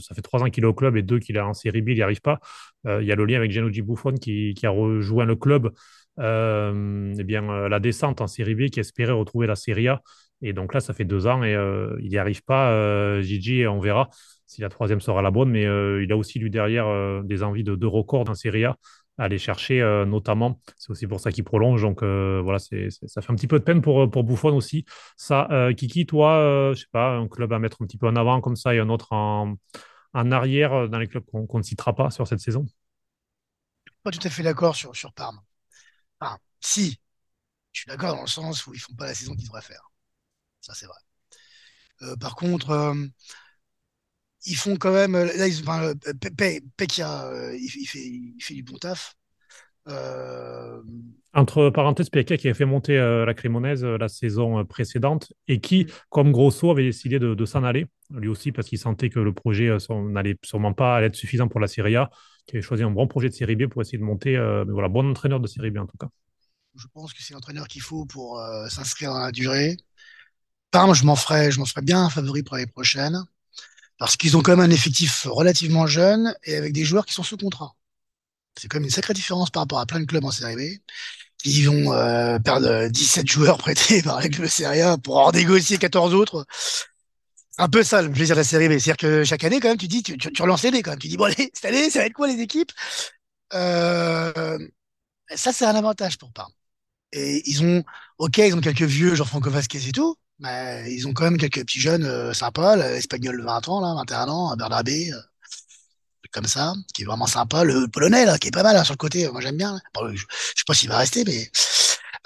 ça 0.00 0.14
fait 0.14 0.20
trois 0.20 0.42
ans 0.42 0.50
qu'il 0.50 0.64
est 0.64 0.66
au 0.66 0.74
club 0.74 0.98
et 0.98 1.02
deux 1.02 1.18
qu'il 1.18 1.36
est 1.36 1.40
en 1.40 1.54
série 1.54 1.80
B, 1.80 1.90
il 1.90 1.94
n'y 1.94 2.02
arrive 2.02 2.20
pas. 2.20 2.40
il 2.84 3.06
y 3.06 3.12
a 3.12 3.14
le 3.14 3.24
lien 3.24 3.38
avec 3.38 3.52
Gianluigi 3.52 3.80
Buffon 3.80 4.12
qui, 4.12 4.52
qui, 4.52 4.66
a 4.66 4.70
rejoint 4.70 5.24
le 5.24 5.36
club. 5.36 5.70
eh 6.18 7.24
bien, 7.24 7.68
la 7.68 7.80
descente 7.80 8.20
en 8.20 8.26
série 8.26 8.54
B, 8.54 8.68
qui 8.68 8.80
espérait 8.80 9.12
retrouver 9.12 9.46
la 9.46 9.56
série 9.56 9.88
A. 9.88 10.02
Et 10.42 10.52
donc 10.52 10.74
là, 10.74 10.80
ça 10.80 10.92
fait 10.92 11.04
deux 11.04 11.26
ans 11.26 11.42
et 11.42 11.54
euh, 11.54 11.96
il 12.00 12.10
n'y 12.10 12.18
arrive 12.18 12.42
pas. 12.42 12.70
Euh, 12.70 13.22
Gigi, 13.22 13.66
on 13.66 13.80
verra 13.80 14.08
si 14.46 14.60
la 14.60 14.68
troisième 14.68 15.00
sera 15.00 15.22
la 15.22 15.30
bonne. 15.30 15.50
Mais 15.50 15.66
euh, 15.66 16.02
il 16.02 16.12
a 16.12 16.16
aussi, 16.16 16.38
lui, 16.38 16.50
derrière, 16.50 16.86
des 17.24 17.42
envies 17.42 17.64
de, 17.64 17.74
de 17.74 17.86
records 17.86 18.24
dans 18.24 18.34
Serie 18.34 18.64
A 18.64 18.76
à 19.18 19.24
aller 19.24 19.38
chercher, 19.38 19.80
notamment. 20.06 20.60
C'est 20.76 20.90
aussi 20.90 21.06
pour 21.06 21.20
ça 21.20 21.32
qu'il 21.32 21.42
prolonge. 21.42 21.80
Donc 21.80 22.02
voilà, 22.02 22.58
ça 22.58 23.22
fait 23.22 23.32
un 23.32 23.34
petit 23.34 23.46
peu 23.46 23.58
de 23.58 23.64
peine 23.64 23.80
pour, 23.80 24.10
pour 24.10 24.24
Buffon 24.24 24.54
aussi. 24.54 24.84
Ça, 25.16 25.48
Kiki, 25.74 26.04
toi, 26.04 26.72
je 26.74 26.80
sais 26.80 26.86
pas, 26.92 27.16
un 27.16 27.26
club 27.26 27.50
à 27.54 27.58
mettre 27.58 27.80
un 27.80 27.86
petit 27.86 27.96
peu 27.96 28.06
en 28.06 28.14
avant 28.14 28.42
comme 28.42 28.56
ça 28.56 28.74
et 28.74 28.78
un 28.78 28.90
autre 28.90 29.14
en, 29.14 29.56
arrière 30.12 30.90
dans 30.90 30.98
les 30.98 31.06
clubs 31.06 31.24
qu'on, 31.24 31.58
ne 31.58 31.62
citera 31.62 31.94
pas 31.94 32.10
sur 32.10 32.28
cette 32.28 32.40
saison? 32.40 32.66
Pas 34.02 34.10
tout 34.10 34.20
à 34.22 34.28
fait 34.28 34.42
d'accord 34.42 34.76
sur, 34.76 34.94
sur 34.94 35.14
Parme. 35.14 35.40
Si, 36.60 37.00
je 37.72 37.80
suis 37.80 37.88
d'accord 37.88 38.16
dans 38.16 38.22
le 38.22 38.26
sens 38.26 38.66
où 38.66 38.74
ils 38.74 38.80
font 38.80 38.94
pas 38.94 39.06
la 39.06 39.14
saison 39.14 39.34
qu'ils 39.34 39.44
devraient 39.44 39.62
faire. 39.62 39.90
Ça, 40.66 40.74
c'est 40.74 40.86
vrai. 40.86 40.98
Euh, 42.02 42.16
par 42.16 42.34
contre, 42.34 42.70
euh, 42.70 43.06
ils 44.46 44.56
font 44.56 44.74
quand 44.74 44.92
même. 44.92 45.12
Là, 45.12 45.46
ils, 45.46 45.60
enfin, 45.60 45.92
Pekia, 46.76 47.30
il, 47.54 47.68
fait, 47.68 48.04
il 48.04 48.36
fait 48.40 48.54
du 48.54 48.64
bon 48.64 48.76
taf. 48.76 49.14
Euh, 49.86 50.82
Entre 51.34 51.70
parenthèses, 51.70 52.10
Pekia 52.10 52.36
qui 52.36 52.48
a 52.48 52.54
fait 52.54 52.64
monter 52.64 52.96
la 52.96 53.32
Crémonaise 53.32 53.84
la 53.84 54.08
saison 54.08 54.64
précédente 54.64 55.32
et 55.46 55.60
qui, 55.60 55.84
mm. 55.84 55.88
comme 56.10 56.32
Grosso, 56.32 56.68
avait 56.68 56.82
décidé 56.82 57.20
de, 57.20 57.44
s'en 57.44 57.62
aller, 57.62 57.86
lui 58.10 58.26
aussi 58.26 58.50
parce 58.50 58.66
qu'il 58.66 58.78
sentait 58.78 59.08
que 59.08 59.20
le 59.20 59.32
projet 59.32 59.70
n'allait 59.88 60.36
sûrement 60.42 60.72
pas 60.72 61.00
être 61.02 61.14
suffisant 61.14 61.46
pour 61.46 61.60
la 61.60 61.68
Serie 61.68 61.94
A, 61.94 62.10
qui 62.48 62.56
avait 62.56 62.62
choisi 62.62 62.82
un 62.82 62.90
bon 62.90 63.06
projet 63.06 63.28
de 63.28 63.34
Série 63.34 63.54
B 63.54 63.68
pour 63.68 63.82
essayer 63.82 63.98
de 63.98 64.02
monter. 64.02 64.36
mais 64.66 64.72
voilà, 64.72 64.88
bon 64.88 65.08
entraîneur 65.08 65.38
de 65.38 65.46
Série 65.46 65.70
B 65.70 65.78
en 65.78 65.86
tout 65.86 65.96
cas. 65.96 66.08
Je 66.74 66.86
pense 66.92 67.14
que 67.14 67.22
c'est 67.22 67.34
l'entraîneur 67.34 67.68
qu'il 67.68 67.82
faut 67.82 68.04
pour 68.04 68.42
s'inscrire 68.68 69.12
dans 69.12 69.20
la 69.20 69.30
durée. 69.30 69.76
Parme, 70.70 70.94
je 70.94 71.04
m'en 71.04 71.16
ferais, 71.16 71.50
je 71.50 71.58
m'en 71.58 71.64
ferais 71.66 71.82
bien 71.82 72.04
un 72.04 72.10
favori 72.10 72.42
pour 72.42 72.56
l'année 72.56 72.70
prochaine. 72.70 73.24
Parce 73.98 74.16
qu'ils 74.16 74.36
ont 74.36 74.42
quand 74.42 74.56
même 74.56 74.70
un 74.70 74.74
effectif 74.74 75.26
relativement 75.30 75.86
jeune 75.86 76.34
et 76.44 76.56
avec 76.56 76.72
des 76.72 76.84
joueurs 76.84 77.06
qui 77.06 77.14
sont 77.14 77.22
sous 77.22 77.38
contrat. 77.38 77.74
C'est 78.58 78.68
quand 78.68 78.78
même 78.78 78.84
une 78.84 78.90
sacrée 78.90 79.14
différence 79.14 79.50
par 79.50 79.62
rapport 79.62 79.80
à 79.80 79.86
plein 79.86 80.00
de 80.00 80.04
clubs 80.06 80.24
en 80.24 80.30
Série 80.30 80.56
B 80.56 80.80
qui 81.38 81.64
vont 81.64 81.92
euh, 81.92 82.38
perdre 82.38 82.88
17 82.88 83.26
joueurs 83.28 83.58
prêtés 83.60 84.02
par 84.02 84.20
les 84.20 84.30
clubs 84.30 84.48
Serie 84.48 84.82
A 84.82 84.98
pour 84.98 85.18
en 85.18 85.32
négocier 85.32 85.78
14 85.78 86.14
autres. 86.14 86.46
Un 87.58 87.68
peu 87.68 87.82
ça 87.82 88.02
le 88.02 88.10
plaisir 88.10 88.34
de 88.34 88.40
la 88.40 88.44
Série 88.44 88.68
B. 88.68 88.72
C'est-à-dire 88.72 88.96
que 88.96 89.24
chaque 89.24 89.44
année, 89.44 89.60
quand 89.60 89.68
même, 89.68 89.78
tu 89.78 89.88
dis, 89.88 90.02
tu, 90.02 90.18
tu, 90.18 90.42
relances 90.42 90.62
les 90.62 90.70
dés 90.70 90.82
quand 90.82 90.90
même. 90.90 90.98
Tu 90.98 91.08
dis, 91.08 91.16
bon, 91.16 91.24
allez, 91.24 91.50
cette 91.54 91.66
année, 91.66 91.90
ça 91.90 92.00
va 92.00 92.06
être 92.06 92.12
quoi 92.12 92.28
les 92.28 92.40
équipes? 92.40 92.72
Euh, 93.54 94.58
Ça, 95.36 95.52
c'est 95.52 95.66
un 95.66 95.76
avantage 95.76 96.18
pour 96.18 96.32
Parme. 96.32 96.52
Et 97.12 97.42
ils 97.50 97.64
ont, 97.64 97.84
ok, 98.18 98.38
ils 98.38 98.54
ont 98.54 98.60
quelques 98.60 98.82
vieux, 98.82 99.14
genre 99.14 99.28
Franco 99.28 99.50
Vasquez 99.50 99.88
et 99.88 99.92
tout, 99.92 100.16
mais 100.38 100.92
ils 100.92 101.06
ont 101.08 101.12
quand 101.14 101.24
même 101.24 101.38
quelques 101.38 101.60
petits 101.60 101.80
jeunes 101.80 102.04
euh, 102.04 102.32
sympas, 102.32 102.76
l'espagnol 102.76 103.38
de 103.38 103.44
20 103.44 103.68
ans, 103.68 103.80
là, 103.80 103.94
21 103.94 104.28
ans, 104.28 104.56
Bernabé, 104.56 105.12
euh, 105.12 105.20
comme 106.32 106.46
ça, 106.46 106.74
qui 106.92 107.02
est 107.02 107.04
vraiment 107.06 107.26
sympa, 107.26 107.64
le 107.64 107.88
polonais, 107.88 108.26
là, 108.26 108.38
qui 108.38 108.48
est 108.48 108.50
pas 108.50 108.62
mal 108.62 108.76
hein, 108.76 108.84
sur 108.84 108.92
le 108.92 108.98
côté, 108.98 109.28
moi 109.30 109.40
j'aime 109.40 109.56
bien. 109.56 109.80
je, 110.12 110.18
sais 110.18 110.64
pas 110.66 110.74
s'il 110.74 110.88
va 110.88 110.98
rester, 110.98 111.24
mais. 111.24 111.50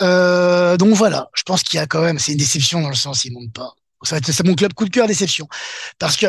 Euh, 0.02 0.76
donc 0.76 0.94
voilà, 0.94 1.28
je 1.34 1.42
pense 1.42 1.62
qu'il 1.62 1.76
y 1.76 1.80
a 1.80 1.86
quand 1.86 2.00
même, 2.02 2.18
c'est 2.18 2.32
une 2.32 2.38
déception 2.38 2.80
dans 2.80 2.88
le 2.88 2.94
sens, 2.94 3.24
il 3.24 3.32
monte 3.32 3.52
pas. 3.52 3.74
C'est 4.02 4.46
mon 4.46 4.54
club 4.54 4.72
coup 4.72 4.86
de 4.86 4.90
cœur 4.90 5.06
déception. 5.06 5.46
Parce 5.98 6.16
que 6.16 6.26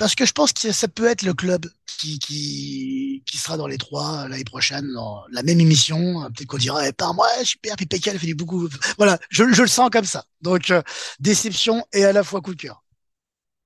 parce 0.00 0.14
que 0.14 0.24
je 0.24 0.32
pense 0.32 0.54
que 0.54 0.72
ça 0.72 0.88
peut 0.88 1.04
être 1.04 1.24
le 1.24 1.34
club 1.34 1.66
qui, 1.86 2.18
qui, 2.18 3.22
qui 3.26 3.36
sera 3.36 3.58
dans 3.58 3.66
les 3.66 3.76
trois 3.76 4.26
l'année 4.28 4.44
prochaine, 4.44 4.90
dans 4.94 5.22
la 5.30 5.42
même 5.42 5.60
émission. 5.60 6.22
Peut-être 6.34 6.46
qu'on 6.46 6.56
dira, 6.56 6.88
eh, 6.88 6.92
par 6.92 7.12
moi, 7.12 7.26
super, 7.44 7.76
puis 7.76 7.84
PK, 7.84 8.16
fait 8.16 8.26
du 8.26 8.34
beaucoup. 8.34 8.66
Voilà, 8.96 9.18
je, 9.28 9.44
je, 9.52 9.60
le 9.60 9.68
sens 9.68 9.90
comme 9.90 10.06
ça. 10.06 10.24
Donc, 10.40 10.70
euh, 10.70 10.80
déception 11.20 11.84
et 11.92 12.06
à 12.06 12.14
la 12.14 12.22
fois 12.22 12.40
coup 12.40 12.54
de 12.54 12.62
cœur. 12.62 12.82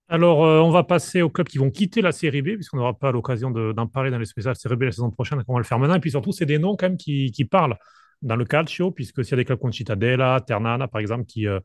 Alors, 0.09 0.44
euh, 0.44 0.59
on 0.59 0.73
va 0.73 0.83
passer 0.83 1.23
aux 1.23 1.31
clubs 1.31 1.47
qui 1.47 1.59
vont 1.59 1.70
quitter 1.70 2.03
la 2.03 2.11
série 2.11 2.42
B, 2.42 2.57
puisqu'on 2.57 2.79
n'aura 2.79 2.99
pas 2.99 3.12
l'occasion 3.12 3.53
d'en 3.53 3.87
parler 3.87 4.11
dans 4.11 4.18
les 4.18 4.27
spéciales 4.27 4.57
série 4.57 4.75
B 4.75 4.83
la 4.83 4.90
saison 4.90 5.12
prochaine, 5.12 5.38
donc 5.38 5.47
on 5.49 5.55
va 5.55 5.61
le 5.61 5.64
faire 5.64 5.79
maintenant. 5.79 5.94
Et 5.94 6.01
puis 6.01 6.11
surtout, 6.11 6.33
c'est 6.33 6.47
des 6.47 6.59
noms 6.59 6.75
quand 6.75 6.88
même 6.88 6.99
qui, 6.99 7.31
qui 7.31 7.44
parlent 7.44 7.79
dans 8.23 8.35
le 8.35 8.44
calcio, 8.44 8.90
puisque 8.90 9.25
s'il 9.25 9.31
y 9.31 9.35
a 9.35 9.37
des 9.37 9.44
clubs 9.44 9.61
comme 9.61 9.73
Cittadella, 9.73 10.42
Ternana, 10.44 10.88
par 10.88 11.01
exemple, 11.01 11.27
qui. 11.27 11.47
Euh, 11.47 11.61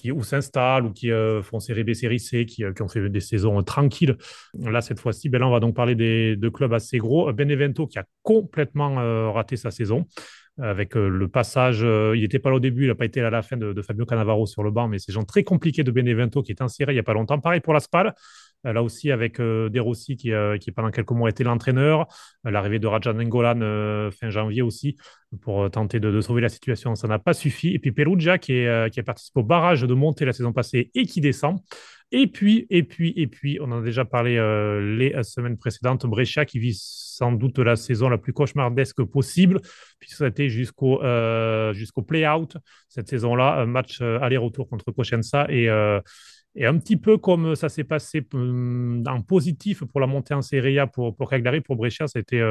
qui 0.00 0.12
s'installent 0.22 0.86
ou 0.86 0.92
qui 0.92 1.10
euh, 1.10 1.42
font 1.42 1.60
série 1.60 1.84
B, 1.84 1.92
série 1.92 2.20
C, 2.20 2.46
qui, 2.46 2.64
euh, 2.64 2.72
qui, 2.72 2.82
ont 2.82 2.88
fait 2.88 3.08
des 3.08 3.20
saisons 3.20 3.58
euh, 3.58 3.62
tranquilles. 3.62 4.16
Là, 4.54 4.80
cette 4.80 4.98
fois-ci, 4.98 5.28
ben 5.28 5.38
là, 5.38 5.48
on 5.48 5.50
va 5.50 5.60
donc 5.60 5.74
parler 5.74 5.94
des, 5.94 6.36
de 6.36 6.48
clubs 6.48 6.72
assez 6.72 6.98
gros. 6.98 7.32
Benevento 7.32 7.86
qui 7.86 7.98
a 7.98 8.04
complètement 8.22 8.96
raté 9.32 9.56
sa 9.56 9.70
saison 9.70 10.06
avec 10.60 10.94
le 10.94 11.26
passage, 11.28 11.80
il 11.80 12.20
n'était 12.20 12.38
pas 12.38 12.50
là 12.50 12.56
au 12.56 12.60
début, 12.60 12.84
il 12.84 12.88
n'a 12.88 12.94
pas 12.94 13.06
été 13.06 13.20
à 13.22 13.30
la 13.30 13.40
fin 13.40 13.56
de, 13.56 13.80
Fabio 13.80 14.04
Cannavaro 14.04 14.46
sur 14.46 14.62
le 14.62 14.70
banc, 14.70 14.88
mais 14.88 14.98
c'est 14.98 15.12
gens 15.12 15.24
très 15.24 15.42
compliqué 15.42 15.84
de 15.84 15.90
Benevento 15.90 16.42
qui 16.42 16.52
est 16.52 16.60
inséré 16.60 16.92
il 16.92 16.96
n'y 16.96 17.00
a 17.00 17.02
pas 17.04 17.14
longtemps. 17.14 17.38
Pareil 17.38 17.60
pour 17.60 17.72
la 17.72 17.80
SPAL, 17.80 18.14
là 18.64 18.82
aussi 18.82 19.10
avec 19.10 19.38
De 19.38 19.80
Rossi 19.80 20.16
qui, 20.16 20.32
qui 20.60 20.72
pendant 20.72 20.90
quelques 20.90 21.10
mois 21.10 21.30
était 21.30 21.44
l'entraîneur, 21.44 22.06
l'arrivée 22.44 22.78
de 22.78 22.86
Rajan 22.86 23.14
Nengolan 23.14 24.10
fin 24.10 24.30
janvier 24.30 24.62
aussi 24.62 24.96
pour 25.40 25.70
tenter 25.70 26.00
de, 26.00 26.20
sauver 26.20 26.40
la 26.40 26.48
situation, 26.48 26.94
ça 26.94 27.08
n'a 27.08 27.18
pas 27.18 27.32
suffi. 27.32 27.74
Et 27.74 27.78
puis 27.78 27.92
Perugia 27.92 28.38
qui, 28.38 28.64
qui 28.92 29.00
a 29.00 29.02
participé 29.04 29.40
au 29.40 29.44
barrage 29.44 29.82
de 29.82 29.94
montée 29.94 30.24
la 30.24 30.32
saison 30.32 30.52
passée 30.52 30.90
et 30.94 31.06
qui 31.06 31.20
descend. 31.20 31.60
Et 32.12 32.26
puis, 32.26 32.66
et 32.70 32.82
puis, 32.82 33.12
et 33.16 33.28
puis, 33.28 33.58
on 33.60 33.70
en 33.70 33.80
a 33.80 33.84
déjà 33.84 34.04
parlé 34.04 34.36
euh, 34.36 34.96
les 34.96 35.14
euh, 35.14 35.22
semaines 35.22 35.56
précédentes, 35.56 36.06
Brescia 36.06 36.44
qui 36.44 36.58
vit 36.58 36.74
sans 36.74 37.30
doute 37.30 37.58
la 37.60 37.76
saison 37.76 38.08
la 38.08 38.18
plus 38.18 38.32
cauchemardesque 38.32 39.04
possible, 39.04 39.60
puisque 40.00 40.16
ça 40.16 40.24
a 40.24 40.28
été 40.28 40.48
jusqu'au 40.48 41.02
euh, 41.04 41.72
jusqu'au 41.72 42.02
play-out 42.02 42.56
cette 42.88 43.08
saison-là, 43.08 43.60
un 43.60 43.66
match 43.66 44.00
aller-retour 44.00 44.68
contre 44.68 44.90
Cosenza 44.90 45.46
et 45.50 45.68
Et 46.56 46.66
un 46.66 46.76
petit 46.78 46.96
peu 46.96 47.16
comme 47.16 47.54
ça 47.54 47.68
s'est 47.68 47.84
passé 47.84 48.26
en 48.34 49.22
positif 49.22 49.84
pour 49.84 50.00
la 50.00 50.06
montée 50.06 50.34
en 50.34 50.42
Serie 50.42 50.78
A 50.78 50.86
pour, 50.86 51.16
pour 51.16 51.30
Cagliari, 51.30 51.60
pour 51.60 51.76
Brescia, 51.76 52.06
c'était 52.08 52.42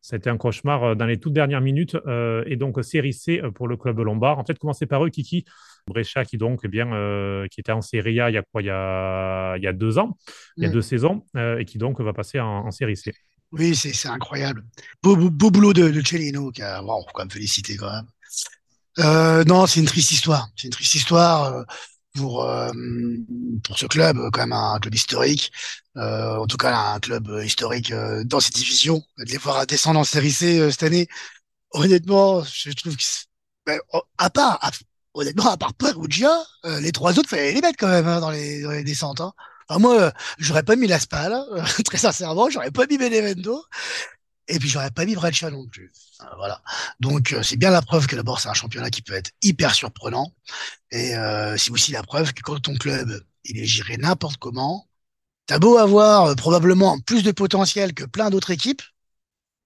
c'était 0.00 0.30
un 0.30 0.36
cauchemar 0.36 0.96
dans 0.96 1.06
les 1.06 1.18
toutes 1.18 1.32
dernières 1.32 1.60
minutes. 1.60 1.96
et 2.46 2.56
donc, 2.56 2.84
série 2.84 3.12
C 3.12 3.40
pour 3.54 3.68
le 3.68 3.76
club 3.76 4.00
lombard. 4.00 4.38
En 4.38 4.44
fait, 4.44 4.58
commencer 4.58 4.86
par 4.86 5.04
eux, 5.04 5.10
Kiki? 5.10 5.44
Brescia 5.86 6.24
qui 6.24 6.36
donc 6.36 6.60
eh 6.62 6.68
bien 6.68 6.86
qui 7.50 7.60
était 7.60 7.72
en 7.72 7.80
Serie 7.80 8.20
A 8.20 8.30
il 8.30 8.34
y 8.34 8.36
a 8.36 8.42
quoi? 8.42 8.62
Il 8.62 8.66
y 8.66 8.70
a, 8.70 9.56
il 9.56 9.62
y 9.62 9.66
a 9.66 9.72
deux 9.72 9.98
ans, 9.98 10.16
il 10.56 10.64
y 10.64 10.66
a 10.66 10.68
mm. 10.68 10.72
deux 10.72 10.82
saisons 10.82 11.24
et 11.58 11.64
qui 11.64 11.78
donc 11.78 12.00
va 12.00 12.12
passer 12.12 12.38
en, 12.38 12.66
en 12.66 12.70
Série 12.70 12.96
C. 12.96 13.12
Oui, 13.52 13.74
c'est 13.74 14.08
incroyable. 14.08 14.64
Beau, 15.02 15.14
beau, 15.14 15.50
boulot 15.50 15.74
de, 15.74 15.90
de 15.90 16.00
Cellino, 16.06 16.50
qui 16.50 16.62
a, 16.62 16.80
faut 16.80 17.04
quand 17.12 17.22
même 17.22 17.30
féliciter 17.30 17.76
quand 17.76 17.92
même. 17.92 18.06
Euh, 18.98 19.44
non, 19.44 19.66
c'est 19.66 19.80
une 19.80 19.86
triste 19.86 20.10
histoire. 20.10 20.48
C'est 20.56 20.68
une 20.68 20.72
triste 20.72 20.94
histoire 20.94 21.54
euh, 21.54 21.62
pour 22.14 22.48
euh, 22.48 22.70
pour 23.64 23.78
ce 23.78 23.86
club, 23.86 24.18
quand 24.32 24.40
même 24.40 24.52
un 24.52 24.78
club 24.80 24.94
historique. 24.94 25.52
Euh, 25.96 26.36
en 26.36 26.46
tout 26.46 26.56
cas, 26.56 26.74
un 26.76 27.00
club 27.00 27.28
historique 27.44 27.92
dans 28.24 28.40
cette 28.40 28.54
division. 28.54 29.02
De 29.18 29.24
les 29.30 29.38
voir 29.38 29.66
descendre 29.66 30.00
en 30.00 30.04
série 30.04 30.32
C 30.32 30.70
cette 30.70 30.82
année, 30.82 31.08
honnêtement, 31.72 32.42
je 32.44 32.70
trouve 32.72 32.96
que 32.96 33.02
ben, 33.66 33.78
à 34.18 34.30
part, 34.30 34.58
honnêtement, 35.14 35.50
à 35.50 35.56
part 35.56 35.74
Perugia, 35.74 36.32
les 36.80 36.92
trois 36.92 37.18
autres 37.18 37.28
fallait 37.28 37.52
les 37.52 37.60
mettre 37.60 37.78
quand 37.78 37.88
même 37.88 38.08
hein, 38.08 38.20
dans, 38.20 38.30
les, 38.30 38.62
dans 38.62 38.72
les 38.72 38.84
descentes. 38.84 39.20
Hein. 39.20 39.32
Enfin, 39.68 39.80
moi, 39.80 40.12
j'aurais 40.38 40.64
pas 40.64 40.76
mis 40.76 40.86
la 40.86 40.98
Spal, 40.98 41.32
hein, 41.32 41.46
très 41.84 41.98
sincèrement, 41.98 42.50
j'aurais 42.50 42.70
pas 42.70 42.86
mis 42.86 42.98
Benevento. 42.98 43.64
Et 44.48 44.58
puis 44.58 44.68
j'aurais 44.68 44.90
pas 44.90 45.04
mis 45.04 45.14
Breccia 45.14 45.50
non 45.50 45.66
plus. 45.66 45.92
Euh, 46.20 46.24
voilà. 46.36 46.62
Donc 47.00 47.32
euh, 47.32 47.42
c'est 47.42 47.56
bien 47.56 47.70
la 47.70 47.82
preuve 47.82 48.06
que 48.06 48.16
d'abord 48.16 48.40
c'est 48.40 48.48
un 48.48 48.54
championnat 48.54 48.90
qui 48.90 49.02
peut 49.02 49.14
être 49.14 49.30
hyper 49.42 49.74
surprenant. 49.74 50.32
Et 50.90 51.16
euh, 51.16 51.56
c'est 51.56 51.70
aussi 51.70 51.92
la 51.92 52.02
preuve 52.02 52.32
que 52.32 52.42
quand 52.42 52.60
ton 52.60 52.74
club 52.76 53.24
il 53.44 53.58
est 53.58 53.66
géré 53.66 53.96
n'importe 53.96 54.38
comment, 54.38 54.88
t'as 55.46 55.58
beau 55.58 55.78
avoir 55.78 56.26
euh, 56.26 56.34
probablement 56.34 56.98
plus 57.00 57.22
de 57.22 57.32
potentiel 57.32 57.94
que 57.94 58.04
plein 58.04 58.30
d'autres 58.30 58.50
équipes, 58.50 58.82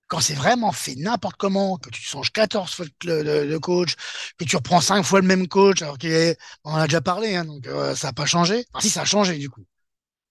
quand 0.09 0.21
c'est 0.21 0.35
vraiment 0.35 0.73
fait 0.73 0.95
n'importe 0.95 1.37
comment, 1.37 1.79
que 1.79 1.91
tu 1.91 2.01
changes 2.01 2.33
14 2.33 2.73
fois 2.73 2.87
le, 3.05 3.59
coach, 3.59 3.97
que 4.39 4.45
tu 4.45 4.57
reprends 4.57 4.81
5 4.81 5.03
fois 5.03 5.21
le 5.21 5.27
même 5.27 5.49
coach, 5.49 5.83
alors 5.83 5.99
qu'il 5.99 6.13
est, 6.13 6.39
on 6.63 6.73
en 6.73 6.77
a 6.77 6.87
déjà 6.87 7.01
parlé, 7.01 7.35
hein, 7.35 7.45
donc 7.45 7.67
ça 7.97 8.09
n'a 8.09 8.13
pas 8.13 8.27
changé. 8.27 8.65
Si 8.79 8.89
ça 8.89 9.03
a 9.03 9.05
changé 9.05 9.37
du 9.37 9.51
coup. 9.51 9.67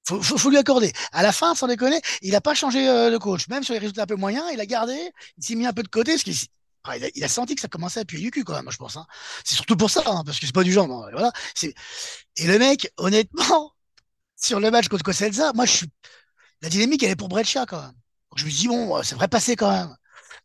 Faut, 0.08 0.22
faut, 0.22 0.50
lui 0.50 0.58
accorder. 0.58 0.94
À 1.12 1.24
la 1.24 1.32
fin, 1.32 1.56
sans 1.56 1.68
déconner, 1.68 2.00
il 2.22 2.32
n'a 2.32 2.41
pas 2.41 2.54
changé 2.54 2.88
euh, 2.88 3.10
de 3.10 3.18
coach. 3.18 3.48
Même 3.48 3.63
sur 3.63 3.74
les 3.74 3.80
résultats 3.80 4.04
un 4.04 4.06
peu 4.06 4.15
moyens, 4.15 4.46
il 4.54 4.60
a 4.60 4.65
gardé, 4.65 5.12
il 5.38 5.44
s'est 5.44 5.56
mis 5.56 5.65
un 5.65 5.74
peu 5.74 5.82
de 5.82 5.88
côté, 5.88 6.12
parce 6.12 6.24
qu'il 6.24 6.36
il, 7.15 7.24
a, 7.24 7.28
senti 7.28 7.56
que 7.56 7.62
ça 7.62 7.68
commençait 7.68 8.02
à 8.02 8.06
puer 8.06 8.20
du 8.20 8.30
cul 8.30 8.44
quand 8.44 8.54
même, 8.54 8.70
je 8.70 8.78
pense. 8.78 8.98
Hein. 8.98 9.08
C'est 9.44 9.56
surtout 9.56 9.76
pour 9.76 9.89
ça, 9.89 10.04
hein, 10.06 10.22
parce 10.24 10.39
que 10.39 10.46
c'est 10.46 10.54
pas 10.54 10.63
du 10.63 10.72
genre. 10.72 10.88
voilà. 10.88 11.32
Et 12.38 12.48
le 12.48 12.60
mec, 12.60 12.91
honnêtement, 12.98 13.74
sur 14.36 14.60
le 14.60 14.70
match 14.70 14.88
contre 14.89 15.04
Coselza, 15.04 15.52
moi, 15.54 15.65
je 15.65 15.72
suis 15.72 15.88
la 16.62 16.70
dynamique, 16.70 17.04
elle 17.04 17.12
est 17.12 17.15
pour 17.15 17.30
Breccia 17.30 17.65
quand 17.65 17.82
même. 17.82 17.94
Je 18.36 18.46
me 18.46 18.50
dis 18.50 18.68
bon, 18.68 19.02
ça 19.04 19.15
devrait 19.15 19.28
passer 19.28 19.56
quand 19.56 19.72
même. 19.72 19.96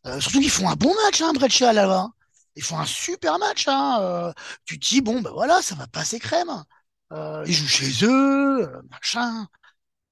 Euh, 0.05 0.19
surtout 0.19 0.39
qu'ils 0.39 0.49
font 0.49 0.69
un 0.69 0.75
bon 0.75 0.93
match, 1.05 1.21
hein, 1.21 1.33
Breccia 1.33 1.73
là-bas. 1.73 2.09
Ils 2.55 2.63
font 2.63 2.79
un 2.79 2.85
super 2.85 3.39
match. 3.39 3.67
Hein. 3.67 3.99
Euh, 4.01 4.33
tu 4.65 4.79
te 4.79 4.87
dis 4.87 5.01
bon, 5.01 5.21
ben 5.21 5.31
voilà, 5.31 5.61
ça 5.61 5.75
va 5.75 5.87
passer 5.87 6.19
crème. 6.19 6.63
Euh, 7.11 7.43
ils 7.47 7.53
jouent 7.53 7.67
chez 7.67 8.05
eux, 8.05 8.67
euh, 8.67 8.81
machin. 8.89 9.47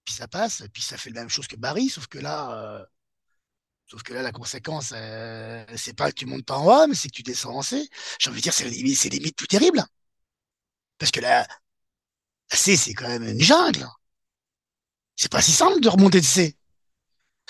Puis 0.06 0.16
ça 0.16 0.28
passe, 0.28 0.64
puis 0.74 0.82
ça 0.82 0.98
fait 0.98 1.12
la 1.12 1.22
même 1.22 1.30
chose 1.30 1.48
que 1.48 1.56
Barry, 1.56 1.90
sauf 1.90 2.08
que 2.08 2.20
là, 2.20 2.52
euh, 2.52 2.86
sauf 3.88 4.04
que 4.04 4.14
là, 4.14 4.22
la 4.22 4.32
conséquence, 4.32 4.94
c'est 5.76 5.94
pas 5.96 6.12
que 6.12 6.16
tu 6.16 6.26
montes 6.26 6.46
pas 6.46 6.58
en 6.58 6.70
A, 6.70 6.88
mais 6.88 6.96
c'est 6.96 7.10
que 7.10 7.16
tu 7.16 7.24
descends 7.24 7.56
en 7.58 7.62
C. 7.62 7.90
J'ai 8.20 8.30
envie 8.30 8.40
de 8.40 8.44
dire, 8.44 8.54
c'est 8.54 8.70
limite, 8.70 8.98
c'est 8.98 9.10
limite 9.10 9.36
plus 9.38 9.48
terrible. 9.48 9.84
Parce 10.98 11.12
que 11.12 11.20
là, 11.22 11.48
la 12.52 12.58
C, 12.58 12.76
c'est 12.78 12.94
quand 12.94 13.08
même 13.08 13.24
une 13.24 13.42
jungle. 13.42 13.88
C'est 15.16 15.32
pas 15.32 15.42
si 15.42 15.52
simple 15.52 15.82
de 15.82 15.90
remonter 15.90 16.20
de 16.22 16.26
C. 16.26 16.56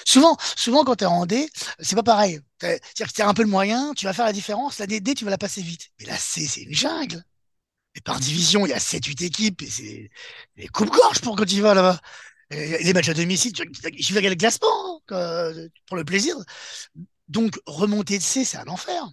Souvent, 0.05 0.37
souvent 0.55 0.83
quand 0.83 0.95
tu 0.95 1.03
es 1.03 1.07
en 1.07 1.25
D, 1.25 1.49
c'est 1.79 1.95
pas 1.95 2.03
pareil. 2.03 2.39
C'est-à-dire 2.59 3.07
que 3.07 3.13
tu 3.13 3.21
as 3.21 3.27
un 3.27 3.33
peu 3.33 3.43
le 3.43 3.49
moyen, 3.49 3.93
tu 3.93 4.05
vas 4.05 4.13
faire 4.13 4.25
la 4.25 4.33
différence. 4.33 4.79
La 4.79 4.87
D, 4.87 4.99
D, 5.01 5.13
tu 5.13 5.25
vas 5.25 5.31
la 5.31 5.37
passer 5.37 5.61
vite. 5.61 5.89
Mais 5.99 6.05
la 6.05 6.17
C, 6.17 6.47
c'est 6.47 6.61
une 6.61 6.73
jungle. 6.73 7.23
Et 7.95 8.01
par 8.01 8.19
division, 8.19 8.65
il 8.65 8.69
y 8.69 8.73
a 8.73 8.79
7-8 8.79 9.23
équipes 9.25 9.61
et 9.63 9.69
c'est 9.69 10.11
des 10.55 10.67
coupe-gorge 10.67 11.21
pour 11.21 11.35
quand 11.35 11.51
il 11.51 11.61
va 11.61 11.73
là-bas. 11.73 11.99
Les 12.51 12.93
matchs 12.93 13.09
à 13.09 13.13
domicile, 13.13 13.53
il 13.93 14.03
suffit 14.03 14.17
regarder 14.17 14.35
le 14.35 14.39
classement 14.39 15.01
pour 15.87 15.97
le 15.97 16.03
plaisir. 16.05 16.35
Donc, 17.27 17.59
remonter 17.65 18.17
de 18.17 18.23
C, 18.23 18.43
c'est 18.43 18.57
un 18.57 18.67
enfer. 18.67 19.07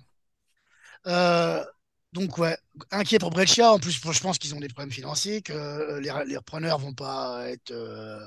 Euh, 1.06 1.64
donc, 2.12 2.38
ouais, 2.38 2.56
inquiet 2.90 3.18
pour 3.18 3.30
Breccia. 3.30 3.72
En 3.72 3.78
plus, 3.78 3.92
je 3.92 4.20
pense 4.20 4.38
qu'ils 4.38 4.54
ont 4.54 4.60
des 4.60 4.68
problèmes 4.68 4.92
financiers, 4.92 5.42
que 5.42 5.98
les, 5.98 6.12
les 6.26 6.36
repreneurs 6.36 6.78
vont 6.78 6.94
pas 6.94 7.48
être. 7.48 7.70
Euh, 7.72 8.18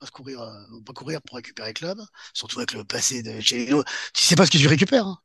pas 0.00 0.06
courir, 0.08 0.42
euh, 0.42 0.52
vont 0.70 0.82
pas 0.82 0.92
courir 0.92 1.22
pour 1.22 1.36
récupérer 1.36 1.68
le 1.68 1.74
club, 1.74 2.00
surtout 2.32 2.58
avec 2.58 2.72
le 2.72 2.84
passé 2.84 3.22
de 3.22 3.40
Chelino. 3.40 3.84
Tu 4.12 4.24
sais 4.24 4.34
pas 4.34 4.44
ce 4.44 4.50
que 4.50 4.58
tu 4.58 4.66
récupères. 4.66 5.06
Hein. 5.06 5.18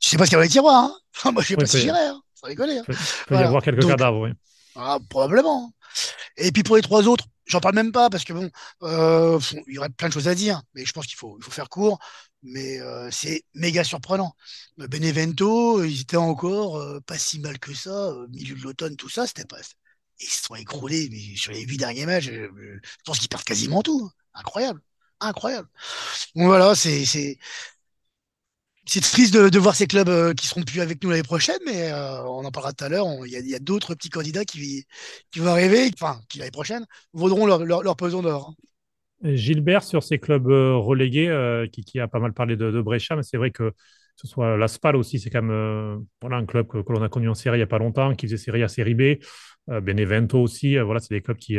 Tu 0.00 0.10
sais 0.10 0.16
pas 0.16 0.24
ce 0.24 0.30
qu'il 0.30 0.34
y 0.34 0.36
a 0.36 0.38
dans 0.40 0.44
les 0.44 0.48
tiroirs. 0.48 0.90
Hein. 1.24 1.30
moi, 1.32 1.42
je 1.42 1.48
sais 1.48 1.56
pas 1.56 1.66
si 1.66 1.80
j'irai. 1.80 2.06
Hein. 2.06 2.20
Hein. 2.44 2.48
Il 2.50 2.56
peut, 3.26 3.34
y 3.34 3.38
avoir 3.38 3.62
quelques 3.62 3.86
cadavres, 3.86 4.20
oui. 4.20 4.30
Ah, 4.76 4.98
probablement. 5.08 5.72
Et 6.36 6.52
puis 6.52 6.62
pour 6.62 6.76
les 6.76 6.82
trois 6.82 7.06
autres, 7.08 7.26
j'en 7.46 7.60
parle 7.60 7.74
même 7.74 7.92
pas 7.92 8.08
parce 8.10 8.24
que 8.24 8.32
bon, 8.32 8.50
euh, 8.82 9.38
il 9.66 9.74
y 9.74 9.78
aurait 9.78 9.90
plein 9.90 10.08
de 10.08 10.12
choses 10.12 10.28
à 10.28 10.34
dire, 10.34 10.62
mais 10.74 10.84
je 10.84 10.92
pense 10.92 11.06
qu'il 11.06 11.16
faut, 11.16 11.36
il 11.38 11.44
faut 11.44 11.50
faire 11.50 11.68
court. 11.68 11.98
Mais 12.42 12.80
euh, 12.80 13.10
c'est 13.10 13.44
méga 13.54 13.84
surprenant. 13.84 14.34
Benevento, 14.78 15.84
ils 15.84 16.00
étaient 16.02 16.16
encore 16.16 16.78
euh, 16.78 17.00
pas 17.00 17.18
si 17.18 17.38
mal 17.38 17.58
que 17.58 17.74
ça, 17.74 18.14
milieu 18.30 18.54
de 18.54 18.62
l'automne, 18.62 18.96
tout 18.96 19.10
ça, 19.10 19.26
c'était 19.26 19.44
pas. 19.44 19.58
Ils 20.20 20.26
se 20.26 20.44
sont 20.44 20.54
écroulés, 20.54 21.08
mais 21.10 21.36
sur 21.36 21.52
les 21.52 21.62
huit 21.62 21.76
derniers 21.76 22.06
matchs, 22.06 22.30
je, 22.30 22.48
pense 23.04 23.18
qu'ils 23.18 23.28
perdent 23.28 23.44
quasiment 23.44 23.82
tout. 23.82 24.02
Hein. 24.06 24.12
Incroyable, 24.34 24.80
incroyable. 25.20 25.68
Voilà, 26.34 26.74
c'est 26.74 27.04
c'est 27.04 27.38
triste 28.86 29.34
de, 29.34 29.58
voir 29.58 29.74
ces 29.74 29.86
clubs 29.86 30.08
euh, 30.08 30.34
qui 30.34 30.46
seront 30.46 30.62
plus 30.62 30.80
avec 30.80 31.02
nous 31.02 31.10
l'année 31.10 31.22
prochaine, 31.22 31.58
mais 31.64 31.92
euh, 31.92 32.22
on 32.24 32.44
en 32.44 32.50
parlera 32.50 32.72
tout 32.72 32.84
à 32.84 32.88
l'heure. 32.88 33.06
Il 33.26 33.32
y 33.32 33.54
a, 33.54 33.58
d'autres 33.58 33.94
petits 33.94 34.10
candidats 34.10 34.44
qui, 34.44 34.84
vont 35.36 35.46
arriver, 35.46 35.90
enfin, 35.94 36.20
qui 36.28 36.38
l'année 36.38 36.50
prochaine 36.50 36.84
vaudront 37.12 37.46
leur, 37.46 37.64
leur, 37.64 37.96
pesant 37.96 38.22
d'or. 38.22 38.54
Gilbert, 39.22 39.82
sur 39.82 40.02
ces 40.02 40.18
clubs 40.18 40.48
euh, 40.48 40.76
relégués, 40.76 41.28
qui, 41.72 42.00
a 42.00 42.08
pas 42.08 42.20
mal 42.20 42.32
parlé 42.32 42.56
de, 42.56 42.70
de 42.70 42.80
Brescia, 42.80 43.16
mais 43.16 43.22
c'est 43.22 43.36
vrai 43.36 43.50
que 43.50 43.72
ce 44.16 44.26
soit 44.26 44.56
la 44.56 44.68
Spal 44.68 44.96
aussi, 44.96 45.18
c'est 45.18 45.30
quand 45.30 45.42
même 45.42 46.04
voilà, 46.20 46.36
un 46.36 46.46
club 46.46 46.66
que, 46.66 46.78
l'on 46.88 47.02
a 47.02 47.08
connu 47.08 47.28
en 47.28 47.34
série 47.34 47.56
il 47.56 47.60
n'y 47.60 47.64
a 47.64 47.66
pas 47.66 47.78
longtemps, 47.78 48.14
qui 48.14 48.26
faisait 48.26 48.36
série 48.36 48.62
à 48.62 48.68
série 48.68 48.94
B. 48.94 49.22
Benevento 49.66 50.38
aussi, 50.40 50.76
voilà, 50.78 51.00
c'est 51.00 51.14
des 51.14 51.22
clubs 51.22 51.38
qui 51.38 51.56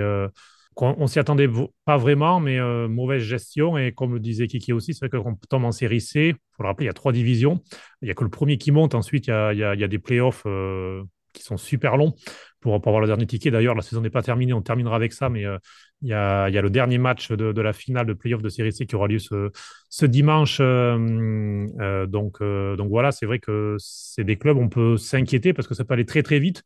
on, 0.78 1.08
s'y 1.08 1.20
attendait 1.20 1.50
pas 1.86 1.98
vraiment, 1.98 2.40
mais 2.40 2.60
euh, 2.60 2.88
mauvaise 2.88 3.24
gestion. 3.24 3.78
Et 3.78 3.92
comme 3.92 4.14
le 4.14 4.20
disait 4.20 4.48
Kiki 4.48 4.74
aussi, 4.74 4.94
c'est 4.94 5.06
vrai 5.06 5.22
qu'on 5.22 5.36
tombe 5.50 5.66
en 5.66 5.72
série 5.72 6.02
C. 6.02 6.28
Il 6.30 6.56
faut 6.56 6.64
le 6.64 6.68
rappeler, 6.68 6.86
il 6.86 6.88
y 6.88 6.92
a 6.92 6.94
trois 6.94 7.12
divisions. 7.12 7.62
Il 8.02 8.06
n'y 8.06 8.12
a 8.12 8.14
que 8.14 8.24
le 8.24 8.30
premier 8.30 8.58
qui 8.58 8.72
monte. 8.72 8.96
Ensuite, 8.96 9.28
il 9.28 9.32
y 9.32 9.64
a, 9.64 9.88
des 9.88 10.00
playoffs 10.00 10.44
euh, 10.46 11.04
qui 11.34 11.44
sont 11.44 11.58
super 11.58 11.98
longs 11.98 12.14
pour, 12.62 12.80
pour, 12.82 12.90
avoir 12.90 13.02
le 13.02 13.08
dernier 13.08 13.28
ticket. 13.28 13.52
D'ailleurs, 13.52 13.76
la 13.76 13.82
saison 13.82 14.02
n'est 14.02 14.10
pas 14.10 14.22
terminée. 14.22 14.54
On 14.54 14.62
terminera 14.62 14.96
avec 14.96 15.12
ça. 15.14 15.30
Mais 15.30 15.46
euh, 15.46 15.58
il, 16.02 16.10
y 16.10 16.14
a, 16.14 16.50
le 16.50 16.70
dernier 16.70 16.98
match 16.98 17.32
de, 17.32 17.62
la 17.62 17.74
finale 17.74 18.06
de 18.06 18.14
playoff 18.14 18.42
de 18.42 18.50
série 18.50 18.72
C 18.72 18.86
qui 18.86 18.96
aura 18.96 19.08
lieu 19.08 19.20
ce, 19.20 19.52
ce 19.90 20.06
dimanche. 20.06 20.60
donc, 20.60 22.42
donc 22.42 22.90
voilà, 22.90 23.12
c'est 23.12 23.26
vrai 23.26 23.40
que 23.40 23.76
c'est 23.78 24.24
des 24.24 24.38
clubs, 24.38 24.58
on 24.58 24.70
peut 24.70 24.98
s'inquiéter 24.98 25.54
parce 25.54 25.68
que 25.68 25.76
ça 25.76 25.84
peut 25.84 25.94
aller 25.94 26.06
très, 26.06 26.24
très 26.24 26.40
vite 26.40 26.64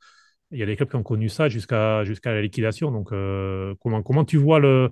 il 0.51 0.59
y 0.59 0.63
a 0.63 0.65
des 0.65 0.75
clubs 0.75 0.89
qui 0.89 0.95
ont 0.95 1.03
connu 1.03 1.29
ça 1.29 1.49
jusqu'à 1.49 2.03
jusqu'à 2.03 2.33
la 2.33 2.41
liquidation. 2.41 2.91
Donc, 2.91 3.11
euh, 3.11 3.75
comment, 3.81 4.01
comment 4.03 4.25
tu 4.25 4.37
vois 4.37 4.59
le, 4.59 4.89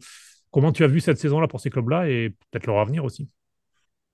comment 0.52 0.72
tu 0.72 0.84
as 0.84 0.88
vu 0.88 1.00
cette 1.00 1.18
saison-là 1.18 1.48
pour 1.48 1.60
ces 1.60 1.70
clubs-là 1.70 2.10
et 2.10 2.30
peut-être 2.30 2.68
leur 2.68 2.80
avenir 2.80 3.04
aussi? 3.04 3.30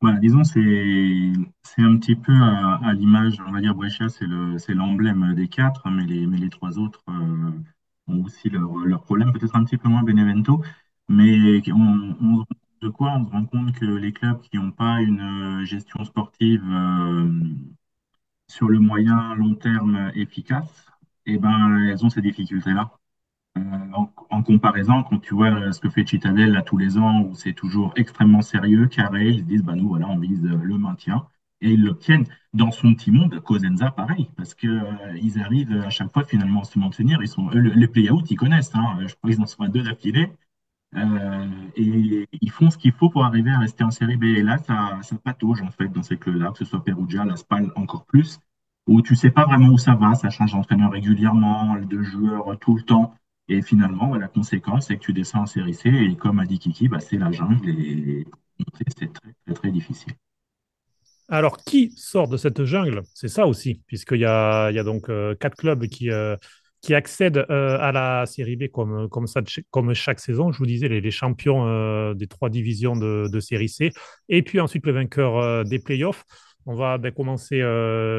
Voilà, 0.02 0.18
disons, 0.20 0.46
c'est 0.46 0.62
un 0.62 1.98
petit 1.98 2.16
peu 2.16 2.32
à, 2.32 2.94
l'image, 2.94 3.36
on 3.46 3.52
va 3.52 3.60
dire, 3.60 3.76
Brescia, 3.76 4.08
c'est 4.08 4.74
l'emblème 4.74 5.34
des 5.36 5.50
quatre, 5.50 5.90
mais 5.90 6.06
les, 6.06 6.26
mais 6.26 6.38
les 6.38 6.50
trois 6.50 6.80
autres 6.80 7.04
euh, 7.10 7.52
ont 8.08 8.24
aussi 8.24 8.50
leurs 8.50 8.74
leur 8.86 9.02
problèmes, 9.02 9.34
peut-être 9.34 9.58
un 9.58 9.66
petit 9.66 9.76
peu 9.76 9.90
moins 9.90 10.04
Benevento, 10.04 10.64
mais 11.10 11.62
on, 11.74 12.46
de 12.82 12.90
quoi? 12.90 13.12
On 13.18 13.26
se 13.26 13.32
rend 13.32 13.46
compte 13.46 13.74
que 13.74 13.86
les 13.86 14.14
clubs 14.14 14.40
qui 14.42 14.58
n'ont 14.58 14.72
pas 14.72 15.02
une 15.02 15.66
gestion 15.66 16.06
sportive 16.06 16.64
euh, 16.70 17.30
sur 18.48 18.70
le 18.70 18.80
moyen 18.80 19.36
long 19.36 19.56
terme 19.56 20.12
efficace, 20.16 20.89
eh 21.34 21.38
ben, 21.38 21.88
elles 21.90 22.06
ont 22.06 22.10
ces 22.10 22.22
difficultés-là. 22.22 22.92
Euh, 23.58 23.62
en, 24.30 24.44
comparaison, 24.44 25.04
quand 25.04 25.20
tu 25.20 25.34
vois 25.36 25.72
ce 25.74 25.80
que 25.80 25.90
fait 25.90 26.08
Citadel 26.08 26.52
là, 26.52 26.62
tous 26.62 26.78
les 26.78 26.98
ans, 26.98 27.22
où 27.24 27.36
c'est 27.36 27.54
toujours 27.54 27.94
extrêmement 27.98 28.42
sérieux, 28.42 28.88
carré, 28.88 29.30
ils 29.30 29.40
se 29.40 29.44
disent, 29.44 29.64
bah, 29.64 29.76
nous, 29.76 29.90
voilà, 29.90 30.08
on 30.08 30.18
vise 30.18 30.44
le 30.44 30.78
maintien. 30.78 31.28
Et 31.62 31.72
ils 31.74 31.84
l'obtiennent 31.84 32.26
dans 32.54 32.72
son 32.72 32.94
petit 32.96 33.12
monde, 33.12 33.40
Cosenza, 33.42 33.92
pareil, 33.92 34.30
parce 34.38 34.54
qu'ils 34.54 34.70
euh, 34.70 35.44
arrivent 35.44 35.74
à 35.86 35.90
chaque 35.90 36.12
fois 36.14 36.24
finalement 36.24 36.62
à 36.62 36.64
se 36.64 36.80
maintenir. 36.80 37.20
Ils 37.22 37.28
sont, 37.28 37.50
les 37.50 37.88
play-out, 37.88 38.30
ils 38.32 38.36
connaissent, 38.36 38.74
hein, 38.76 38.98
je 39.08 39.14
crois 39.16 39.32
qu'ils 39.32 39.42
en 39.42 39.46
sont 39.46 39.64
à 39.64 39.68
deux 39.68 39.84
d'affilée. 39.84 40.32
Euh, 40.96 41.48
et 41.76 42.28
ils 42.42 42.52
font 42.52 42.72
ce 42.72 42.78
qu'il 42.78 42.94
faut 42.94 43.10
pour 43.10 43.24
arriver 43.26 43.52
à 43.52 43.60
rester 43.60 43.84
en 43.84 43.92
série 43.92 44.18
B. 44.18 44.24
Et 44.26 44.44
là, 44.44 44.58
ça, 44.58 45.00
ça 45.04 45.16
patauge 45.18 45.62
en 45.62 45.72
fait 45.72 45.90
dans 45.90 46.02
ces 46.04 46.18
clubs-là, 46.18 46.52
que 46.52 46.60
ce 46.60 46.66
soit 46.66 46.84
Perugia, 46.84 47.26
La 47.26 47.36
Spal 47.36 47.72
encore 47.76 48.06
plus 48.06 48.40
où 48.90 49.04
tu 49.04 49.16
sais 49.16 49.30
pas 49.30 49.46
vraiment 49.46 49.70
où 49.70 49.78
ça 49.78 49.94
va, 49.94 50.16
ça 50.16 50.32
change 50.32 50.54
d'entraîneur 50.54 50.92
régulièrement, 50.92 51.78
de 51.78 52.02
joueurs 52.02 52.58
tout 52.60 52.76
le 52.76 52.82
temps. 52.82 53.14
Et 53.48 53.62
finalement, 53.62 54.16
la 54.16 54.28
conséquence, 54.28 54.88
c'est 54.88 54.98
que 54.98 55.02
tu 55.02 55.14
descends 55.14 55.42
en 55.42 55.46
série 55.46 55.76
C 55.76 55.90
et 55.90 56.16
comme 56.16 56.40
a 56.40 56.46
dit 56.46 56.58
Kiki, 56.58 56.88
bah, 56.88 57.00
c'est 57.00 57.18
la 57.18 57.32
jungle 57.32 57.70
et 57.70 58.26
c'est 58.78 58.90
très, 58.96 59.08
très, 59.08 59.54
très 59.54 59.72
difficile. 59.72 60.14
Alors, 61.28 61.58
qui 61.58 61.92
sort 61.96 62.28
de 62.28 62.38
cette 62.38 62.64
jungle? 62.66 63.04
C'est 63.14 63.28
ça 63.28 63.46
aussi, 63.46 63.84
puisqu'il 63.86 64.22
y 64.22 64.26
a, 64.26 64.72
donc 64.84 65.10
euh, 65.10 65.36
quatre 65.36 65.56
clubs 65.56 65.86
qui, 65.86 66.10
euh, 66.10 66.36
qui 66.82 66.96
accèdent 66.96 67.46
euh, 67.52 67.78
à 67.80 67.92
la 67.92 68.26
série 68.26 68.56
B 68.56 68.70
comme, 68.72 69.08
comme, 69.10 69.28
ça, 69.28 69.42
comme 69.70 69.94
chaque 69.94 70.20
saison. 70.20 70.52
Je 70.52 70.58
vous 70.58 70.66
disais, 70.66 70.88
les, 70.88 71.00
les 71.00 71.12
champions 71.12 72.14
des 72.16 72.28
trois 72.28 72.50
divisions 72.50 72.96
de, 72.96 73.28
de, 73.32 73.40
série 73.40 73.70
C. 73.70 73.92
Et 74.30 74.42
puis 74.42 74.60
ensuite, 74.60 74.86
le 74.88 74.94
vainqueur 74.94 75.64
des 75.66 75.78
playoffs. 75.78 76.26
On 76.66 76.76
va 76.76 76.98
ben, 76.98 77.12
commencer, 77.12 77.64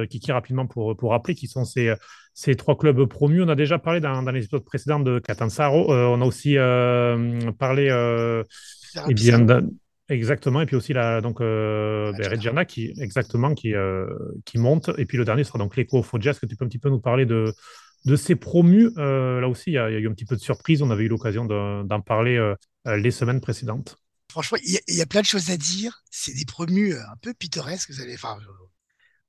Kiki, 0.08 0.32
rapidement 0.32 0.66
pour, 0.66 0.96
pour 0.96 1.10
rappeler 1.10 1.34
qui 1.34 1.46
sont 1.46 1.64
ces, 1.64 1.94
ces 2.34 2.54
trois 2.56 2.76
clubs 2.76 3.04
promus. 3.04 3.42
On 3.42 3.48
a 3.48 3.54
déjà 3.54 3.78
parlé 3.78 4.00
dans, 4.00 4.22
dans 4.22 4.32
les 4.32 4.44
épisodes 4.44 4.64
précédents 4.64 5.00
de 5.00 5.18
Catanzaro. 5.18 5.92
on 5.92 6.20
a 6.20 6.24
aussi 6.24 6.56
parlé 7.58 7.88
eh 9.08 9.14
bien, 9.14 9.46
Exactement. 10.10 10.60
Et 10.60 10.66
puis 10.66 10.74
aussi 10.74 10.92
la, 10.92 11.20
donc, 11.20 11.40
euh, 11.40 12.12
ben, 12.18 12.28
Reggiana 12.28 12.64
qui, 12.64 12.92
exactement, 13.00 13.54
qui, 13.54 13.74
euh, 13.74 14.06
qui 14.44 14.58
monte. 14.58 14.90
Et 14.98 15.06
puis 15.06 15.16
le 15.16 15.24
dernier 15.24 15.44
sera 15.44 15.58
donc 15.58 15.76
l'Eco 15.76 16.02
Foggia. 16.02 16.32
Est-ce 16.32 16.40
que 16.40 16.46
tu 16.46 16.56
peux 16.56 16.64
un 16.64 16.68
petit 16.68 16.80
peu 16.80 16.90
nous 16.90 17.00
parler 17.00 17.26
de, 17.26 17.54
de 18.06 18.16
ces 18.16 18.34
promus? 18.34 18.90
Euh, 18.98 19.40
Là 19.40 19.48
aussi, 19.48 19.70
il 19.70 19.74
y, 19.74 19.78
a, 19.78 19.88
eu 19.88 20.08
un 20.08 20.12
petit 20.12 20.24
peu 20.24 20.34
de 20.34 20.40
surprise. 20.40 20.82
On 20.82 20.90
avait 20.90 21.04
eu 21.04 21.08
l'occasion 21.08 21.44
d'en 21.44 22.00
parler 22.00 22.36
euh, 22.36 22.56
les 22.96 23.12
semaines 23.12 23.40
précédentes. 23.40 23.98
Franchement, 24.30 24.58
il 24.64 24.80
y, 24.88 25.00
a 25.00 25.06
plein 25.06 25.20
de 25.20 25.26
choses 25.26 25.50
à 25.50 25.56
dire. 25.56 26.02
C'est 26.10 26.34
des 26.34 26.44
promus 26.44 26.94
un 26.96 27.16
peu 27.20 27.34
pittoresques. 27.34 27.90
Vous 27.90 28.00
allez, 28.00 28.14
enfin, 28.14 28.38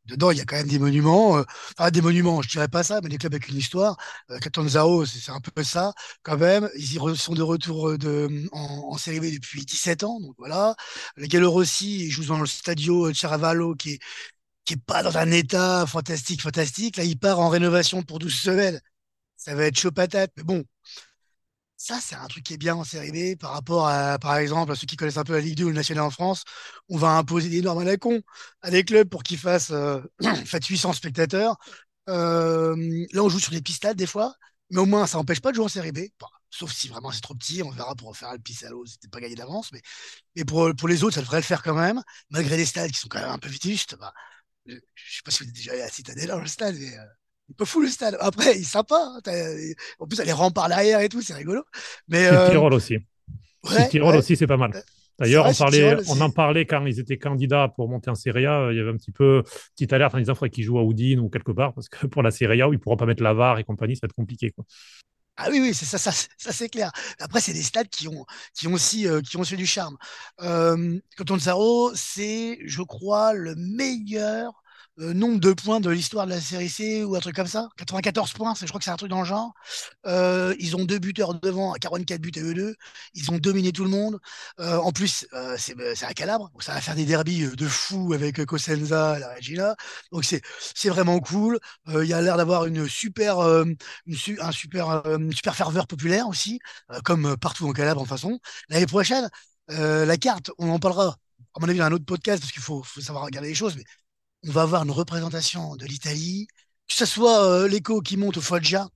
dedans, 0.06 0.32
il 0.32 0.38
y 0.38 0.42
a 0.42 0.46
quand 0.46 0.56
même 0.56 0.68
des 0.68 0.80
monuments. 0.80 1.38
Euh, 1.80 1.90
des 1.92 2.02
monuments, 2.02 2.42
je 2.42 2.50
dirais 2.50 2.68
pas 2.68 2.84
ça, 2.84 3.00
mais 3.02 3.10
des 3.10 3.18
clubs 3.18 3.34
avec 3.34 3.50
une 3.50 3.58
histoire. 3.58 3.98
Euh, 4.30 4.40
Catanzaro, 4.40 5.06
c'est 5.06 5.32
un 5.32 5.40
peu 5.42 5.64
ça, 5.64 5.94
quand 6.24 6.38
même. 6.38 6.70
Ils 6.76 7.00
sont 7.18 7.34
de 7.34 7.42
retour 7.42 7.90
euh, 7.90 7.98
de, 7.98 8.48
en, 8.52 8.98
série 8.98 9.20
B 9.20 9.34
depuis 9.34 9.66
17 9.66 10.04
ans, 10.04 10.20
donc 10.20 10.36
voilà. 10.38 10.76
Le 11.16 11.28
Gallo 11.28 11.52
Rossi, 11.52 12.06
ils 12.06 12.12
jouent 12.12 12.26
dans 12.26 12.40
le 12.40 12.46
Stadio 12.48 13.14
Ceravallo, 13.14 13.76
qui 13.76 13.94
est, 13.94 14.00
qui 14.66 14.74
est 14.76 14.84
pas 14.86 15.04
dans 15.04 15.18
un 15.18 15.32
état 15.32 15.86
fantastique, 15.88 16.42
fantastique. 16.42 16.98
Là, 16.98 17.04
il 17.04 17.18
part 17.20 17.40
en 17.40 17.50
rénovation 17.50 18.04
pour 18.04 18.20
12 18.20 18.34
semaines. 18.34 18.82
Ça 19.38 19.56
va 19.56 19.66
être 19.66 19.80
chaud 19.80 19.92
patate, 19.92 20.32
mais 20.38 20.44
bon, 20.44 20.64
ça, 21.84 22.00
c'est 22.00 22.16
un 22.16 22.28
truc 22.28 22.44
qui 22.44 22.54
est 22.54 22.58
bien 22.58 22.76
en 22.76 22.84
série 22.84 23.12
B 23.36 23.40
par 23.40 23.54
rapport 23.54 23.88
à, 23.88 24.20
par 24.20 24.38
exemple, 24.38 24.72
à 24.72 24.76
ceux 24.76 24.86
qui 24.86 24.96
connaissent 24.98 25.18
un 25.18 25.24
peu 25.24 25.34
la 25.34 25.42
Ligue 25.42 25.58
2 25.58 25.66
ou 25.66 25.70
le 25.70 25.74
National 25.74 26.04
en 26.04 26.12
France. 26.12 26.44
On 26.90 26.98
va 26.98 27.18
imposer 27.18 27.50
des 27.50 27.62
normes 27.64 27.80
à 27.80 27.84
la 27.84 27.98
con 27.98 28.22
à 28.62 28.70
des 28.70 28.84
clubs 28.84 29.10
pour 29.10 29.24
qu'ils 29.24 29.40
fassent 29.40 29.72
euh, 29.72 30.00
800 30.70 30.94
spectateurs. 30.94 31.58
Euh, 32.08 32.76
là, 33.14 33.24
on 33.24 33.30
joue 33.30 33.40
sur 33.40 33.52
des 33.52 33.62
pistades 33.64 33.98
des 33.98 34.06
fois, 34.06 34.36
mais 34.70 34.80
au 34.80 34.86
moins, 34.86 35.08
ça 35.08 35.18
n'empêche 35.18 35.42
pas 35.42 35.50
de 35.50 35.56
jouer 35.56 35.66
en 35.66 35.70
série 35.70 35.92
B. 35.92 36.02
sauf 36.52 36.72
si 36.72 36.88
vraiment 36.88 37.12
c'est 37.12 37.22
trop 37.22 37.34
petit, 37.34 37.64
on 37.64 37.72
verra 37.72 37.96
pour 37.96 38.16
faire 38.16 38.32
le 38.34 38.40
Pissalo, 38.40 38.86
c'était 38.86 39.08
pas 39.08 39.20
gagné 39.20 39.36
d'avance, 39.36 39.72
mais, 39.72 39.82
mais 40.36 40.46
pour, 40.46 40.72
pour 40.78 40.88
les 40.88 41.04
autres, 41.04 41.16
ça 41.16 41.22
devrait 41.22 41.38
le 41.38 41.44
faire 41.44 41.64
quand 41.64 41.76
même, 41.76 42.04
malgré 42.30 42.58
les 42.58 42.66
stades 42.66 42.92
qui 42.92 43.00
sont 43.00 43.08
quand 43.10 43.22
même 43.22 43.32
un 43.32 43.40
peu 43.40 43.50
vétustes. 43.50 43.96
Bah, 43.96 44.14
je 44.68 44.76
sais 44.76 45.22
pas 45.26 45.32
si 45.32 45.44
vous 45.44 45.50
êtes 45.50 45.56
déjà 45.56 45.72
allé 45.74 45.82
à 45.82 45.90
Citadella 45.90 46.36
dans 46.36 46.42
le 46.42 46.48
stade, 46.48 46.76
mais 46.80 46.96
euh, 46.98 47.06
il 47.52 47.54
peut 47.54 47.66
fou 47.66 47.82
le 47.82 47.90
stade. 47.90 48.16
Après, 48.22 48.56
il 48.56 48.62
est 48.62 48.64
sympa. 48.64 48.96
Hein, 48.96 49.34
en 50.00 50.08
plus, 50.08 50.20
elle 50.20 50.30
est 50.30 50.34
rempart 50.34 50.70
l'arrière 50.70 51.02
et 51.02 51.10
tout, 51.10 51.22
c'est 51.22 51.34
rigolo. 51.34 51.64
Mais 52.08 52.28
euh... 52.28 52.50
Tyrol 52.50 52.74
aussi. 52.74 52.98
Ouais, 53.70 53.90
Tyrol 53.90 54.16
aussi, 54.16 54.38
c'est 54.38 54.48
pas 54.48 54.56
mal. 54.56 54.72
Euh, 54.74 54.82
D'ailleurs, 55.20 55.46
on, 55.46 55.54
parlait, 55.54 55.98
on 56.08 56.22
en 56.22 56.30
parlait 56.32 56.66
quand 56.66 56.86
ils 56.86 57.00
étaient 57.00 57.18
candidats 57.18 57.68
pour 57.76 57.90
monter 57.90 58.10
en 58.10 58.16
Serie 58.16 58.46
A. 58.46 58.70
Il 58.72 58.78
y 58.78 58.80
avait 58.80 58.90
un 58.90 58.96
petit 58.96 59.12
peu 59.12 59.44
petite 59.76 59.92
alerte 59.92 60.16
en 60.16 60.20
disant 60.20 60.32
qu'il 60.32 60.38
faudrait 60.38 60.50
qu'ils 60.50 60.64
jouent 60.64 60.80
à 60.80 60.84
Oudine 60.84 61.20
ou 61.20 61.30
quelque 61.30 61.52
part, 61.52 61.74
parce 61.74 61.90
que 61.90 62.08
pour 62.08 62.24
la 62.24 62.32
Serie 62.32 62.62
A, 62.62 62.68
ils 62.68 62.72
ne 62.72 62.78
pourront 62.78 62.96
pas 62.96 63.06
mettre 63.06 63.22
la 63.22 63.34
VAR 63.34 63.60
et 63.60 63.66
compagnie, 63.66 63.96
ça 63.98 64.00
va 64.04 64.06
être 64.08 64.16
compliqué. 64.16 64.52
Quoi. 64.52 64.64
Ah 65.36 65.48
oui, 65.52 65.60
oui, 65.60 65.74
c'est 65.74 65.86
ça, 65.86 65.98
ça, 65.98 66.12
ça 66.12 66.52
c'est 66.54 66.70
clair. 66.70 66.92
Après, 67.20 67.42
c'est 67.42 67.54
des 67.54 67.62
stades 67.62 67.90
qui 67.90 68.08
ont, 68.08 68.26
qui 68.56 68.68
ont 68.68 68.74
aussi, 68.74 69.08
euh, 69.08 69.22
qui 69.22 69.36
ont 69.36 69.42
aussi 69.42 69.58
du 69.58 69.66
charme. 69.66 69.98
Euh, 70.42 70.98
Zaro, 71.38 71.92
c'est, 71.94 72.60
je 72.66 72.82
crois, 72.82 73.34
le 73.34 73.56
meilleur 73.56 74.64
euh, 75.00 75.14
nombre 75.14 75.40
de 75.40 75.54
points 75.54 75.80
de 75.80 75.90
l'histoire 75.90 76.26
de 76.26 76.32
la 76.32 76.42
série 76.42 76.68
C 76.70 77.04
ou 77.04 77.16
un 77.16 77.20
truc 77.20 77.36
comme 77.36 77.48
ça. 77.48 77.70
94 77.78 78.34
points, 78.34 78.54
je 78.60 78.66
crois 78.66 78.80
que 78.80 78.84
c'est 78.84 78.92
un 78.92 78.98
truc 78.98 79.10
dans 79.10 79.22
le 79.22 79.26
genre. 79.26 79.54
Euh, 80.06 80.54
ils 80.60 80.76
ont 80.76 80.84
deux 80.84 81.00
buteurs 81.00 81.34
devant, 81.36 81.74
44 81.74 82.20
buts 82.22 82.32
à 82.36 82.42
eux 82.42 82.54
deux. 82.54 82.76
Ils 83.14 83.32
ont 83.32 83.38
dominé 83.38 83.72
tout 83.72 83.86
le 83.86 83.90
monde. 83.90 84.20
Euh, 84.60 84.78
en 84.78 84.92
plus, 84.92 85.26
c'est 85.58 86.06
à 86.06 86.14
Calabre. 86.14 86.52
ça 86.60 86.74
va 86.74 86.82
faire 86.82 86.96
des 86.96 87.06
derbies 87.06 87.48
de 87.56 87.68
fou 87.68 88.14
avec 88.14 88.44
Cosenza, 88.46 89.18
la 89.18 89.34
Regina. 89.36 89.76
Donc 90.12 90.26
c'est 90.26 90.90
vraiment 90.90 91.20
cool. 91.20 91.60
Il 91.88 92.04
y 92.04 92.14
a 92.14 92.22
l'air 92.22 92.38
d'avoir 92.38 92.66
une 92.66 92.88
super, 92.88 93.40
une, 93.40 93.78
un 94.40 94.52
super, 94.52 95.04
super 95.32 95.56
ferveur 95.56 95.88
populaire 95.88 96.28
aussi, 96.28 96.60
comme 97.06 97.38
partout 97.38 97.68
en 97.68 97.74
Calabre 97.74 98.02
en 98.02 98.06
façon. 98.06 98.40
L'année 98.70 98.88
prochaine, 98.88 99.30
la 99.70 100.18
carte, 100.18 100.52
on 100.58 100.70
en 100.70 100.80
parlera 100.80 101.18
à 101.54 101.60
mon 101.60 101.68
avis, 101.68 101.80
dans 101.80 101.86
un 101.86 101.92
autre 101.92 102.06
podcast, 102.06 102.42
parce 102.42 102.52
qu'il 102.52 102.62
faut, 102.62 102.82
faut, 102.84 103.02
savoir 103.02 103.26
regarder 103.26 103.50
les 103.50 103.56
choses, 103.56 103.76
mais 103.76 103.84
on 104.48 104.52
va 104.52 104.64
avoir 104.64 104.84
une 104.84 104.92
représentation 104.92 105.76
de 105.76 105.86
l'Italie, 105.86 106.48
que 106.88 106.96
ce 106.96 107.06
soit 107.06 107.46
euh, 107.46 107.68
l'écho 107.68 108.02
qui 108.02 108.18
monte 108.18 108.38
au 108.38 108.42
Foggia, 108.42 108.88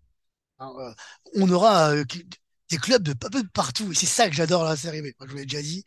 hein, 0.60 0.74
euh, 0.80 0.93
on 1.36 1.50
aura 1.52 1.91
euh, 1.91 2.06
des 2.70 2.78
clubs 2.78 3.04
de 3.04 3.14
partout. 3.54 3.91
Et 3.91 3.96
c'est 3.96 4.06
ça 4.06 4.30
que 4.30 4.36
j'adore 4.36 4.64
la 4.64 4.76
série 4.76 5.02
B, 5.02 5.08
je 5.22 5.28
vous 5.28 5.38
l'ai 5.38 5.46
déjà 5.46 5.62
dit. 5.62 5.86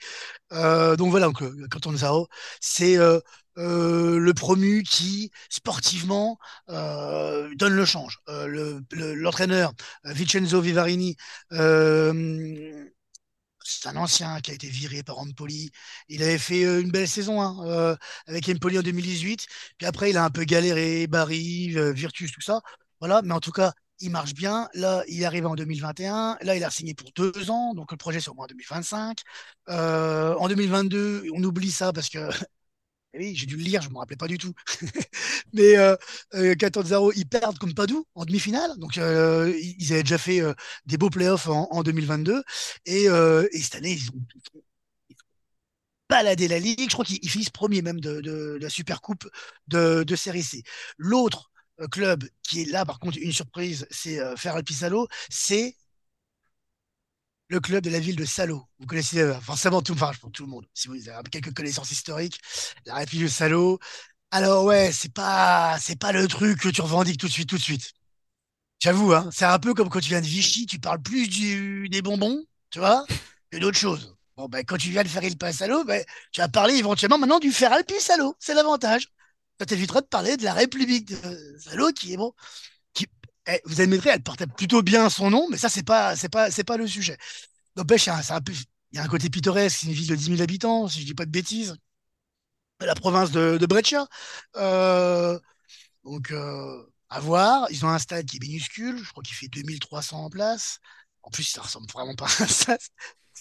donc 0.51 1.11
voilà, 1.11 1.27
donc, 1.27 1.43
Canton 1.71 1.97
Zao, 1.97 2.29
c'est 2.61 2.97
le 3.57 4.33
promu 4.33 4.85
qui, 4.85 5.31
sportivement, 5.51 6.39
donne 6.69 7.75
le 7.75 7.85
change. 7.85 8.19
L'entraîneur, 8.93 9.73
Vincenzo 10.05 10.61
Vivarini, 10.61 11.17
c'est 13.69 13.89
un 13.89 13.97
ancien 13.97 14.41
qui 14.41 14.51
a 14.51 14.55
été 14.55 14.69
viré 14.69 15.03
par 15.03 15.19
Empoli. 15.19 15.71
Il 16.09 16.23
avait 16.23 16.39
fait 16.39 16.65
euh, 16.65 16.81
une 16.81 16.91
belle 16.91 17.09
saison 17.09 17.43
hein, 17.43 17.57
euh, 17.67 17.97
avec 18.27 18.49
Empoli 18.49 18.79
en 18.79 18.83
2018. 18.83 19.47
Puis 19.77 19.87
après, 19.87 20.11
il 20.11 20.17
a 20.17 20.25
un 20.25 20.31
peu 20.31 20.45
galéré, 20.45 21.07
Barry, 21.07 21.77
euh, 21.77 21.93
Virtus, 21.93 22.33
tout 22.33 22.41
ça. 22.41 22.61
Voilà, 23.01 23.21
mais 23.23 23.35
en 23.35 23.41
tout 23.41 23.53
cas, 23.53 23.73
il 24.01 24.11
marche 24.11 24.35
bien. 24.35 24.69
Là, 24.75 25.03
il 25.09 25.23
est 25.23 25.25
arrivé 25.27 25.47
en 25.47 25.55
2021. 25.55 26.39
Là, 26.41 26.57
il 26.57 26.65
a 26.65 26.71
signé 26.71 26.95
pour 26.95 27.11
deux 27.13 27.51
ans, 27.51 27.75
donc 27.75 27.91
le 27.93 27.97
projet 27.99 28.21
c'est 28.21 28.31
au 28.31 28.35
moins 28.35 28.47
2025. 28.47 29.21
en 29.69 30.49
2022, 30.49 31.27
on 31.35 31.43
oublie 31.45 31.71
ça 31.71 31.93
parce 31.93 32.09
que 32.09 32.19
eh 33.15 33.19
oui, 33.19 33.35
j'ai 33.35 33.47
dû 33.47 33.57
le 33.57 33.63
lire, 33.63 33.81
je 33.81 33.89
ne 33.89 33.95
me 33.95 33.99
rappelais 33.99 34.17
pas 34.17 34.29
du 34.29 34.37
tout. 34.39 34.53
Mais 35.55 35.77
euh, 35.79 35.97
euh, 36.35 36.55
ils 37.17 37.27
perdent 37.27 37.59
comme 37.59 37.75
Padoue 37.75 38.07
en 38.15 38.25
demi-finale. 38.25 38.77
Donc, 38.79 38.99
euh, 38.99 39.53
ils 39.61 39.93
avaient 39.93 40.03
déjà 40.03 40.19
fait 40.19 40.43
des 40.87 40.99
beaux 40.99 41.11
playoffs 41.11 41.49
en, 41.49 41.69
en 41.71 41.83
2022. 41.83 42.43
Et, 42.87 43.05
et, 43.05 43.63
cette 43.63 43.77
année, 43.77 43.93
ils 43.93 44.11
ont, 44.11 44.63
baladé 46.11 46.49
la 46.49 46.59
Ligue. 46.59 46.89
Je 46.89 46.93
crois 46.95 47.05
qu'ils 47.05 47.29
finissent 47.29 47.51
premier 47.51 47.83
même 47.83 48.01
de, 48.01 48.59
la 48.61 48.69
Super 48.69 49.01
Coupe 49.01 49.29
de, 49.69 50.05
de 50.05 50.17
Série 50.17 50.43
C. 50.43 50.63
L'autre 50.99 51.51
club 51.91 52.25
qui 52.43 52.63
est 52.63 52.65
là, 52.67 52.85
par 52.85 52.99
contre, 52.99 53.19
une 53.19 53.33
surprise, 53.33 53.87
c'est 53.91 54.19
Ferral 54.37 54.65
Pisalo. 54.65 55.09
C'est 55.31 55.77
le 57.49 57.61
club 57.61 57.83
de 57.85 57.91
la 57.91 57.99
ville 58.01 58.17
de 58.17 58.25
Salo. 58.25 58.65
Vous 58.79 58.87
connaissez 58.87 59.21
euh, 59.21 59.41
forcément 59.41 59.83
tout, 59.83 59.93
enfin, 59.95 60.13
pour 60.21 60.31
tout 60.31 60.45
le 60.45 60.51
monde, 60.51 60.67
si 60.75 60.89
vous 60.89 61.09
avez 61.09 61.29
quelques 61.31 61.55
connaissances 61.55 61.91
historiques, 61.91 62.41
la 62.87 62.95
République 62.97 63.25
de 63.25 63.29
Salo. 63.29 63.79
Alors 64.31 64.65
ouais, 64.65 64.93
c'est 64.93 65.13
pas, 65.13 65.79
pas 66.01 66.13
le 66.13 66.29
truc 66.29 66.61
que 66.61 66.69
tu 66.69 66.83
revendiques 66.83 67.19
tout 67.19 67.27
de 67.29 67.33
suite, 67.33 67.49
tout 67.49 67.57
de 67.57 67.63
suite. 67.63 67.93
J'avoue, 68.81 69.13
hein, 69.13 69.29
c'est 69.33 69.45
un 69.45 69.59
peu 69.59 69.75
comme 69.75 69.89
quand 69.89 70.01
tu 70.01 70.11
viens 70.11 70.21
de 70.21 70.27
Vichy, 70.27 70.67
tu 70.67 70.79
parles 70.79 71.03
plus 71.03 71.29
des 71.89 72.03
bonbons, 72.03 72.45
tu 72.71 72.79
vois, 72.79 73.05
que 73.51 73.59
d'autres 73.59 73.79
choses. 73.79 74.15
Bon, 74.37 74.49
ben, 74.49 74.65
quand 74.65 74.77
tu 74.77 74.91
viens 74.91 75.03
de 75.03 75.09
faire 75.09 75.25
il 75.25 75.37
Salo, 75.53 75.85
ben, 75.85 76.05
tu 76.33 76.41
vas 76.41 76.49
parler 76.49 76.75
éventuellement 76.75 77.19
maintenant 77.19 77.41
du 77.41 77.51
fer 77.51 77.73
Alpi 77.73 78.01
Salo. 78.01 78.37
C'est 78.39 78.55
l'avantage. 78.55 79.09
Ça 79.59 79.67
t'évitera 79.67 80.01
de 80.01 80.07
parler 80.07 80.37
de 80.37 80.45
la 80.45 80.55
République 80.55 81.09
de 81.09 81.59
Salo 81.59 81.91
qui 81.93 82.13
est 82.13 82.17
bon, 82.17 82.33
vous 83.65 83.81
admettrez, 83.81 84.11
elle 84.11 84.23
portait 84.23 84.47
plutôt 84.47 84.83
bien 84.83 85.09
son 85.11 85.31
nom, 85.31 85.47
mais 85.51 85.57
ça, 85.59 85.69
c'est 85.69 85.83
pas, 85.83 86.17
c'est 86.17 86.29
pas, 86.29 86.51
c'est 86.51 86.65
pas 86.65 86.77
le 86.77 86.87
sujet. 86.87 87.17
N'empêche, 87.77 88.07
il 88.07 88.97
y 88.97 88.99
a 89.01 89.05
un 89.05 89.09
côté 89.09 89.31
pittoresque, 89.31 89.79
c'est 89.81 89.87
une 89.89 89.93
ville 89.95 90.09
de 90.09 90.17
10 90.17 90.25
000 90.31 90.43
habitants, 90.43 90.89
si 90.89 91.01
je 91.03 91.07
dis 91.07 91.15
pas 91.15 91.27
de 91.27 91.31
bêtises. 91.31 91.77
La 92.81 92.95
province 92.95 93.31
de, 93.33 93.59
de 93.59 93.67
Breccia. 93.67 94.07
Euh, 94.57 95.39
donc, 96.05 96.31
euh, 96.33 96.83
à 97.11 97.21
voir. 97.21 97.67
Ils 97.71 97.85
ont 97.85 97.89
un 97.89 97.99
stade 97.99 98.27
qui 98.27 98.37
est 98.39 98.41
minuscule, 98.41 98.99
je 99.03 99.11
crois 99.11 99.23
qu'il 99.23 99.37
fait 99.37 99.49
2300 99.49 100.25
en 100.25 100.31
place. 100.31 100.81
En 101.23 101.31
plus, 101.31 101.45
ça 101.45 101.63
ressemble 101.63 101.89
vraiment 101.93 102.15
pas 102.15 102.27
à 102.27 102.47
ça. 102.49 102.77
C'est 102.81 102.91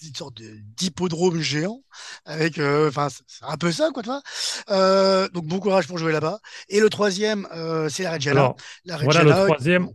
une 0.06 0.16
sorte 0.16 0.42
d'hippodrome 0.42 1.40
géant 1.40 1.82
avec, 2.26 2.58
euh, 2.60 2.90
enfin, 2.90 3.08
c'est 3.10 3.46
un 3.46 3.58
peu 3.58 3.72
ça, 3.72 3.90
quoi, 3.94 4.04
tu 4.04 4.10
vois. 4.10 4.22
Euh, 4.70 5.28
donc, 5.30 5.46
bon 5.46 5.60
courage 5.60 5.88
pour 5.88 5.98
jouer 5.98 6.12
là-bas. 6.12 6.40
Et 6.70 6.80
le 6.80 6.90
troisième, 6.90 7.48
euh, 7.54 7.90
c'est 7.90 8.04
la 8.04 8.12
Reggiana. 8.12 8.56
la 8.86 8.98
Reggiana, 8.98 9.24
voilà 9.24 9.42
le 9.42 9.48
troisième. 9.48 9.90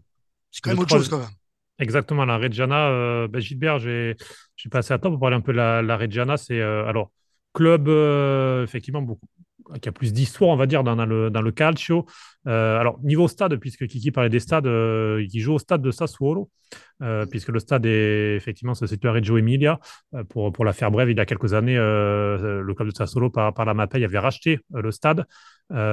C'est 0.51 0.61
quand 0.63 0.71
même 0.71 0.81
autre 0.81 0.91
chose, 0.91 1.09
quand 1.09 1.19
même. 1.19 1.29
Exactement, 1.79 2.25
la 2.25 2.39
Reggiana. 2.39 3.27
Ben, 3.29 3.41
Gilbert, 3.41 3.79
je 3.79 4.15
suis 4.57 4.69
passé 4.69 4.93
à 4.95 4.99
toi 4.99 5.11
pour 5.11 5.21
parler 5.21 5.37
un 5.37 5.41
peu 5.41 5.53
de 5.53 5.59
la, 5.59 5.83
la 5.83 5.97
Reggiana. 5.97 6.37
C'est 6.37 6.61
alors 6.61 7.11
club 7.55 7.89
effectivement 8.63 9.03
beaucoup 9.03 9.27
qui 9.81 9.89
a 9.89 9.93
plus 9.93 10.13
d'histoire, 10.13 10.51
on 10.51 10.57
va 10.57 10.67
dire, 10.67 10.85
dans, 10.85 10.95
le, 11.07 11.31
dans 11.31 11.43
le 11.43 11.53
calcio. 11.53 12.07
Euh, 12.47 12.79
alors, 12.79 12.99
niveau 13.03 13.29
stade, 13.29 13.57
puisque 13.57 13.87
Kiki 13.87 14.11
parlait 14.11 14.31
des 14.31 14.41
stades, 14.41 14.67
euh, 14.67 15.25
il 15.33 15.41
joue 15.41 15.55
au 15.55 15.59
stade 15.59 15.83
de 15.83 15.91
Sassuolo, 15.91 16.51
euh, 17.03 17.27
puisque 17.27 17.49
le 17.49 17.61
stade 17.61 17.87
est 17.87 18.37
effectivement 18.37 18.75
se 18.75 18.87
situe 18.87 19.09
à 19.09 19.13
Reggio 19.13 19.39
Emilia. 19.39 19.79
pour, 20.29 20.53
pour 20.53 20.65
la 20.65 20.73
faire 20.73 20.91
brève, 20.91 21.11
il 21.11 21.17
y 21.17 21.21
a 21.21 21.27
quelques 21.27 21.55
années, 21.55 21.77
le 21.77 22.73
club 22.75 22.89
de 22.89 22.95
Sassuolo, 22.95 23.31
par, 23.31 23.55
par 23.55 23.65
la 23.65 23.75
MAPEI, 23.75 24.05
avait 24.05 24.19
racheté 24.19 24.61
le 24.73 24.91
stade 24.91 25.25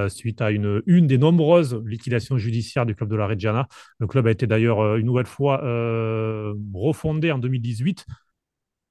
suite 0.09 0.41
à 0.41 0.51
une, 0.51 0.82
une 0.88 1.07
des 1.07 1.17
nombreuses 1.17 1.82
liquidations 1.86 2.38
judiciaires 2.38 2.86
du 2.86 2.95
club 2.95 3.09
de 3.09 3.15
la 3.15 3.27
Reggiana. 3.27 3.67
Le 3.99 4.07
club 4.07 4.27
a 4.27 4.32
été 4.32 4.45
d'ailleurs 4.47 4.95
une 4.97 5.05
nouvelle 5.05 5.27
fois 5.27 5.61
refondé 6.73 7.32
en 7.32 7.39
2018 7.39 8.05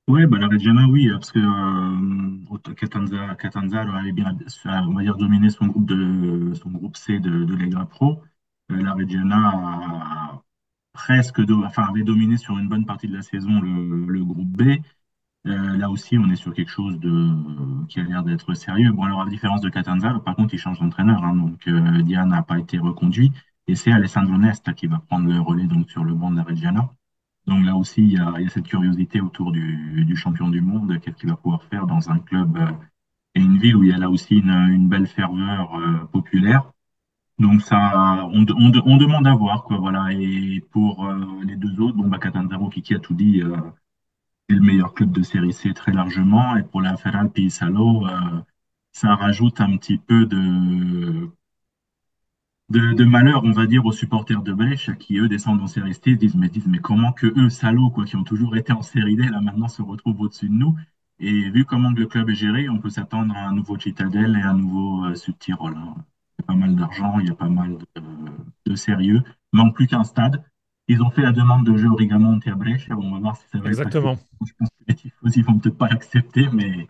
oui, 0.09 0.27
bah, 0.27 0.39
la 0.39 0.49
Reggiana, 0.49 0.87
oui, 0.89 1.09
parce 1.11 1.33
que 1.33 1.39
euh, 1.39 2.75
Catanza, 2.75 3.35
Catanzaro 3.37 3.93
avait 3.93 4.13
bien, 4.13 4.37
on 4.67 4.95
va 4.95 5.03
dire, 5.03 5.17
dominé 5.17 5.51
son 5.51 5.67
groupe, 5.67 5.87
de, 5.87 6.55
son 6.55 6.71
groupe 6.71 6.97
C 6.97 7.19
de, 7.21 7.45
de 7.45 7.55
Lega 7.55 7.85
Pro. 7.85 8.23
Euh, 8.73 8.83
la 8.83 8.95
Reggiana 8.95 10.43
presque, 10.93 11.41
enfin, 11.65 11.85
avait 11.89 12.03
dominé 12.03 12.37
sur 12.37 12.59
une 12.59 12.69
bonne 12.69 12.85
partie 12.87 13.09
de 13.09 13.15
la 13.17 13.23
saison 13.23 13.61
le, 13.61 14.25
groupe 14.25 14.49
B. 14.49 14.63
Euh, 15.47 15.77
là 15.77 15.91
aussi, 15.91 16.19
on 16.19 16.29
est 16.31 16.37
sur 16.37 16.53
quelque 16.53 16.71
chose 16.71 16.99
de, 16.99 17.87
qui 17.87 18.01
a 18.01 18.03
l'air 18.05 18.23
d'être 18.25 18.55
sérieux. 18.55 18.93
Bon, 18.93 19.05
alors, 19.05 19.23
à 19.23 19.27
différence 19.29 19.61
de 19.61 19.71
Catanzaro, 19.71 20.21
par 20.21 20.37
contre, 20.37 20.55
il 20.55 20.59
change 20.59 20.81
d'entraîneur. 20.81 21.25
Hein, 21.25 21.37
donc, 21.37 21.67
euh, 21.69 22.03
Diane 22.03 22.31
n'a 22.31 22.43
pas 22.43 22.59
été 22.59 22.79
reconduit. 22.79 23.33
Et 23.69 23.75
c'est 23.77 23.93
Alessandro 23.93 24.37
Nesta 24.39 24.73
qui 24.75 24.87
va 24.87 24.99
prendre 24.99 25.29
le 25.31 25.41
relais 25.41 25.67
donc, 25.67 25.91
sur 25.91 26.05
le 26.05 26.15
banc 26.15 26.31
de 26.31 26.37
la 26.37 26.43
Reggiana. 26.43 26.91
Donc 27.49 27.65
là 27.65 27.75
aussi, 27.75 28.03
il 28.03 28.13
y 28.13 28.19
a, 28.19 28.35
cette 28.51 28.67
curiosité 28.67 29.23
autour 29.23 29.53
du, 29.53 30.15
champion 30.17 30.51
du 30.51 30.61
monde, 30.61 31.01
qu'est-ce 31.01 31.17
qu'il 31.17 31.31
va 31.31 31.37
pouvoir 31.37 31.63
faire 31.65 31.87
dans 31.87 32.11
un 32.11 32.19
club 32.19 32.59
euh, 32.59 32.71
et 33.35 33.41
une 33.41 33.57
ville 33.57 33.77
où 33.77 33.85
il 33.85 33.91
y 33.91 33.93
a 33.93 33.99
là 33.99 34.11
aussi 34.11 34.37
une, 34.37 34.89
belle 34.89 35.07
ferveur 35.07 35.75
euh, 35.75 36.05
populaire. 36.13 36.71
Donc 37.39 37.63
ça, 37.63 38.29
on, 38.33 38.43
demande 38.43 39.27
à 39.27 39.35
voir 39.35 39.63
quoi, 39.65 39.79
voilà. 39.79 40.13
Et 40.13 40.63
pour 40.73 41.07
euh, 41.07 41.19
les 41.45 41.57
deux 41.57 41.81
autres, 41.81 41.97
bon 41.97 42.09
bah 42.09 42.19
qui 42.19 42.95
a 42.95 42.99
tout 42.99 43.15
dit, 43.15 43.43
c'est 44.49 44.57
le 44.57 44.61
meilleur 44.61 44.93
club 44.93 45.13
de 45.13 45.23
série 45.23 45.53
C 45.53 45.73
très 45.73 45.93
largement. 45.93 46.57
Et 46.57 46.65
pour 46.65 46.83
la 46.83 46.97
Ferral 46.97 47.31
Salo, 47.49 48.07
ça 48.93 49.15
rajoute 49.15 49.61
un 49.61 49.77
petit 49.77 49.99
peu 49.99 50.27
de 50.27 51.31
de, 52.71 53.05
malheur, 53.05 53.45
on 53.45 53.53
va 53.53 53.67
dire, 53.67 53.87
aux 53.87 53.93
supporters 53.93 54.43
de 54.43 54.53
Brèche 54.53 54.91
qui, 54.99 55.19
eux, 55.19 55.29
descendent 55.29 55.63
en 55.63 55.67
série 55.67 55.95
C, 55.95 56.17
disent, 56.17 56.37
mais, 56.37 56.49
disent, 56.49 56.67
mais 56.67 56.79
comment 56.79 57.13
que 57.13 57.27
eux, 57.39 57.49
salauds, 57.49 57.91
quoi, 57.91 58.05
qui 58.05 58.17
ont 58.17 58.25
toujours 58.25 58.57
été 58.57 58.73
en 58.73 58.83
série 58.83 59.17
D, 59.17 59.25
là, 59.25 59.41
maintenant 59.41 59.69
se 59.69 59.83
retrouvent 59.83 60.21
au-dessus 60.21 60.49
de 60.49 60.55
nous. 60.55 60.77
Et 61.21 61.51
vu 61.51 61.65
comment 61.65 61.91
le 61.91 62.07
club 62.07 62.31
est 62.31 62.35
géré, 62.35 62.69
on 62.69 62.79
peut 62.79 62.91
s'attendre 62.91 63.35
à 63.35 63.49
un 63.49 63.53
nouveau 63.53 63.79
Citadel 63.79 64.37
et 64.37 64.43
un 64.43 64.55
nouveau 64.55 65.07
euh, 65.07 65.15
Sud-Tirol. 65.15 65.75
Hein. 65.77 65.95
Il 66.39 66.43
y 66.43 66.45
a 66.45 66.47
pas 66.47 66.55
mal 66.55 66.77
d'argent, 66.77 67.19
il 67.19 67.27
y 67.27 67.31
a 67.31 67.35
pas 67.35 67.49
mal 67.49 67.79
de, 68.67 68.75
sérieux. 68.77 69.23
Il 69.53 69.57
manque 69.57 69.75
plus 69.75 69.89
qu'un 69.89 70.05
stade. 70.05 70.45
Ils 70.87 71.03
ont 71.03 71.11
fait 71.11 71.23
la 71.23 71.33
demande 71.33 71.67
de 71.67 71.77
jeu 71.77 71.91
Rigamont 71.91 72.39
et 72.47 72.51
à 72.51 72.55
Brèche. 72.55 72.89
On 72.91 73.11
va 73.11 73.19
voir 73.19 73.37
si 73.37 73.49
ça 73.49 73.59
va 73.59 73.69
Exactement. 73.69 74.17
Je 74.47 74.53
pense 74.59 74.69
que 74.69 74.85
les 74.87 74.95
tifosi 74.95 75.43
vont 75.43 75.59
peut-être 75.59 75.77
pas 75.77 75.89
l'accepter, 75.89 76.49
mais 76.53 76.87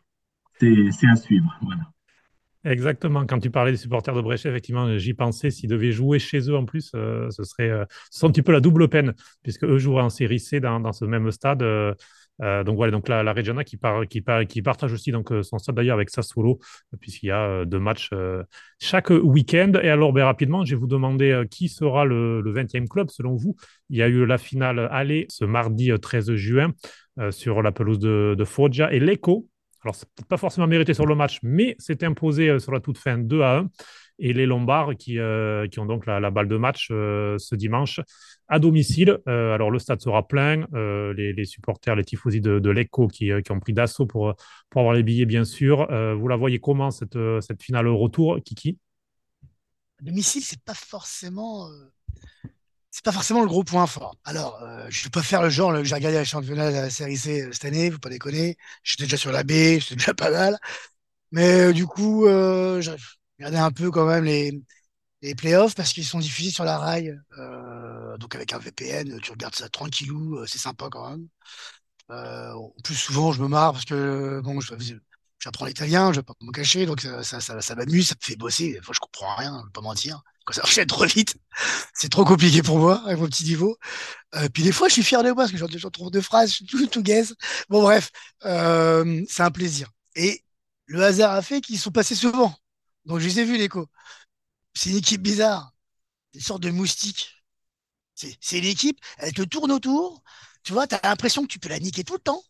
c'est 0.61 1.09
à 1.09 1.16
suivre. 1.16 1.57
Voilà. 1.62 1.91
Exactement. 2.68 3.24
Quand 3.26 3.38
tu 3.38 3.50
parlais 3.50 3.72
des 3.72 3.78
supporters 3.78 4.14
de 4.14 4.20
Brèche, 4.20 4.44
effectivement, 4.44 4.98
j'y 4.98 5.14
pensais. 5.14 5.50
S'ils 5.50 5.70
devaient 5.70 5.92
jouer 5.92 6.18
chez 6.18 6.40
eux 6.50 6.56
en 6.56 6.66
plus, 6.66 6.92
euh, 6.94 7.30
ce 7.30 7.42
serait 7.42 7.70
euh, 7.70 7.84
un 8.22 8.30
petit 8.30 8.42
peu 8.42 8.52
la 8.52 8.60
double 8.60 8.88
peine, 8.88 9.14
puisque 9.42 9.64
eux 9.64 9.78
joueraient 9.78 10.02
en 10.02 10.10
série 10.10 10.38
C 10.38 10.60
dans, 10.60 10.92
ce 10.92 11.06
même 11.06 11.30
stade. 11.30 11.62
Euh, 11.62 11.94
donc 12.40 12.76
voilà, 12.76 12.92
donc 12.92 13.08
la, 13.08 13.22
la 13.22 13.34
qui, 13.64 13.78
qui, 14.10 14.22
qui, 14.48 14.62
partage 14.62 14.92
aussi 14.92 15.10
donc, 15.10 15.32
son 15.42 15.58
stade 15.58 15.74
d'ailleurs 15.74 15.96
avec 15.96 16.10
Sassuolo, 16.10 16.60
puisqu'il 17.00 17.26
y 17.26 17.30
a 17.32 17.64
deux 17.64 17.80
matchs 17.80 18.10
chaque 18.78 19.10
week-end. 19.10 19.72
Et 19.82 19.88
alors, 19.88 20.12
ben, 20.12 20.24
rapidement, 20.24 20.64
je 20.64 20.74
vais 20.74 20.80
vous 20.80 20.86
demander 20.86 21.44
qui 21.50 21.68
sera 21.68 22.04
le, 22.04 22.42
le, 22.42 22.52
20e 22.52 22.86
club 22.86 23.08
selon 23.10 23.34
vous. 23.34 23.56
Il 23.88 23.96
y 23.96 24.02
a 24.02 24.08
eu 24.08 24.26
la 24.26 24.38
finale 24.38 24.88
aller 24.92 25.26
ce 25.30 25.46
mardi 25.46 25.90
13 26.00 26.34
juin 26.34 26.74
sur 27.30 27.62
la 27.62 27.72
pelouse 27.72 27.98
de, 27.98 28.36
de 28.38 28.44
Foggia 28.44 28.92
et 28.92 29.00
l'Eco 29.00 29.48
alors, 29.89 29.97
c'est 29.97 30.07
peut-être 30.11 30.28
pas 30.28 30.36
forcément 30.36 30.66
mérité 30.66 30.93
sur 30.93 31.07
le 31.07 31.14
match, 31.14 31.39
mais 31.43 31.74
c'est 31.78 32.03
imposé 32.03 32.51
euh, 32.51 32.59
sur 32.59 32.72
la 32.72 32.80
toute 32.80 32.99
fin 32.99 33.16
2 33.16 33.41
à 33.41 33.61
1. 33.61 33.70
Et 34.18 34.34
les 34.34 34.45
Lombards 34.45 34.97
qui, 34.97 35.18
euh, 35.18 35.66
qui 35.66 35.78
ont 35.78 35.86
donc 35.86 36.05
la, 36.05 36.30
balle 36.30 36.47
de 36.47 36.59
match 36.59 36.89
euh, 36.91 37.39
ce 37.39 37.55
dimanche 37.55 38.01
à 38.49 38.59
domicile. 38.59 39.18
alors, 39.26 39.70
le 39.70 39.78
stade 39.78 40.03
sera 40.03 40.28
plein. 40.28 40.66
Les, 40.74 41.45
supporters, 41.47 41.97
les 41.97 42.05
tifosi 42.05 42.43
de, 42.43 42.59
de 42.59 42.70
l'ECO 42.70 43.09
qui, 43.09 43.30
qui, 43.43 43.53
ont 43.53 43.61
pris 43.61 43.72
d'assaut 43.72 44.05
pour, 44.05 44.34
pour 44.68 44.80
avoir 44.80 44.95
les 44.95 45.03
billets, 45.03 45.24
bien 45.24 45.45
sûr. 45.45 45.86
vous 46.16 46.28
la 46.28 46.36
voyez 46.36 46.59
comment, 46.59 46.91
cette, 46.91 47.18
cette 47.41 47.62
finale 47.62 47.86
retour, 47.89 48.41
Kiki? 48.45 48.78
À 50.01 50.05
domicile, 50.05 50.43
c'est 50.43 50.62
pas 50.64 50.74
forcément 50.74 51.68
c'est 52.99 53.05
pas 53.05 53.12
forcément 53.12 53.42
le 53.42 53.46
gros 53.46 53.62
point 53.62 53.86
fort. 53.86 54.16
Alors, 54.24 54.61
euh, 54.62 54.86
je 54.90 55.05
vais 55.05 55.11
pas 55.11 55.22
faire 55.22 55.40
le 55.42 55.51
genre, 55.51 55.84
j'ai 55.84 55.94
regardé 55.94 56.16
la 56.18 56.24
championnat 56.24 56.70
de 56.72 56.76
la 56.76 56.90
série 56.90 57.16
C 57.16 57.42
euh, 57.42 57.53
cette 57.53 57.64
année, 57.66 57.90
faut 57.92 57.99
pas 58.01 58.09
déconner. 58.11 58.57
J'étais 58.82 59.05
déjà 59.05 59.16
sur 59.16 59.30
la 59.30 59.44
B, 59.44 59.51
j'étais 59.78 59.94
déjà 59.96 60.14
pas 60.14 60.30
mal. 60.32 60.59
Mais 61.32 61.61
euh, 61.70 61.72
du 61.74 61.86
coup, 61.86 62.26
j'ai 62.26 62.96
regardé 63.40 63.59
un 63.59 63.72
peu 63.72 63.90
quand 63.90 64.07
même 64.07 64.24
les, 64.24 64.62
les 65.22 65.34
playoffs 65.36 65.74
parce 65.76 65.92
qu'ils 65.94 66.05
sont 66.07 66.20
diffusés 66.20 66.51
sur 66.53 66.64
la 66.64 66.78
rail. 66.78 67.18
Donc 68.18 68.34
avec 68.34 68.53
un 68.53 68.59
VPN, 68.59 69.20
tu 69.20 69.32
regardes 69.32 69.55
ça 69.57 69.68
tranquillou, 69.68 70.44
c'est 70.46 70.59
sympa 70.59 70.88
quand 70.90 71.11
même. 71.11 71.28
plus, 72.84 72.94
souvent, 72.94 73.32
je 73.32 73.42
me 73.42 73.49
marre 73.49 73.72
parce 73.72 73.84
que 73.84 74.40
bon, 74.42 74.61
j'apprends 75.39 75.66
l'italien, 75.66 76.12
je 76.12 76.20
vais 76.20 76.24
pas 76.24 76.34
me 76.41 76.53
cacher, 76.53 76.86
donc 76.86 77.01
ça, 77.01 77.22
ça, 77.22 77.41
ça, 77.41 77.61
ça 77.61 77.74
m'amuse, 77.74 78.09
ça 78.09 78.14
me 78.20 78.24
fait 78.24 78.36
bosser. 78.36 78.72
Des 78.72 78.82
fois, 78.82 78.95
je 78.95 79.01
comprends 79.01 79.34
rien, 79.36 79.59
je 79.61 79.66
vais 79.66 79.72
pas 79.72 79.80
mentir 79.80 80.22
quand 80.49 80.55
ça 80.55 80.62
enchaîne 80.64 80.86
trop 80.86 81.05
vite, 81.05 81.36
c'est 81.95 82.09
trop 82.09 82.24
compliqué 82.24 82.62
pour 82.62 82.78
moi 82.78 83.03
avec 83.05 83.18
mon 83.18 83.26
petit 83.26 83.45
niveau. 83.45 83.76
Euh, 84.34 84.49
puis 84.49 84.62
des 84.62 84.72
fois, 84.72 84.89
je 84.89 84.95
suis 84.95 85.03
fier 85.03 85.22
de 85.22 85.30
moi 85.30 85.45
parce 85.45 85.53
que 85.53 85.78
j'en 85.78 85.91
trouve 85.91 86.11
deux 86.11 86.22
phrases, 86.22 86.51
je 86.51 86.55
suis 86.57 86.66
tout, 86.66 86.86
tout 86.86 87.03
gaze. 87.03 87.34
Bon, 87.68 87.82
bref, 87.82 88.11
euh, 88.45 89.24
c'est 89.28 89.43
un 89.43 89.51
plaisir. 89.51 89.91
Et 90.16 90.43
le 90.86 91.03
hasard 91.03 91.32
a 91.34 91.43
fait 91.43 91.61
qu'ils 91.61 91.78
sont 91.78 91.91
passés 91.91 92.14
souvent. 92.14 92.55
Donc, 93.05 93.20
je 93.20 93.26
les 93.26 93.41
ai 93.41 93.45
vus, 93.45 93.59
l'écho. 93.59 93.86
C'est 94.74 94.91
une 94.91 94.97
équipe 94.97 95.22
bizarre, 95.22 95.72
des 96.34 96.41
sortes 96.41 96.62
de 96.62 96.70
moustiques. 96.70 97.34
C'est 98.14 98.59
une 98.59 98.64
équipe, 98.64 98.99
elle 99.18 99.32
te 99.32 99.43
tourne 99.43 99.70
autour. 99.70 100.22
Tu 100.64 100.72
vois, 100.72 100.86
tu 100.86 100.97
as 100.97 101.01
l'impression 101.05 101.43
que 101.43 101.49
tu 101.49 101.61
peux 101.61 101.68
la 101.68 101.78
niquer 101.78 102.05
tout 102.05 102.14
le 102.14 102.18
temps. 102.20 102.43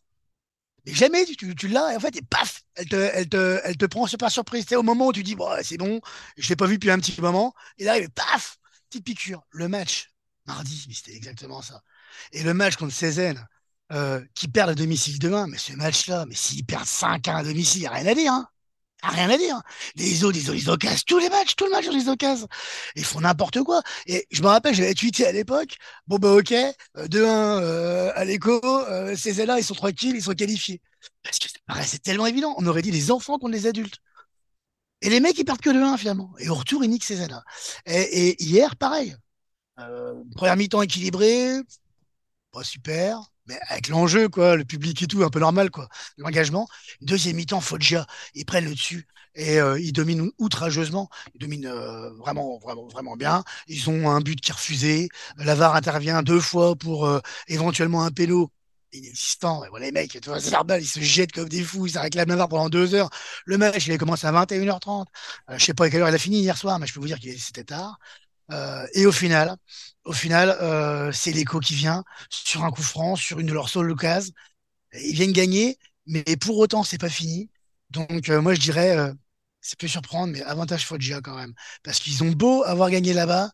Mais 0.89 0.95
jamais 0.95 1.25
tu, 1.25 1.55
tu 1.55 1.67
l'as, 1.67 1.93
et 1.93 1.95
en 1.97 1.99
fait, 1.99 2.15
et 2.15 2.21
paf, 2.21 2.63
elle 2.75 2.87
te, 2.87 2.95
elle 2.95 3.29
te, 3.29 3.61
elle 3.63 3.77
te 3.77 3.85
prend 3.85 4.07
super 4.07 4.31
surprise. 4.31 4.65
C'est 4.67 4.75
au 4.75 4.83
moment 4.83 5.07
où 5.07 5.13
tu 5.13 5.23
dis, 5.23 5.35
bon, 5.35 5.47
c'est 5.61 5.77
bon, 5.77 6.01
je 6.37 6.49
l'ai 6.49 6.55
pas 6.55 6.65
vu 6.65 6.75
depuis 6.75 6.89
un 6.89 6.99
petit 6.99 7.19
moment, 7.21 7.53
et 7.77 7.83
là, 7.83 7.97
et 7.97 8.07
paf, 8.09 8.57
petite 8.89 9.05
piqûre. 9.05 9.43
Le 9.51 9.67
match, 9.67 10.09
mardi, 10.45 10.87
c'était 10.93 11.15
exactement 11.15 11.61
ça. 11.61 11.81
Et 12.31 12.43
le 12.43 12.53
match 12.53 12.75
contre 12.75 12.93
Cézanne, 12.93 13.47
euh, 13.91 14.23
qui 14.35 14.47
perd 14.47 14.69
à 14.71 14.75
domicile 14.75 15.19
demain, 15.19 15.47
mais 15.47 15.57
ce 15.57 15.73
match-là, 15.73 16.25
mais 16.27 16.35
s'ils 16.35 16.65
perdent 16.65 16.85
5-1 16.87 17.37
à 17.37 17.43
domicile, 17.43 17.81
il 17.81 17.83
n'y 17.83 17.87
a 17.87 17.91
rien 17.91 18.07
à 18.07 18.15
dire. 18.15 18.33
Hein. 18.33 18.47
Rien 19.03 19.29
à 19.29 19.37
dire. 19.37 19.61
Les 19.95 20.23
autres, 20.23 20.37
ils 20.37 20.49
ont 20.49 20.53
les 20.53 20.69
occasions, 20.69 21.03
tous 21.07 21.19
les 21.19 21.29
matchs, 21.29 21.55
tout 21.55 21.65
le 21.65 21.71
match, 21.71 21.85
ils 21.89 21.97
les 21.97 22.09
occasions. 22.09 22.47
Ils 22.95 23.05
font 23.05 23.21
n'importe 23.21 23.61
quoi. 23.63 23.81
Et 24.07 24.27
je 24.31 24.41
me 24.41 24.47
rappelle, 24.47 24.73
j'avais 24.75 24.93
tweeté 24.93 25.25
à 25.25 25.31
l'époque, 25.31 25.77
bon 26.07 26.17
bah 26.17 26.33
ok, 26.33 26.51
2-1 26.51 26.75
euh, 26.97 27.61
euh, 27.61 28.11
à 28.15 28.25
l'écho, 28.25 28.61
euh, 28.63 29.15
ces 29.15 29.45
là 29.45 29.57
ils 29.57 29.63
sont 29.63 29.75
tranquilles, 29.75 30.15
ils 30.15 30.23
sont 30.23 30.33
qualifiés. 30.33 30.81
Parce 31.23 31.39
que 31.39 31.47
c'est 31.83 32.01
tellement 32.01 32.25
évident. 32.25 32.53
On 32.57 32.65
aurait 32.67 32.81
dit 32.81 32.91
les 32.91 33.11
enfants 33.11 33.37
contre 33.39 33.53
les 33.53 33.67
adultes. 33.67 33.99
Et 35.01 35.09
les 35.09 35.19
mecs, 35.19 35.37
ils 35.37 35.45
perdent 35.45 35.61
que 35.61 35.69
2-1 35.69 35.97
finalement. 35.97 36.33
Et 36.39 36.49
au 36.49 36.55
retour, 36.55 36.83
ils 36.83 36.89
niquent 36.89 37.05
ces 37.05 37.27
là 37.27 37.43
Et, 37.85 38.41
hier, 38.43 38.75
pareil. 38.75 39.15
Euh, 39.79 40.13
première 40.35 40.57
mi-temps 40.57 40.81
équilibrée, 40.81 41.53
pas 42.51 42.63
super 42.63 43.31
mais 43.49 43.59
avec 43.67 43.87
l'enjeu, 43.89 44.29
quoi, 44.29 44.55
le 44.55 44.63
public 44.63 45.01
et 45.01 45.07
tout, 45.07 45.23
un 45.23 45.29
peu 45.29 45.39
normal, 45.39 45.71
quoi, 45.71 45.89
l'engagement. 46.17 46.67
Deuxième 47.01 47.35
mi-temps, 47.35 47.61
Foggia, 47.61 48.05
ils 48.35 48.45
prennent 48.45 48.65
le 48.65 48.75
dessus 48.75 49.07
et 49.33 49.59
euh, 49.59 49.79
ils 49.79 49.91
dominent 49.91 50.29
outrageusement. 50.37 51.09
Ils 51.33 51.39
dominent 51.39 51.65
euh, 51.65 52.11
vraiment, 52.11 52.59
vraiment, 52.59 52.87
vraiment 52.87 53.15
bien. 53.15 53.43
Ils 53.67 53.89
ont 53.89 54.09
un 54.09 54.21
but 54.21 54.39
qui 54.39 54.51
est 54.51 54.53
refusé. 54.53 55.09
Lavar 55.37 55.75
intervient 55.75 56.21
deux 56.21 56.39
fois 56.39 56.75
pour 56.75 57.07
euh, 57.07 57.19
éventuellement 57.47 58.03
un 58.03 58.11
pélo 58.11 58.51
inexistant. 58.93 59.63
Les 59.79 59.91
mecs, 59.91 60.13
ils 60.13 60.85
se 60.85 60.99
jettent 60.99 61.31
comme 61.31 61.49
des 61.49 61.63
fous, 61.63 61.87
ils 61.87 61.97
réclament 61.97 62.29
Lavar 62.29 62.49
pendant 62.49 62.69
deux 62.69 62.93
heures. 62.93 63.09
Le 63.45 63.57
match, 63.57 63.87
il 63.87 63.93
a 63.93 63.97
commencé 63.97 64.27
à 64.27 64.31
21h30. 64.31 65.05
je 65.57 65.65
sais 65.65 65.73
pas 65.73 65.85
à 65.85 65.89
quelle 65.89 66.01
heure 66.01 66.09
il 66.09 66.15
a 66.15 66.19
fini 66.19 66.41
hier 66.41 66.57
soir, 66.57 66.77
mais 66.77 66.85
je 66.85 66.93
peux 66.93 66.99
vous 66.99 67.07
dire 67.07 67.19
que 67.19 67.35
c'était 67.37 67.63
tard. 67.63 67.99
Euh, 68.51 68.85
et 68.93 69.05
au 69.05 69.11
final, 69.11 69.55
au 70.05 70.13
final, 70.13 70.57
euh, 70.61 71.11
c'est 71.11 71.31
l'écho 71.31 71.59
qui 71.59 71.75
vient 71.75 72.03
sur 72.29 72.63
un 72.63 72.71
coup 72.71 72.81
franc, 72.83 73.15
sur 73.15 73.39
une 73.39 73.47
de 73.47 73.53
leurs 73.53 73.69
seules 73.69 73.91
occasions. 73.91 74.33
Ils 74.93 75.15
viennent 75.15 75.33
gagner, 75.33 75.77
mais 76.07 76.23
pour 76.41 76.57
autant, 76.57 76.83
c'est 76.83 76.97
pas 76.99 77.09
fini. 77.09 77.49
Donc, 77.91 78.29
euh, 78.29 78.41
moi, 78.41 78.53
je 78.55 78.59
dirais, 78.61 78.95
ça 79.61 79.75
peut 79.77 79.87
surprendre, 79.87 80.33
mais 80.33 80.41
avantage 80.43 80.85
Foggia 80.85 81.21
quand 81.21 81.35
même. 81.35 81.53
Parce 81.83 81.99
qu'ils 81.99 82.23
ont 82.23 82.31
beau 82.31 82.63
avoir 82.63 82.89
gagné 82.89 83.13
là-bas, 83.13 83.51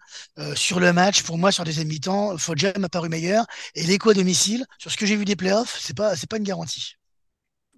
sur 0.55 0.79
le 0.79 0.93
match, 0.93 1.23
pour 1.23 1.37
moi, 1.37 1.51
sur 1.51 1.63
des 1.65 1.83
mi-temps, 1.85 2.37
Foggia 2.37 2.73
m'a 2.79 2.89
paru 2.89 3.09
meilleur. 3.09 3.45
Et 3.75 3.83
l'écho 3.83 4.11
à 4.11 4.13
domicile, 4.13 4.65
sur 4.79 4.91
ce 4.91 4.97
que 4.97 5.05
j'ai 5.05 5.15
vu 5.17 5.25
des 5.25 5.35
playoffs, 5.35 5.77
c'est 5.81 5.95
pas, 5.97 6.15
c'est 6.15 6.29
pas 6.29 6.37
une 6.37 6.43
garantie. 6.43 6.95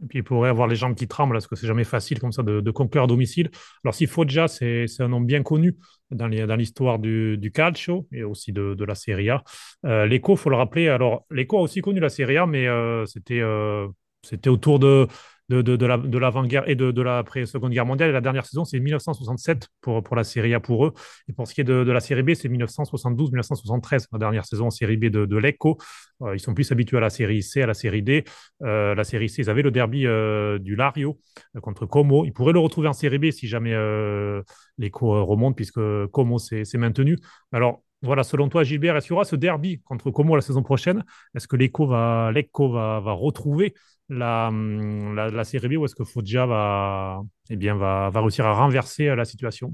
Et 0.04 0.08
puis 0.08 0.20
il 0.20 0.24
pourrait 0.24 0.50
avoir 0.50 0.68
les 0.68 0.76
jambes 0.76 0.96
qui 0.96 1.08
tremblent 1.08 1.34
parce 1.34 1.48
que 1.48 1.56
c'est 1.56 1.68
jamais 1.68 1.84
facile 1.84 2.20
comme 2.20 2.32
ça 2.32 2.44
de, 2.44 2.72
conclure 2.72 3.04
à 3.04 3.08
domicile. 3.08 3.50
Alors 3.84 3.96
si 3.96 4.06
Foggia, 4.06 4.48
c'est 4.48 4.86
un 5.00 5.08
nom 5.08 5.22
bien 5.22 5.44
connu 5.44 5.76
dans 6.12 6.28
l'histoire 6.28 7.00
du, 7.00 7.52
calcio 7.54 8.08
et 8.12 8.24
aussi 8.24 8.54
de, 8.54 8.84
la 8.84 8.96
Serie 8.96 9.30
A. 9.30 9.44
Euh, 9.86 10.06
L'Eco, 10.06 10.34
il 10.34 10.38
faut 10.38 10.50
le 10.50 10.56
rappeler, 10.56 10.88
alors 10.88 11.26
l'Eco 11.32 11.58
a 11.58 11.62
aussi 11.62 11.82
connu 11.82 12.00
la 12.00 12.10
Serie 12.10 12.38
A, 12.38 12.46
mais 12.46 12.68
euh, 12.68 13.06
euh, 13.32 13.88
c'était 14.24 14.50
autour 14.50 14.80
de 14.80 15.08
de, 15.50 15.62
de, 15.62 15.76
de 15.76 16.18
l'avant-guerre 16.18 16.68
et 16.70 16.76
de, 16.76 16.92
de 16.92 17.02
l'après-seconde 17.02 17.72
guerre 17.72 17.86
mondiale. 17.86 18.10
Et 18.10 18.14
la 18.14 18.22
dernière 18.22 18.46
saison, 18.46 18.66
c'est 18.66 18.80
1967 18.80 19.68
pour, 19.82 20.04
pour 20.04 20.16
la 20.16 20.24
Série 20.24 20.54
A 20.54 20.60
pour 20.60 20.86
eux. 20.86 20.94
Et 21.30 21.34
pour 21.34 21.48
ce 21.48 21.54
qui 21.54 21.62
est 21.62 21.64
de, 21.64 21.92
la 21.92 22.00
Série 22.00 22.24
B, 22.24 22.34
c'est 22.34 22.50
1972-1973, 22.50 24.08
la 24.12 24.20
dernière 24.20 24.46
saison 24.46 24.68
en 24.68 24.72
Série 24.72 24.98
B 24.98 25.06
de, 25.06 25.38
l'ECO. 25.38 25.78
Euh, 26.22 26.36
ils 26.36 26.40
sont 26.40 26.54
plus 26.54 26.72
habitués 26.72 26.98
à 26.98 27.02
la 27.02 27.10
Série 27.10 27.44
C, 27.44 27.62
à 27.62 27.68
la 27.68 27.74
Série 27.74 28.02
D. 28.02 28.24
Euh, 28.64 28.96
la 28.96 29.04
Série 29.04 29.30
C, 29.30 29.44
ils 29.44 29.50
avaient 29.50 29.62
le 29.62 29.72
derby 29.72 30.06
euh, 30.06 30.60
du 30.60 30.76
Lario 30.76 31.20
contre 31.62 31.86
Como. 31.86 32.26
Ils 32.26 32.34
pourraient 32.34 32.54
le 32.54 32.60
retrouver 32.60 32.88
en 32.88 32.94
Série 32.94 33.20
B 33.20 33.32
si 33.32 33.48
jamais 33.48 33.74
euh, 33.74 34.42
l'ECO 34.78 35.26
remonte, 35.26 35.56
puisque 35.56 35.80
Como 36.12 36.40
s'est 36.40 36.66
maintenu. 36.78 37.18
Alors, 37.52 37.84
voilà, 38.04 38.24
selon 38.24 38.48
toi, 38.48 38.64
Gilbert, 38.64 38.96
est-ce 38.96 39.08
qu'il 39.08 39.14
y 39.14 39.16
aura 39.16 39.26
ce 39.26 39.36
derby 39.36 39.82
contre 39.82 40.12
Como 40.12 40.36
la 40.36 40.42
saison 40.42 40.62
prochaine? 40.62 41.04
Est-ce 41.34 41.48
que 41.48 41.56
l'ECO 41.56 41.88
va, 41.88 42.32
va, 42.32 43.00
va 43.00 43.12
retrouver 43.12 43.74
la, 44.10 44.52
la, 44.52 45.30
la, 45.30 45.44
Série 45.44 45.68
B 45.68 45.80
ou 45.80 45.86
est-ce 45.86 45.96
que 45.96 46.04
Foggia 46.04 46.46
va, 46.46 47.22
eh 47.50 47.56
bien, 47.56 47.76
va, 47.76 48.10
réussir 48.14 48.46
à 48.46 48.54
renverser 48.54 49.10
euh, 49.10 49.16
la 49.16 49.26
situation? 49.26 49.74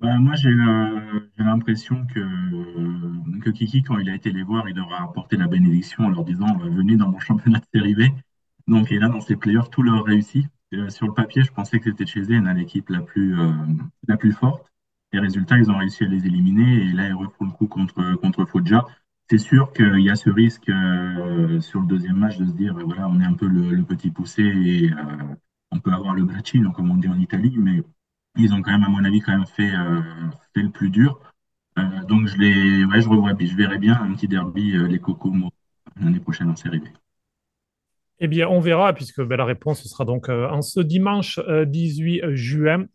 Bah, 0.00 0.18
Moi, 0.18 0.34
j'ai 0.36 0.50
l'impression 1.38 2.06
que, 2.06 3.50
Kiki, 3.50 3.82
quand 3.82 3.98
il 3.98 4.08
a 4.10 4.14
été 4.14 4.30
les 4.32 4.42
voir, 4.42 4.68
il 4.68 4.76
leur 4.76 4.92
a 4.92 5.02
apporté 5.02 5.36
la 5.36 5.46
bénédiction 5.46 6.04
en 6.04 6.10
leur 6.10 6.24
disant 6.24 6.58
Venez 6.58 6.96
dans 6.96 7.08
mon 7.08 7.18
championnat 7.18 7.60
de 7.60 7.66
Série 7.72 7.94
B. 7.94 8.02
Donc, 8.66 8.92
et 8.92 8.98
là, 8.98 9.08
dans 9.08 9.20
ces 9.20 9.36
playoffs, 9.36 9.70
tout 9.70 9.82
leur 9.82 10.04
réussit. 10.04 10.46
Euh, 10.72 10.88
sur 10.88 11.06
le 11.06 11.14
papier, 11.14 11.42
je 11.42 11.50
pensais 11.50 11.80
que 11.80 11.90
c'était 11.90 12.06
chez 12.06 12.20
eux 12.20 12.40
l'équipe 12.54 12.88
la, 12.90 13.00
euh, 13.16 13.52
la 14.06 14.16
plus 14.16 14.32
forte. 14.32 14.69
Les 15.12 15.20
résultats, 15.20 15.58
ils 15.58 15.70
ont 15.70 15.78
réussi 15.78 16.04
à 16.04 16.08
les 16.08 16.26
éliminer. 16.26 16.84
Et 16.84 16.92
là, 16.92 17.08
ils 17.08 17.14
refont 17.14 17.44
le 17.44 17.50
coup 17.50 17.66
contre, 17.66 18.14
contre 18.16 18.44
Foggia 18.44 18.84
c'est 19.30 19.38
sûr 19.38 19.72
qu'il 19.72 20.00
y 20.00 20.10
a 20.10 20.16
ce 20.16 20.28
risque 20.28 20.68
euh, 20.68 21.60
sur 21.60 21.80
le 21.80 21.86
deuxième 21.86 22.16
match 22.16 22.36
de 22.38 22.46
se 22.46 22.50
dire 22.50 22.74
voilà, 22.84 23.08
on 23.08 23.20
est 23.20 23.24
un 23.24 23.34
peu 23.34 23.46
le, 23.46 23.84
petit 23.84 24.10
poussé 24.10 24.42
et 24.42 24.92
euh, 24.92 24.96
on 25.70 25.78
peut 25.78 25.92
avoir 25.92 26.14
le 26.14 26.24
braccino, 26.24 26.72
comme 26.72 26.90
on 26.90 26.96
dit 26.96 27.06
en 27.06 27.18
Italie, 27.18 27.54
mais 27.56 27.80
ils 28.36 28.52
ont 28.54 28.60
quand 28.60 28.72
même, 28.72 28.82
à 28.82 28.88
mon 28.88 29.04
avis, 29.04 29.20
quand 29.20 29.32
même 29.32 29.46
fait, 29.46 29.72
euh, 29.72 30.00
fait 30.52 30.62
le 30.62 30.70
plus 30.70 30.90
dur. 30.90 31.20
donc 32.08 32.26
je 32.26 32.36
les, 32.38 32.84
ouais, 32.84 33.00
je 33.00 33.08
revois, 33.08 33.32
je 33.38 33.56
verrai 33.56 33.78
bien 33.78 34.00
un 34.02 34.14
petit 34.14 34.28
derby 34.28 34.72
les 34.72 34.98
Cocos 34.98 35.32
l'année 36.00 36.20
prochaine 36.20 36.50
en 36.50 36.56
Série 36.56 36.80
B. 36.80 36.88
Eh 38.20 38.28
bien, 38.28 38.48
on 38.48 38.60
verra, 38.60 38.92
puisque 38.92 39.22
ben, 39.22 39.36
la 39.36 39.44
réponse 39.46 39.82
sera 39.82 40.04
donc 40.04 40.28
en 40.28 40.60
ce 40.60 40.80
dimanche 40.80 41.40
18 41.66 42.34
juin, 42.34 42.86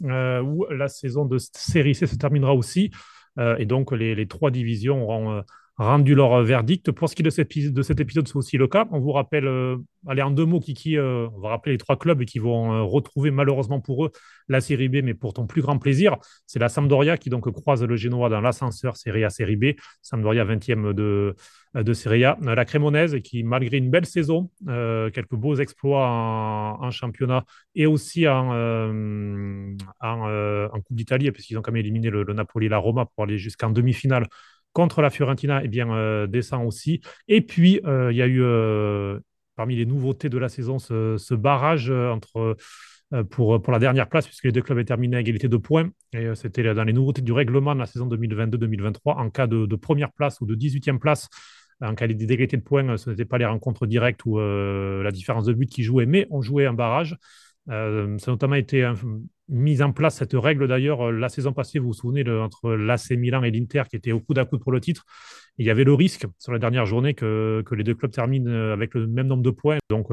où 0.43 0.65
la 0.69 0.87
saison 0.87 1.25
de 1.25 1.37
Série 1.39 1.95
C 1.95 2.05
se 2.05 2.15
terminera 2.15 2.53
aussi. 2.53 2.91
et 3.57 3.65
donc, 3.65 3.91
les, 3.91 4.13
les 4.13 4.27
trois 4.27 4.51
divisions 4.51 5.03
auront 5.03 5.43
rendu 5.77 6.15
leur 6.15 6.41
verdict. 6.43 6.91
Pour 6.91 7.09
ce 7.09 7.15
qui 7.15 7.21
est 7.21 7.25
de 7.25 7.29
cet, 7.29 7.57
de 7.57 7.81
cet 7.81 7.99
épisode, 7.99 8.27
c'est 8.27 8.35
aussi 8.35 8.57
le 8.57 8.67
cas. 8.67 8.87
On 8.91 8.99
vous 8.99 9.11
rappelle, 9.11 9.45
euh, 9.45 9.77
allez, 10.07 10.21
en 10.21 10.31
deux 10.31 10.45
mots, 10.45 10.59
Kiki, 10.59 10.97
euh, 10.97 11.27
on 11.35 11.39
va 11.41 11.49
rappeler 11.49 11.73
les 11.73 11.77
trois 11.77 11.97
clubs 11.97 12.23
qui 12.23 12.39
vont 12.39 12.73
euh, 12.73 12.81
retrouver 12.83 13.29
malheureusement 13.31 13.81
pour 13.81 14.05
eux 14.05 14.11
la 14.47 14.61
Série 14.61 14.87
B, 14.87 14.97
mais 15.03 15.13
pour 15.13 15.33
ton 15.33 15.47
plus 15.47 15.61
grand 15.61 15.77
plaisir, 15.77 16.15
c'est 16.45 16.59
la 16.59 16.69
Sampdoria 16.69 17.17
qui 17.17 17.29
donc 17.29 17.51
croise 17.51 17.83
le 17.83 17.95
Génois 17.95 18.29
dans 18.29 18.41
l'ascenseur 18.41 18.95
Série 18.95 19.25
A, 19.25 19.29
Série 19.29 19.57
B. 19.57 19.65
Sampdoria 20.01 20.45
20e 20.45 20.93
de, 20.93 21.35
de 21.73 21.93
Série 21.93 22.23
A. 22.23 22.37
La 22.41 22.63
Crémonaise 22.63 23.19
qui, 23.21 23.43
malgré 23.43 23.77
une 23.77 23.89
belle 23.89 24.05
saison, 24.05 24.51
quelques 24.67 25.35
beaux 25.35 25.55
exploits 25.55 26.07
en, 26.07 26.91
championnat 26.91 27.43
et 27.73 27.87
aussi 27.87 28.27
en, 28.27 28.51
en, 29.99 30.69
Coupe 30.69 30.95
d'Italie, 30.95 31.31
puisqu'ils 31.31 31.57
ont 31.57 31.63
quand 31.63 31.71
même 31.71 31.79
éliminé 31.79 32.11
le, 32.11 32.21
le 32.21 32.33
Napoli 32.33 32.67
et 32.67 32.69
la 32.69 32.77
Roma 32.77 33.07
pour 33.07 33.23
aller 33.23 33.39
jusqu'en 33.39 33.71
demi-finale 33.71 34.27
contre 34.75 35.01
la 35.01 35.09
Fiorentina, 35.09 35.63
eh 35.63 35.69
bien, 35.69 35.89
euh, 35.95 36.27
descend 36.27 36.67
aussi. 36.67 36.99
Et 37.29 37.39
puis, 37.39 37.79
euh, 37.85 38.11
il 38.11 38.17
y 38.17 38.21
a 38.21 38.27
eu, 38.27 38.43
euh, 38.43 39.19
parmi 39.55 39.77
les 39.77 39.85
nouveautés 39.85 40.27
de 40.27 40.37
la 40.37 40.49
saison, 40.49 40.79
ce, 40.79 41.33
barrage 41.33 41.91
pour, 43.29 43.71
la 43.71 43.79
dernière 43.79 44.09
place, 44.09 44.27
puisque 44.27 44.43
les 44.43 44.51
deux 44.51 44.61
clubs 44.61 44.77
étaient 44.77 44.89
terminés 44.89 45.15
à 45.15 45.21
égalité 45.21 45.47
de 45.47 45.55
points. 45.55 45.89
Et 46.11 46.35
c'était 46.35 46.73
dans 46.73 46.83
les 46.83 46.91
nouveautés 46.91 47.21
du 47.21 47.31
règlement 47.31 47.73
de 47.73 47.79
la 47.79 47.85
saison 47.85 48.05
2022-2023. 48.09 49.15
En 49.15 49.29
cas 49.29 49.47
de, 49.47 49.75
première 49.77 50.11
place 50.11 50.41
ou 50.41 50.45
de 50.45 50.55
18e 50.55 50.99
place, 50.99 51.29
en 51.79 51.95
cas 51.95 52.07
d'égalité 52.07 52.57
de 52.57 52.61
points, 52.61 52.97
ce 52.97 53.09
n'était 53.09 53.23
pas 53.23 53.37
les 53.37 53.45
rencontres 53.45 53.85
directes 53.85 54.25
ou 54.25 54.39
la 54.39 55.11
différence 55.11 55.45
de 55.45 55.53
but 55.53 55.69
qui 55.69 55.83
jouait, 55.83 56.05
mais 56.05 56.27
on 56.31 56.41
jouait 56.41 56.65
un 56.65 56.73
barrage. 56.73 57.15
Euh, 57.69 58.17
ça 58.19 58.29
a 58.29 58.33
notamment 58.33 58.55
été 58.55 58.87
mise 59.47 59.81
en 59.81 59.91
place 59.91 60.17
cette 60.17 60.33
règle 60.33 60.67
d'ailleurs 60.67 61.07
euh, 61.07 61.11
la 61.11 61.29
saison 61.29 61.51
passée, 61.51 61.79
vous 61.79 61.87
vous 61.87 61.93
souvenez, 61.93 62.29
entre 62.29 62.73
l'AC 62.73 63.11
Milan 63.11 63.43
et 63.43 63.51
l'Inter 63.51 63.83
qui 63.89 63.95
était 63.95 64.11
au 64.11 64.19
coup 64.19 64.33
à 64.37 64.45
coude 64.45 64.61
pour 64.61 64.71
le 64.71 64.79
titre. 64.79 65.03
Il 65.57 65.65
y 65.65 65.69
avait 65.69 65.83
le 65.83 65.93
risque 65.93 66.25
sur 66.37 66.51
la 66.51 66.59
dernière 66.59 66.85
journée 66.85 67.13
que, 67.13 67.63
que, 67.65 67.75
les 67.75 67.83
deux 67.83 67.95
clubs 67.95 68.11
terminent 68.11 68.49
euh, 68.49 68.73
avec 68.73 68.93
le 68.93 69.07
même 69.07 69.27
nombre 69.27 69.43
de 69.43 69.51
points. 69.51 69.77
Donc 69.89 70.09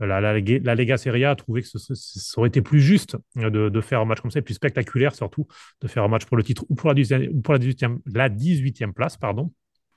la, 0.00 0.20
la, 0.20 0.20
la, 0.20 0.74
Lega 0.74 0.96
Serie 0.96 1.24
A 1.24 1.30
a 1.30 1.36
trouvé 1.36 1.62
que 1.62 1.68
ça 1.68 2.38
aurait 2.38 2.48
été 2.48 2.62
plus 2.62 2.80
juste 2.80 3.16
de, 3.34 3.68
de, 3.68 3.80
faire 3.80 4.00
un 4.00 4.04
match 4.04 4.20
comme 4.20 4.30
ça, 4.30 4.38
et 4.38 4.42
plus 4.42 4.54
spectaculaire 4.54 5.14
surtout, 5.14 5.46
de 5.80 5.88
faire 5.88 6.04
un 6.04 6.08
match 6.08 6.24
pour 6.24 6.36
le 6.36 6.44
titre 6.44 6.64
ou 6.68 6.76
pour 6.76 6.88
la, 6.88 6.94
18e, 6.94 7.42
pour 7.42 7.54
la 7.54 7.58
18e, 7.58 7.98
la 8.06 8.28
18e 8.28 8.92
place. 8.92 9.16
pardon. 9.16 9.52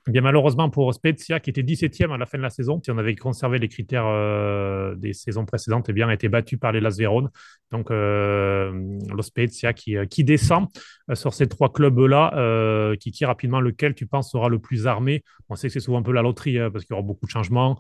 Eh 0.08 0.12
bien, 0.12 0.22
malheureusement 0.22 0.72
pour 0.72 0.92
Spezia, 0.96 1.40
qui 1.40 1.52
était 1.52 1.62
17e 1.62 2.12
à 2.12 2.18
la 2.18 2.26
fin 2.26 2.40
de 2.40 2.44
la 2.44 2.50
saison, 2.50 2.82
si 2.84 2.90
on 2.90 2.98
avait 2.98 3.16
conservé 3.16 3.60
les 3.60 3.68
critères 3.68 4.08
euh, 4.08 4.96
des 4.96 5.14
saisons 5.14 5.46
précédentes, 5.46 5.90
eh 5.90 5.94
bien, 5.94 6.10
a 6.10 6.14
été 6.14 6.28
battu 6.28 6.58
par 6.58 6.72
les 6.72 6.80
Las 6.80 6.98
Véron. 6.98 7.30
Donc, 7.70 7.92
euh, 7.92 9.00
Spezia 9.22 9.74
qui, 9.74 9.96
euh, 9.98 10.06
descend 10.18 10.68
euh, 11.10 11.16
sur 11.16 11.36
ces 11.36 11.48
trois 11.48 11.72
clubs-là, 11.72 12.96
qui 13.00 13.12
qui 13.12 13.26
rapidement 13.26 13.62
lequel 13.62 13.94
tu 13.94 14.08
penses 14.08 14.32
sera 14.32 14.50
le 14.50 14.58
plus 14.58 14.88
armé? 14.88 15.24
On 15.50 15.56
sait 15.56 15.68
que 15.68 15.74
c'est 15.74 15.80
souvent 15.80 16.00
un 16.00 16.04
peu 16.04 16.14
la 16.14 16.24
loterie, 16.24 16.58
hein, 16.58 16.72
parce 16.72 16.84
qu'il 16.84 16.96
y 16.96 16.98
aura 16.98 17.06
beaucoup 17.06 17.28
de 17.28 17.32
changements 17.32 17.80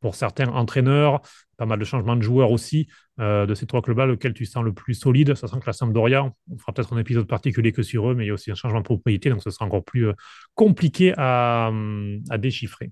pour 0.00 0.14
certains 0.14 0.48
entraîneurs, 0.48 1.20
pas 1.56 1.66
mal 1.66 1.78
de 1.78 1.84
changements 1.84 2.16
de 2.16 2.22
joueurs 2.22 2.50
aussi, 2.50 2.88
euh, 3.20 3.46
de 3.46 3.54
ces 3.54 3.66
trois 3.66 3.82
clubs-là, 3.82 4.06
lequel 4.06 4.32
tu 4.32 4.46
sens 4.46 4.64
le 4.64 4.72
plus 4.72 4.94
solide, 4.94 5.34
sachant 5.34 5.60
que 5.60 5.66
la 5.66 5.72
Sampdoria, 5.72 6.32
on 6.50 6.58
fera 6.58 6.72
peut-être 6.72 6.92
un 6.94 6.98
épisode 6.98 7.26
particulier 7.26 7.72
que 7.72 7.82
sur 7.82 8.10
eux, 8.10 8.14
mais 8.14 8.24
il 8.24 8.28
y 8.28 8.30
a 8.30 8.34
aussi 8.34 8.50
un 8.50 8.54
changement 8.54 8.80
de 8.80 8.84
propriété, 8.84 9.30
donc 9.30 9.42
ce 9.42 9.50
sera 9.50 9.66
encore 9.66 9.84
plus 9.84 10.08
euh, 10.08 10.14
compliqué 10.54 11.12
à, 11.16 11.70
déchiffrer. 12.38 12.90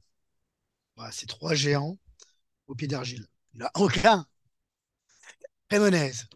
c'est 1.11 1.27
trois 1.27 1.55
géants 1.55 1.99
au 2.67 2.75
pied 2.75 2.89
d'argile. 2.89 3.27
Il 3.55 3.61
n'y 3.61 3.65
a 3.65 3.71
aucun. 3.75 4.27
Crémonaise, 5.69 6.29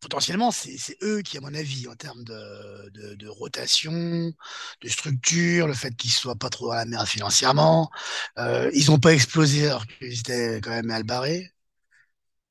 potentiellement, 0.00 0.50
c'est 0.50 0.96
eux 1.02 1.22
qui, 1.22 1.38
à 1.38 1.40
mon 1.40 1.54
avis, 1.54 1.88
en 1.88 1.96
termes 1.96 2.24
de, 2.24 3.28
rotation, 3.28 4.32
de 4.82 4.88
structure, 4.88 5.66
le 5.66 5.74
fait 5.74 5.94
qu'ils 5.96 6.10
soient 6.12 6.36
pas 6.36 6.50
trop 6.50 6.70
à 6.72 6.76
la 6.76 6.84
merde 6.84 7.06
financièrement, 7.06 7.90
euh, 8.38 8.70
ils 8.74 8.90
n'ont 8.90 8.98
pas 9.00 9.14
explosé 9.14 9.66
alors 9.68 9.86
qu'ils 9.86 10.20
étaient 10.20 10.60
quand 10.62 10.70
même 10.70 10.86
mal 10.86 11.04
barrés. 11.04 11.52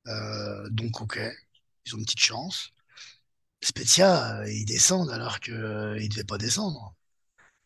Euh, 0.06 0.68
donc, 0.70 1.00
ok, 1.00 1.18
ils 1.86 1.94
ont 1.94 1.98
une 1.98 2.04
petite 2.04 2.20
chance. 2.20 2.70
Spezia, 3.62 4.40
euh, 4.40 4.50
ils 4.52 4.64
descendent 4.66 5.10
alors 5.10 5.40
qu'ils 5.40 5.54
ne 5.54 6.08
devaient 6.08 6.24
pas 6.24 6.38
descendre. 6.38 6.94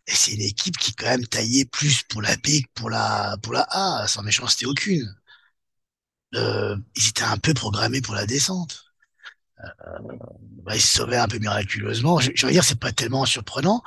Et 0.07 0.13
c'est 0.15 0.33
une 0.35 0.43
équipe 0.43 0.79
qui 0.79 0.95
quand 0.95 1.07
même 1.07 1.27
taillée 1.27 1.67
plus 1.67 2.03
pour 2.05 2.23
la 2.23 2.37
B 2.39 2.63
que 2.63 2.71
pour 2.75 2.91
la, 2.91 3.37
pour 3.43 3.53
la 3.55 3.67
A, 3.71 4.09
sans 4.09 4.23
méchanceté 4.23 4.67
aucune. 4.67 5.15
ils 6.33 7.09
étaient 7.09 7.23
un 7.23 7.39
peu 7.39 7.55
programmés 7.55 8.01
pour 8.01 8.15
la 8.15 8.27
descente. 8.27 8.88
Euh, 9.65 9.99
il 10.75 10.81
se 10.81 10.99
sauvait 10.99 11.17
un 11.17 11.29
peu 11.29 11.39
miraculeusement. 11.39 12.21
Je, 12.21 12.31
je 12.35 12.47
veux 12.47 12.53
dire, 12.53 12.65
c'est 12.65 12.79
pas 12.79 12.93
tellement 12.93 13.25
surprenant. 13.25 13.83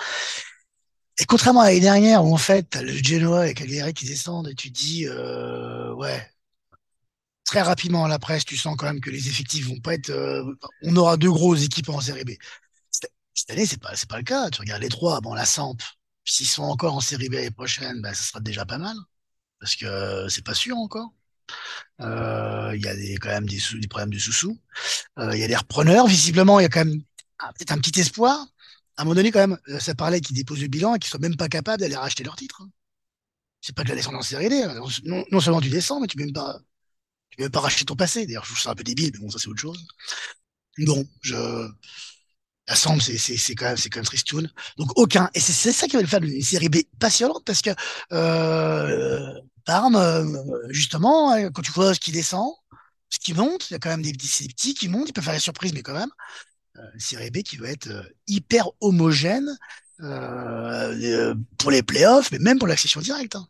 Et 1.18 1.26
contrairement 1.26 1.62
à 1.62 1.66
l'année 1.66 1.80
dernière, 1.82 2.26
où 2.26 2.34
en 2.34 2.38
fait, 2.38 2.76
le 2.76 2.92
Genoa 2.94 3.48
et 3.48 3.54
Cagliari 3.54 3.94
qui 3.94 4.06
descendent, 4.06 4.48
et 4.50 4.56
tu 4.56 4.70
dis, 4.72 5.06
euh, 5.08 5.94
ouais, 5.94 6.28
très 7.46 7.62
rapidement 7.62 8.08
la 8.08 8.20
presse, 8.20 8.46
tu 8.46 8.58
sens 8.58 8.76
quand 8.78 8.86
même 8.88 9.02
que 9.02 9.10
les 9.10 9.28
effectifs 9.28 9.68
vont 9.68 9.80
pas 9.80 9.94
être. 9.94 10.10
Euh, 10.10 10.44
on 10.84 10.96
aura 10.96 11.18
deux 11.18 11.32
grosses 11.32 11.64
équipes 11.64 11.90
en 11.90 12.02
série 12.02 12.24
B. 12.24 12.32
Cette 13.34 13.52
année, 13.52 13.66
c'est 13.66 13.82
pas, 13.82 13.94
pas 14.10 14.18
le 14.18 14.24
cas. 14.24 14.50
Tu 14.50 14.62
regardes 14.62 14.82
les 14.82 14.90
trois, 14.90 15.22
bon, 15.22 15.34
la 15.34 15.46
Samp, 15.46 15.78
s'ils 16.26 16.48
sont 16.48 16.64
encore 16.64 16.96
en 16.96 17.02
série 17.02 17.30
B 17.30 17.34
l'année 17.34 17.52
prochaine, 17.52 18.02
ben, 18.02 18.14
ça 18.14 18.24
sera 18.24 18.40
déjà 18.40 18.66
pas 18.66 18.78
mal. 18.78 18.96
Parce 19.60 19.76
que 19.76 20.28
c'est 20.30 20.44
pas 20.46 20.56
sûr 20.56 20.78
encore. 20.78 21.14
Euh, 22.02 22.72
il 22.76 22.82
y 22.84 22.88
a 22.88 22.96
des, 22.96 23.16
quand 23.18 23.30
même 23.30 23.48
des, 23.48 23.60
des 23.80 23.88
problèmes 23.88 24.10
de 24.10 24.20
sous-sous. 24.20 24.58
Euh, 25.20 25.36
il 25.36 25.40
y 25.40 25.44
a 25.44 25.48
des 25.48 25.56
repreneurs. 25.56 26.08
Visiblement, 26.08 26.60
il 26.60 26.64
y 26.64 26.66
a 26.66 26.70
quand 26.70 26.86
même 26.86 27.02
peut-être 27.56 27.72
un 27.72 27.80
petit 27.80 28.00
espoir. 28.00 28.48
À 28.98 29.02
un 29.02 29.06
moment 29.06 29.16
donné, 29.16 29.32
quand 29.32 29.40
même, 29.40 29.58
euh, 29.70 29.80
ça 29.80 29.96
parlait 29.96 30.22
qu'ils 30.22 30.36
déposent 30.36 30.62
le 30.62 30.68
bilan 30.68 30.96
et 30.96 31.00
qu'ils 31.00 31.10
soient 31.10 31.20
même 31.20 31.38
pas 31.38 31.50
capables 31.50 31.80
d'aller 31.80 31.96
racheter 31.96 32.24
leur 32.24 32.36
titre. 32.36 32.62
Hein. 32.62 32.70
C'est 33.62 33.76
pas 33.76 33.84
de 33.84 33.90
la 33.90 33.96
descente 33.96 34.16
en 34.16 34.22
série 34.22 34.50
D. 34.50 34.64
Hein. 34.64 34.80
Non, 35.32 35.40
seulement 35.40 35.62
tu 35.62 35.70
descends, 35.70 36.00
mais 36.00 36.08
tu 36.08 36.18
peux 36.18 36.24
même 36.24 36.34
pas, 36.34 36.60
tu 37.30 37.38
peux 37.38 37.44
même 37.44 37.52
pas 37.52 37.60
racheter 37.62 37.86
ton 37.86 37.96
passé. 37.96 38.26
D'ailleurs, 38.26 38.44
je 38.44 38.50
trouve 38.50 38.62
ça 38.62 38.72
un 38.72 38.76
peu 38.76 38.84
débile, 38.84 39.12
mais 39.14 39.20
bon, 39.20 39.30
ça 39.30 39.40
c'est 39.40 39.48
autre 39.48 39.62
chose. 39.62 39.86
Bon, 40.80 41.08
je, 41.22 41.70
Samp, 42.76 43.00
c'est, 43.00 43.18
c'est, 43.18 43.38
c'est 43.38 43.56
quand 43.56 43.66
même, 43.66 43.78
c'est 43.78 43.90
quand 43.90 44.00
même 44.00 44.06
tristoun. 44.06 44.50
Donc 44.78 44.98
aucun. 44.98 45.30
Et 45.34 45.40
c'est, 45.40 45.52
c'est 45.52 45.72
ça 45.72 45.88
qui 45.88 45.96
va 45.96 46.02
le 46.02 46.08
faire 46.08 46.24
une 46.24 46.42
série 46.42 46.70
B 46.70 46.78
passionnante 47.00 47.44
parce 47.46 47.62
que 47.62 47.72
euh, 48.14 49.34
Parme, 49.66 49.96
euh, 49.96 50.24
justement, 50.70 51.34
euh, 51.34 51.50
quand 51.54 51.62
tu 51.62 51.72
vois 51.72 51.94
ce 51.94 52.00
qui 52.00 52.12
descend, 52.12 52.52
ce 53.10 53.20
qui 53.20 53.34
monte, 53.34 53.70
il 53.70 53.74
y 53.74 53.76
a 53.76 53.80
quand 53.80 53.90
même 53.90 54.02
des 54.02 54.14
petits, 54.14 54.74
qui 54.74 54.90
montent, 54.90 55.10
ils 55.10 55.14
peuvent 55.14 55.24
faire 55.24 55.34
la 55.34 55.40
surprise, 55.40 55.74
mais 55.74 55.82
quand 55.82 55.94
même, 55.94 56.10
euh, 56.78 56.82
série 56.98 57.32
B 57.32 57.40
qui 57.44 57.58
va 57.58 57.70
être 57.70 57.90
hyper 58.28 58.70
homogène 58.80 59.50
pour 61.60 61.70
les 61.70 61.84
playoffs, 61.84 62.32
mais 62.32 62.40
même 62.40 62.58
pour 62.58 62.68
l'accession 62.68 63.02
directe. 63.02 63.36
Hein. 63.36 63.48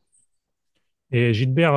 Et 1.12 1.34
Gilbert, 1.34 1.74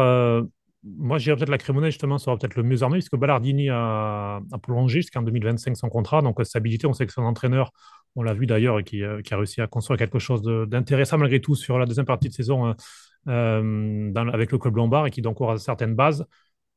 moi, 0.85 1.19
j'irais 1.19 1.37
peut-être 1.37 1.51
la 1.51 1.59
Crémonais, 1.59 1.91
justement, 1.91 2.19
sera 2.19 2.37
peut-être 2.37 2.57
le 2.57 2.63
mieux 2.63 2.83
armé, 2.83 2.99
puisque 2.99 3.17
Ballardini 3.17 3.71
a, 3.71 4.41
prolongé 4.63 5.01
jusqu'en 5.01 5.23
2025 5.23 5.77
son 5.77 5.89
contrat. 5.89 6.21
Donc, 6.21 6.45
stabilité, 6.45 6.87
on 6.87 6.93
sait 6.93 7.07
que 7.07 7.13
son 7.13 7.23
entraîneur, 7.23 7.73
on 8.17 8.23
l'a 8.23 8.35
vu 8.35 8.47
d'ailleurs, 8.47 8.83
qui, 8.85 9.03
euh, 9.03 9.23
a 9.31 9.37
réussi 9.37 9.61
à 9.63 9.67
construire 9.67 9.99
quelque 9.99 10.19
chose 10.19 10.43
d'intéressant 10.43 11.19
malgré 11.19 11.41
tout 11.41 11.55
sur 11.55 11.79
la 11.79 11.87
deuxième 11.87 12.07
partie 12.07 12.29
de 12.29 12.35
saison 12.35 12.67
euh, 12.67 12.71
euh, 12.71 12.75
dans, 13.27 14.29
avec 14.33 14.53
le 14.53 14.59
club 14.59 14.77
lombard 14.77 15.07
et 15.07 15.11
qui 15.11 15.23
donc 15.23 15.41
aura 15.41 15.59
certaines 15.59 15.95
bases. 15.95 16.27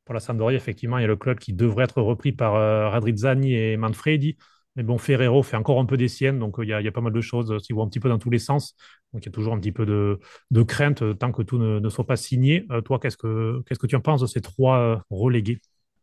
Pour 0.04 0.14
la 0.14 0.20
Sampdoria, 0.20 0.56
effectivement, 0.56 0.98
il 0.98 1.02
y 1.02 1.04
a 1.04 1.08
le 1.08 1.16
club 1.16 1.38
qui 1.38 1.52
devrait 1.52 1.84
être 1.84 2.00
repris 2.00 2.32
par 2.32 2.54
Radrizzani 2.92 3.54
et 3.54 3.76
Manfredi. 3.76 4.36
Mais 4.78 4.84
bon, 4.84 4.96
Ferrero 4.96 5.42
fait 5.42 5.56
encore 5.56 5.80
un 5.80 5.86
peu 5.86 5.96
des 5.96 6.06
siennes, 6.06 6.38
donc 6.38 6.60
euh, 6.60 6.64
il 6.64 6.68
y, 6.68 6.72
a 6.72 6.92
pas 6.92 7.00
mal 7.00 7.12
de 7.12 7.20
choses 7.20 7.52
qui 7.64 7.72
vont 7.72 7.82
un 7.82 7.88
petit 7.88 7.98
peu 7.98 8.08
dans 8.08 8.20
tous 8.20 8.30
les 8.30 8.38
sens. 8.38 8.76
Donc 9.12 9.24
il 9.24 9.26
y 9.26 9.28
a 9.28 9.32
toujours 9.32 9.52
un 9.52 9.58
petit 9.58 9.72
peu 9.72 9.84
de, 9.84 10.62
crainte 10.62 11.02
euh, 11.02 11.14
tant 11.14 11.32
que 11.32 11.42
tout 11.42 11.58
ne, 11.58 11.88
soit 11.88 12.06
pas 12.06 12.14
signé. 12.14 12.64
Euh, 12.70 12.80
toi, 12.80 13.00
qu'est-ce 13.00 13.16
que 13.16 13.60
que 13.68 13.86
tu 13.88 13.96
en 13.96 14.00
penses 14.00 14.20
de 14.20 14.26
ces 14.26 14.40
trois 14.40 15.02
relégués? 15.10 15.60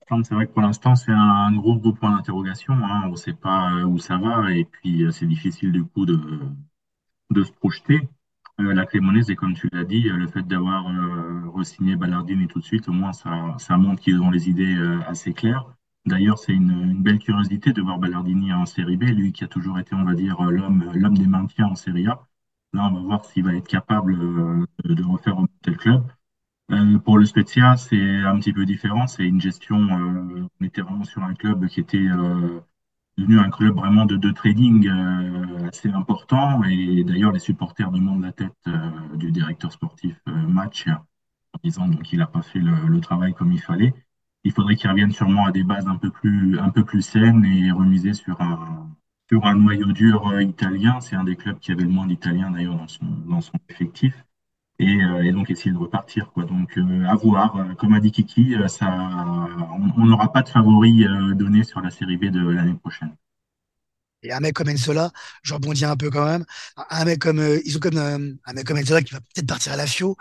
C'est 0.09 0.35
vrai 0.35 0.45
que 0.45 0.51
pour 0.51 0.61
l'instant, 0.61 0.93
c'est 0.95 1.13
un 1.13 1.55
gros, 1.55 1.77
gros 1.77 1.93
point 1.93 2.13
d'interrogation. 2.17 2.73
Hein. 2.73 3.03
On 3.05 3.11
ne 3.11 3.15
sait 3.15 3.33
pas 3.33 3.85
où 3.85 3.97
ça 3.97 4.17
va 4.17 4.51
et 4.51 4.65
puis 4.65 5.05
c'est 5.09 5.25
difficile 5.25 5.71
du 5.71 5.85
coup 5.85 6.05
de, 6.05 6.19
de 7.31 7.43
se 7.43 7.53
projeter. 7.53 8.01
La 8.57 8.85
Crémonaise, 8.85 9.29
et 9.29 9.35
comme 9.35 9.53
tu 9.53 9.69
l'as 9.71 9.83
dit, 9.83 10.03
le 10.03 10.27
fait 10.27 10.43
d'avoir 10.43 10.85
re-signé 11.53 11.95
Ballardini 11.95 12.47
tout 12.47 12.59
de 12.59 12.63
suite, 12.63 12.87
au 12.87 12.93
moins 12.93 13.13
ça, 13.13 13.55
ça 13.57 13.77
montre 13.77 14.01
qu'ils 14.01 14.21
ont 14.21 14.31
les 14.31 14.49
idées 14.49 14.77
assez 15.07 15.33
claires. 15.33 15.65
D'ailleurs, 16.05 16.37
c'est 16.37 16.53
une, 16.53 17.01
belle 17.01 17.19
curiosité 17.19 17.73
de 17.73 17.81
voir 17.81 17.97
Ballardini 17.97 18.53
en 18.53 18.65
Série 18.65 18.95
B, 18.95 19.05
lui 19.05 19.31
qui 19.31 19.43
a 19.43 19.47
toujours 19.47 19.79
été, 19.79 19.95
on 19.95 20.03
va 20.03 20.13
dire, 20.13 20.41
l'homme, 20.43 20.91
l'homme 20.93 21.17
des 21.17 21.27
maintiens 21.27 21.67
en 21.67 21.75
Série 21.75 22.07
A. 22.07 22.27
Là, 22.73 22.89
on 22.91 22.93
va 22.93 22.99
voir 22.99 23.25
s'il 23.25 23.43
va 23.43 23.55
être 23.55 23.67
capable 23.67 24.13
euh, 24.21 24.65
de 24.83 25.03
refaire 25.03 25.39
un 25.39 25.47
tel 25.61 25.77
club. 25.77 26.03
Euh, 26.71 26.99
pour 26.99 27.17
le 27.17 27.25
Spezia, 27.25 27.77
c'est 27.77 28.17
un 28.23 28.37
petit 28.39 28.53
peu 28.53 28.65
différent. 28.65 29.07
C'est 29.07 29.25
une 29.25 29.41
gestion. 29.41 29.77
Euh, 29.79 30.47
on 30.59 30.65
était 30.65 30.81
vraiment 30.81 31.05
sur 31.05 31.23
un 31.23 31.33
club 31.33 31.67
qui 31.67 31.79
était 31.79 32.07
devenu 33.17 33.39
un 33.39 33.49
club 33.49 33.75
vraiment 33.75 34.05
de, 34.05 34.31
trading 34.31 34.89
assez 35.67 35.89
important. 35.89 36.63
Et 36.63 37.03
d'ailleurs, 37.03 37.31
les 37.31 37.39
supporters 37.39 37.91
demandent 37.91 38.23
la 38.23 38.31
tête 38.31 38.53
du 39.13 39.31
directeur 39.31 39.71
sportif 39.71 40.15
match 40.25 40.87
en 40.87 41.59
disant 41.63 41.89
qu'il 41.89 42.19
n'a 42.19 42.27
pas 42.27 42.41
fait 42.41 42.59
le, 42.59 42.99
travail 42.99 43.33
comme 43.33 43.51
il 43.51 43.61
fallait 43.61 43.93
il 44.45 44.51
faudrait 44.51 44.75
qu'il 44.75 44.89
revienne 44.89 45.11
sûrement 45.11 45.45
à 45.45 45.51
des 45.51 45.63
bases 45.63 45.87
un 45.87 45.97
peu 45.97 46.11
plus, 46.11 46.59
un 46.59 46.69
peu 46.69 46.85
plus 46.85 47.01
saines 47.01 47.43
et 47.43 47.71
remiser 47.71 48.13
sur 48.13 48.39
un, 48.39 48.95
sur 49.27 49.43
un 49.45 49.55
noyau 49.55 49.91
dur 49.91 50.27
euh, 50.27 50.43
italien. 50.43 51.01
C'est 51.01 51.15
un 51.15 51.23
des 51.23 51.35
clubs 51.35 51.59
qui 51.59 51.71
avait 51.71 51.83
le 51.83 51.89
moins 51.89 52.05
d'Italiens 52.05 52.51
d'ailleurs 52.51 52.75
dans 52.75 52.87
son, 52.87 53.05
dans 53.27 53.41
son 53.41 53.57
effectif. 53.69 54.13
Et, 54.79 55.01
euh, 55.03 55.31
donc 55.31 55.49
essayer 55.49 55.71
de 55.71 55.77
repartir. 55.77 56.31
Quoi. 56.33 56.45
Donc 56.45 56.77
euh, 56.77 57.05
à 57.07 57.15
voir. 57.15 57.57
Comme 57.77 57.93
a 57.93 57.99
dit 57.99 58.11
Kiki, 58.11 58.55
ça, 58.67 58.87
on 59.97 60.05
n'aura 60.05 60.31
pas 60.31 60.41
de 60.41 60.49
favori 60.49 61.05
donné 61.35 61.63
sur 61.63 61.81
la 61.81 61.91
série 61.91 62.17
B 62.17 62.25
de 62.25 62.47
l'année 62.47 62.75
prochaine. 62.75 63.15
Et 64.25 64.31
un 64.31 64.39
mec 64.39 64.55
comme 64.55 64.69
Ensola, 64.69 65.11
je 65.43 65.53
rebondis 65.53 65.85
un 65.85 65.95
peu 65.95 66.09
quand 66.09 66.25
même. 66.25 66.45
Un 66.89 67.05
mec 67.05 67.19
comme 67.19 67.39
euh, 67.39 67.61
ils 67.63 67.77
ont 67.77 67.79
comme 67.79 67.97
euh, 67.97 68.33
un 68.45 68.53
mec 68.53 68.65
comme 68.65 68.77
Ensola 68.77 69.01
qui 69.01 69.13
va 69.13 69.19
peut-être 69.19 69.47
partir 69.47 69.73
à 69.73 69.75
la 69.75 69.85
FIO. 69.85 70.17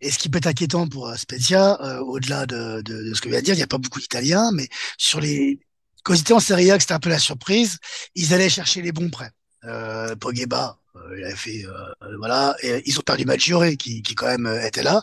Et 0.00 0.10
ce 0.10 0.18
qui 0.18 0.28
peut 0.28 0.38
être 0.38 0.46
inquiétant 0.46 0.86
pour 0.86 1.08
euh, 1.08 1.16
Spezia, 1.16 2.02
au-delà 2.02 2.46
de, 2.46 2.82
ce 3.14 3.20
que 3.20 3.28
je 3.28 3.30
viens 3.30 3.40
de 3.40 3.44
dire, 3.44 3.54
il 3.54 3.58
n'y 3.58 3.62
a 3.62 3.66
pas 3.66 3.78
beaucoup 3.78 4.00
d'Italiens, 4.00 4.50
mais 4.52 4.68
sur 4.98 5.20
les 5.20 5.60
quand 6.04 6.14
ils 6.14 6.20
étaient 6.20 6.34
en 6.34 6.40
Serie 6.40 6.70
A, 6.70 6.78
c'était 6.78 6.94
un 6.94 7.00
peu 7.00 7.10
la 7.10 7.18
surprise, 7.18 7.78
ils 8.14 8.32
allaient 8.32 8.48
chercher 8.48 8.80
les 8.80 8.92
bons 8.92 9.10
prêts. 9.10 9.32
Euh, 9.64 10.14
Pogba, 10.14 10.78
fait 11.36 11.64
voilà, 12.18 12.56
et 12.62 12.82
ils 12.86 12.98
ont 12.98 13.02
perdu 13.02 13.24
Maggiore 13.24 13.64
qui, 13.78 14.02
qui 14.02 14.14
quand 14.14 14.26
même 14.26 14.46
était 14.64 14.82
là. 14.82 15.02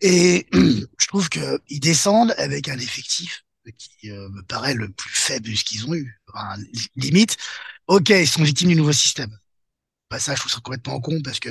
Et 0.00 0.46
je 0.52 1.06
trouve 1.06 1.28
que 1.28 1.60
ils 1.68 1.80
descendent 1.80 2.34
avec 2.38 2.68
un 2.68 2.78
effectif 2.78 3.44
qui 3.76 4.10
me 4.10 4.42
paraît 4.42 4.74
le 4.74 4.88
plus 4.88 5.14
faible 5.14 5.50
de 5.50 5.54
ce 5.54 5.64
qu'ils 5.64 5.86
ont 5.86 5.94
eu. 5.94 6.20
Limite, 6.96 7.36
ok, 7.86 8.10
ils 8.10 8.28
sont 8.28 8.42
victimes 8.42 8.68
du 8.68 8.76
nouveau 8.76 8.92
système. 8.92 9.36
Bah, 10.10 10.18
ça, 10.18 10.34
je 10.34 10.40
trouve 10.40 10.52
ça 10.52 10.60
complètement 10.60 11.00
con 11.00 11.20
parce 11.22 11.40
que 11.40 11.50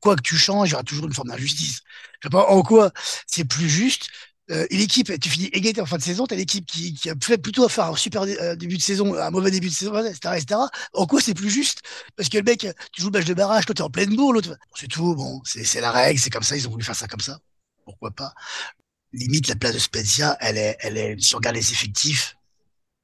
quoi 0.00 0.16
que 0.16 0.22
tu 0.22 0.36
changes, 0.36 0.68
il 0.68 0.72
y 0.72 0.74
aura 0.74 0.84
toujours 0.84 1.06
une 1.06 1.14
forme 1.14 1.28
d'injustice. 1.28 1.80
Je 2.20 2.28
sais 2.28 2.30
pas 2.30 2.46
en 2.48 2.62
quoi 2.62 2.92
c'est 3.26 3.44
plus 3.44 3.68
juste. 3.68 4.08
Euh, 4.50 4.66
l'équipe, 4.70 5.10
tu 5.20 5.30
finis 5.30 5.46
égalité 5.46 5.80
en 5.80 5.86
fin 5.86 5.96
de 5.96 6.02
saison, 6.02 6.26
t'as 6.26 6.36
l'équipe 6.36 6.66
qui, 6.66 6.98
a 7.08 7.14
fait 7.22 7.38
plutôt 7.38 7.64
à 7.64 7.68
faire 7.70 7.86
un 7.86 7.96
super 7.96 8.22
euh, 8.22 8.54
début 8.56 8.76
de 8.76 8.82
saison, 8.82 9.14
un 9.14 9.30
mauvais 9.30 9.50
début 9.50 9.68
de 9.68 9.72
saison, 9.72 9.96
etc., 10.04 10.34
etc. 10.36 10.60
En 10.92 11.06
quoi 11.06 11.22
c'est 11.22 11.32
plus 11.32 11.48
juste? 11.48 11.80
Parce 12.14 12.28
que 12.28 12.36
le 12.36 12.44
mec, 12.44 12.66
tu 12.92 13.00
joues 13.00 13.08
le 13.08 13.18
match 13.18 13.26
de 13.26 13.32
barrage, 13.32 13.64
toi 13.64 13.74
t'es 13.74 13.82
en 13.82 13.88
pleine 13.88 14.14
bourre, 14.14 14.34
c'est 14.74 14.88
tout, 14.88 15.14
bon, 15.14 15.40
c'est 15.44 15.80
la 15.80 15.90
règle, 15.90 16.20
c'est 16.20 16.28
comme 16.28 16.42
ça, 16.42 16.56
ils 16.56 16.68
ont 16.68 16.70
voulu 16.70 16.84
faire 16.84 16.96
ça 16.96 17.08
comme 17.08 17.20
ça. 17.20 17.38
Pourquoi 17.86 18.10
pas? 18.10 18.34
Limite, 19.14 19.48
la 19.48 19.56
place 19.56 19.74
de 19.74 19.78
Spezia, 19.78 20.36
elle 20.40 20.58
est, 20.58 20.76
elle 20.80 20.98
est, 20.98 21.18
si 21.18 21.34
on 21.34 21.38
regarde 21.38 21.56
les 21.56 21.72
effectifs, 21.72 22.36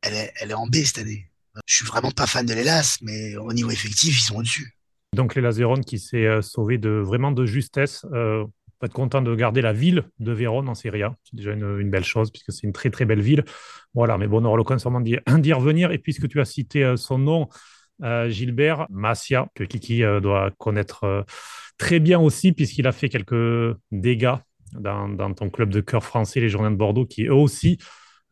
elle 0.02 0.14
est, 0.14 0.32
elle 0.40 0.50
est 0.50 0.54
en 0.54 0.66
B 0.66 0.76
cette 0.84 0.98
année. 0.98 1.30
Je 1.66 1.74
suis 1.74 1.86
vraiment 1.86 2.10
pas 2.10 2.26
fan 2.26 2.44
de 2.44 2.52
l'Elas, 2.52 2.98
mais 3.00 3.36
au 3.36 3.52
niveau 3.54 3.70
effectif, 3.70 4.18
ils 4.18 4.22
sont 4.22 4.36
au-dessus. 4.36 4.76
Donc 5.14 5.34
l'Elas 5.34 5.58
qui 5.86 5.98
s'est 5.98 6.26
euh, 6.26 6.42
sauvé 6.42 6.78
de 6.78 6.90
vraiment 6.90 7.32
de 7.32 7.46
justesse. 7.46 8.04
Euh, 8.80 8.86
peut 8.86 8.86
être 8.86 8.92
content 8.92 9.22
de 9.22 9.34
garder 9.34 9.60
la 9.60 9.72
ville 9.72 10.04
de 10.18 10.32
Vérone 10.32 10.68
en 10.68 10.74
Serie 10.74 11.02
A. 11.02 11.14
C'est 11.24 11.36
déjà 11.36 11.52
une, 11.52 11.90
belle 11.90 12.04
chose 12.04 12.30
puisque 12.30 12.52
c'est 12.52 12.66
une 12.66 12.72
très 12.72 12.90
très 12.90 13.04
belle 13.04 13.20
ville. 13.20 13.44
Voilà, 13.94 14.18
mais 14.18 14.26
bon, 14.26 14.42
on 14.42 14.44
aura 14.46 14.56
l'occasion 14.56 14.78
sûrement 14.78 15.00
d'y 15.00 15.18
revenir. 15.52 15.92
Et 15.92 15.98
puisque 15.98 16.28
tu 16.28 16.40
as 16.40 16.44
cité 16.44 16.84
euh, 16.84 16.96
son 16.96 17.18
nom, 17.18 17.48
Gilbert 18.28 18.86
Massia, 18.88 19.48
que 19.54 19.62
Kiki 19.62 20.00
doit 20.22 20.50
connaître 20.56 21.26
très 21.76 22.00
bien 22.00 22.18
aussi 22.18 22.52
puisqu'il 22.52 22.86
a 22.86 22.92
fait 22.92 23.10
quelques 23.10 23.76
dégâts 23.92 24.36
dans, 24.72 25.34
ton 25.34 25.50
club 25.50 25.68
de 25.68 25.82
cœur 25.82 26.02
français, 26.02 26.40
les 26.40 26.48
Journées 26.48 26.70
de 26.70 26.76
Bordeaux, 26.76 27.04
qui 27.04 27.24
eux 27.24 27.34
aussi 27.34 27.76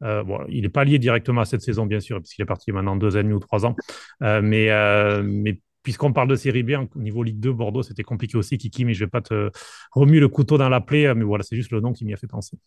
euh, 0.03 0.22
il 0.49 0.62
n'est 0.62 0.68
pas 0.68 0.84
lié 0.84 0.99
directement 0.99 1.40
à 1.40 1.44
cette 1.44 1.62
saison, 1.62 1.86
bien 1.86 2.01
sûr, 2.01 2.18
puisqu'il 2.18 2.42
est 2.42 2.46
parti 2.46 2.72
maintenant 2.72 2.96
deux 2.96 3.16
années 3.16 3.32
ou 3.32 3.40
trois 3.40 3.66
ans. 3.66 3.74
Euh, 4.22 4.40
euh, 4.42 5.22
mais 5.24 5.61
puisqu'on 5.89 6.12
parle 6.12 6.28
de 6.28 6.36
série 6.36 6.62
B, 6.62 6.72
au 6.95 6.99
niveau 6.99 7.22
Ligue 7.22 7.41
2, 7.41 7.51
Bordeaux, 7.51 7.82
c'était 7.82 8.03
compliqué 8.03 8.36
aussi, 8.36 8.59
Kiki, 8.59 8.84
mais 8.84 8.93
je 8.93 9.01
ne 9.01 9.07
vais 9.07 9.11
pas 9.11 9.22
te 9.22 9.51
remuer 9.93 10.20
le 10.20 10.28
couteau 10.28 10.59
dans 10.59 10.68
la 10.68 10.82
plaie, 10.82 11.14
mais 11.14 11.24
voilà, 11.24 11.43
c'est 11.43 11.57
juste 11.57 11.70
le 11.70 11.80
nom 11.80 11.95
qui 11.95 12.05
m'y 12.05 12.12
a 12.12 12.18
fait 12.18 12.26
penser. 12.26 12.59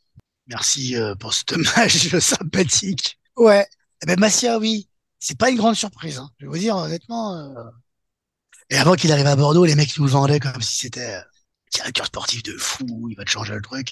Merci 0.48 0.96
pour 1.20 1.32
ce 1.32 1.44
hommage 1.52 2.20
sympathique. 2.20 3.20
Ouais, 3.38 3.68
eh 4.02 4.08
ben, 4.08 4.20
Massia, 4.20 4.58
oui, 4.58 4.90
c'est 5.20 5.38
pas 5.38 5.52
une 5.52 5.58
grande 5.58 5.76
surprise, 5.76 6.18
hein. 6.18 6.32
je 6.40 6.48
vais 6.48 6.52
vous 6.52 6.58
dire 6.58 6.76
honnêtement. 6.76 7.54
Et 8.72 8.78
avant 8.78 8.96
qu'il 8.96 9.12
arrive 9.12 9.28
à 9.28 9.36
Bordeaux, 9.36 9.66
les 9.66 9.76
mecs 9.76 9.96
nous 10.00 10.08
vendaient 10.08 10.40
comme 10.40 10.64
si 10.64 10.80
c'était 10.80 11.22
directeur 11.72 12.08
sportif 12.08 12.42
de 12.42 12.58
fou, 12.58 13.08
il 13.08 13.16
va 13.16 13.24
te 13.24 13.30
changer 13.30 13.54
le 13.54 13.62
truc. 13.62 13.92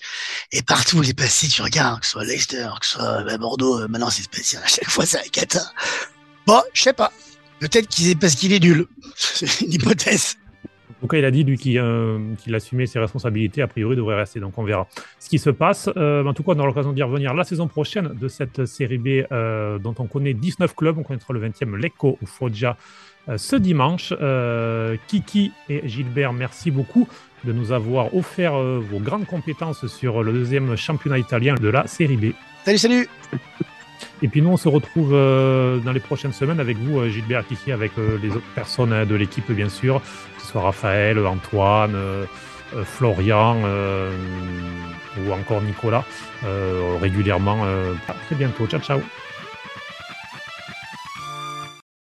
Et 0.51 0.63
partout 0.63 0.97
où 0.97 1.03
il 1.03 1.09
est 1.09 1.13
passé, 1.13 1.47
tu 1.47 1.61
regardes, 1.61 1.99
que 1.99 2.05
ce 2.07 2.13
soit 2.13 2.25
Leicester, 2.25 2.67
que 2.79 2.85
ce 2.87 2.93
soit 2.93 3.23
bah, 3.23 3.37
Bordeaux, 3.37 3.79
euh, 3.79 3.87
maintenant 3.87 4.09
c'est 4.09 4.23
spécial, 4.23 4.63
à 4.63 4.67
chaque 4.67 4.89
fois 4.89 5.05
c'est 5.05 5.19
un 5.19 5.29
cata. 5.29 5.71
Bon, 6.47 6.63
je 6.73 6.81
sais 6.81 6.93
pas. 6.93 7.13
Peut-être 7.59 7.87
qu'il 7.87 8.09
est 8.09 8.19
parce 8.19 8.35
qu'il 8.35 8.53
est 8.53 8.63
nul. 8.63 8.85
C'est 9.15 9.65
une 9.65 9.73
hypothèse. 9.73 10.37
En 10.89 11.01
tout 11.01 11.07
cas, 11.07 11.17
il 11.17 11.25
a 11.25 11.31
dit, 11.31 11.45
lui, 11.45 11.57
qu'il 11.57 11.77
euh, 11.77 12.35
assumait 12.53 12.85
ses 12.85 12.99
responsabilités, 12.99 13.61
a 13.61 13.67
priori, 13.67 13.95
devrait 13.95 14.15
rester. 14.15 14.41
Donc, 14.41 14.57
on 14.57 14.63
verra 14.63 14.87
ce 15.19 15.29
qui 15.29 15.39
se 15.39 15.49
passe. 15.49 15.89
Euh, 15.95 16.25
en 16.25 16.33
tout 16.33 16.43
cas, 16.43 16.51
on 16.51 16.59
aura 16.59 16.67
l'occasion 16.67 16.91
d'y 16.91 17.03
revenir 17.03 17.33
la 17.33 17.45
saison 17.45 17.67
prochaine 17.67 18.15
de 18.19 18.27
cette 18.27 18.65
série 18.65 18.97
B 18.97 19.23
dont 19.81 19.95
on 19.97 20.07
connaît 20.07 20.33
19 20.33 20.75
clubs. 20.75 20.97
On 20.97 21.03
connaîtra 21.03 21.33
le 21.33 21.47
20e 21.47 21.77
Lecco 21.77 22.17
ou 22.21 22.25
Foggia 22.25 22.75
ce 23.37 23.55
dimanche. 23.55 24.13
Kiki 25.07 25.51
et 25.69 25.87
Gilbert, 25.87 26.33
merci 26.33 26.69
beaucoup 26.69 27.07
de 27.43 27.53
nous 27.53 27.71
avoir 27.71 28.13
offert 28.15 28.55
euh, 28.55 28.79
vos 28.79 28.99
grandes 28.99 29.25
compétences 29.25 29.87
sur 29.87 30.23
le 30.23 30.33
deuxième 30.33 30.75
championnat 30.75 31.19
italien 31.19 31.55
de 31.55 31.69
la 31.69 31.87
Série 31.87 32.17
B. 32.17 32.33
Salut, 32.65 32.77
salut 32.77 33.09
Et 34.21 34.27
puis 34.27 34.41
nous, 34.41 34.49
on 34.49 34.57
se 34.57 34.67
retrouve 34.67 35.11
euh, 35.13 35.77
dans 35.77 35.91
les 35.91 35.99
prochaines 35.99 36.33
semaines 36.33 36.59
avec 36.59 36.77
vous, 36.77 36.99
euh, 36.99 37.09
Gilbert, 37.09 37.43
ici, 37.51 37.71
avec 37.71 37.91
les 37.97 38.29
autres 38.29 38.53
personnes 38.55 39.05
de 39.05 39.15
l'équipe, 39.15 39.51
bien 39.51 39.69
sûr, 39.69 40.01
que 40.01 40.41
ce 40.41 40.47
soit 40.47 40.61
Raphaël, 40.61 41.25
Antoine, 41.25 41.95
Florian 42.83 43.57
ou 45.17 45.31
encore 45.31 45.61
Nicolas, 45.61 46.03
régulièrement. 47.01 47.63
à 48.07 48.13
très 48.25 48.35
bientôt. 48.35 48.67
Ciao, 48.67 48.79
ciao 48.79 49.01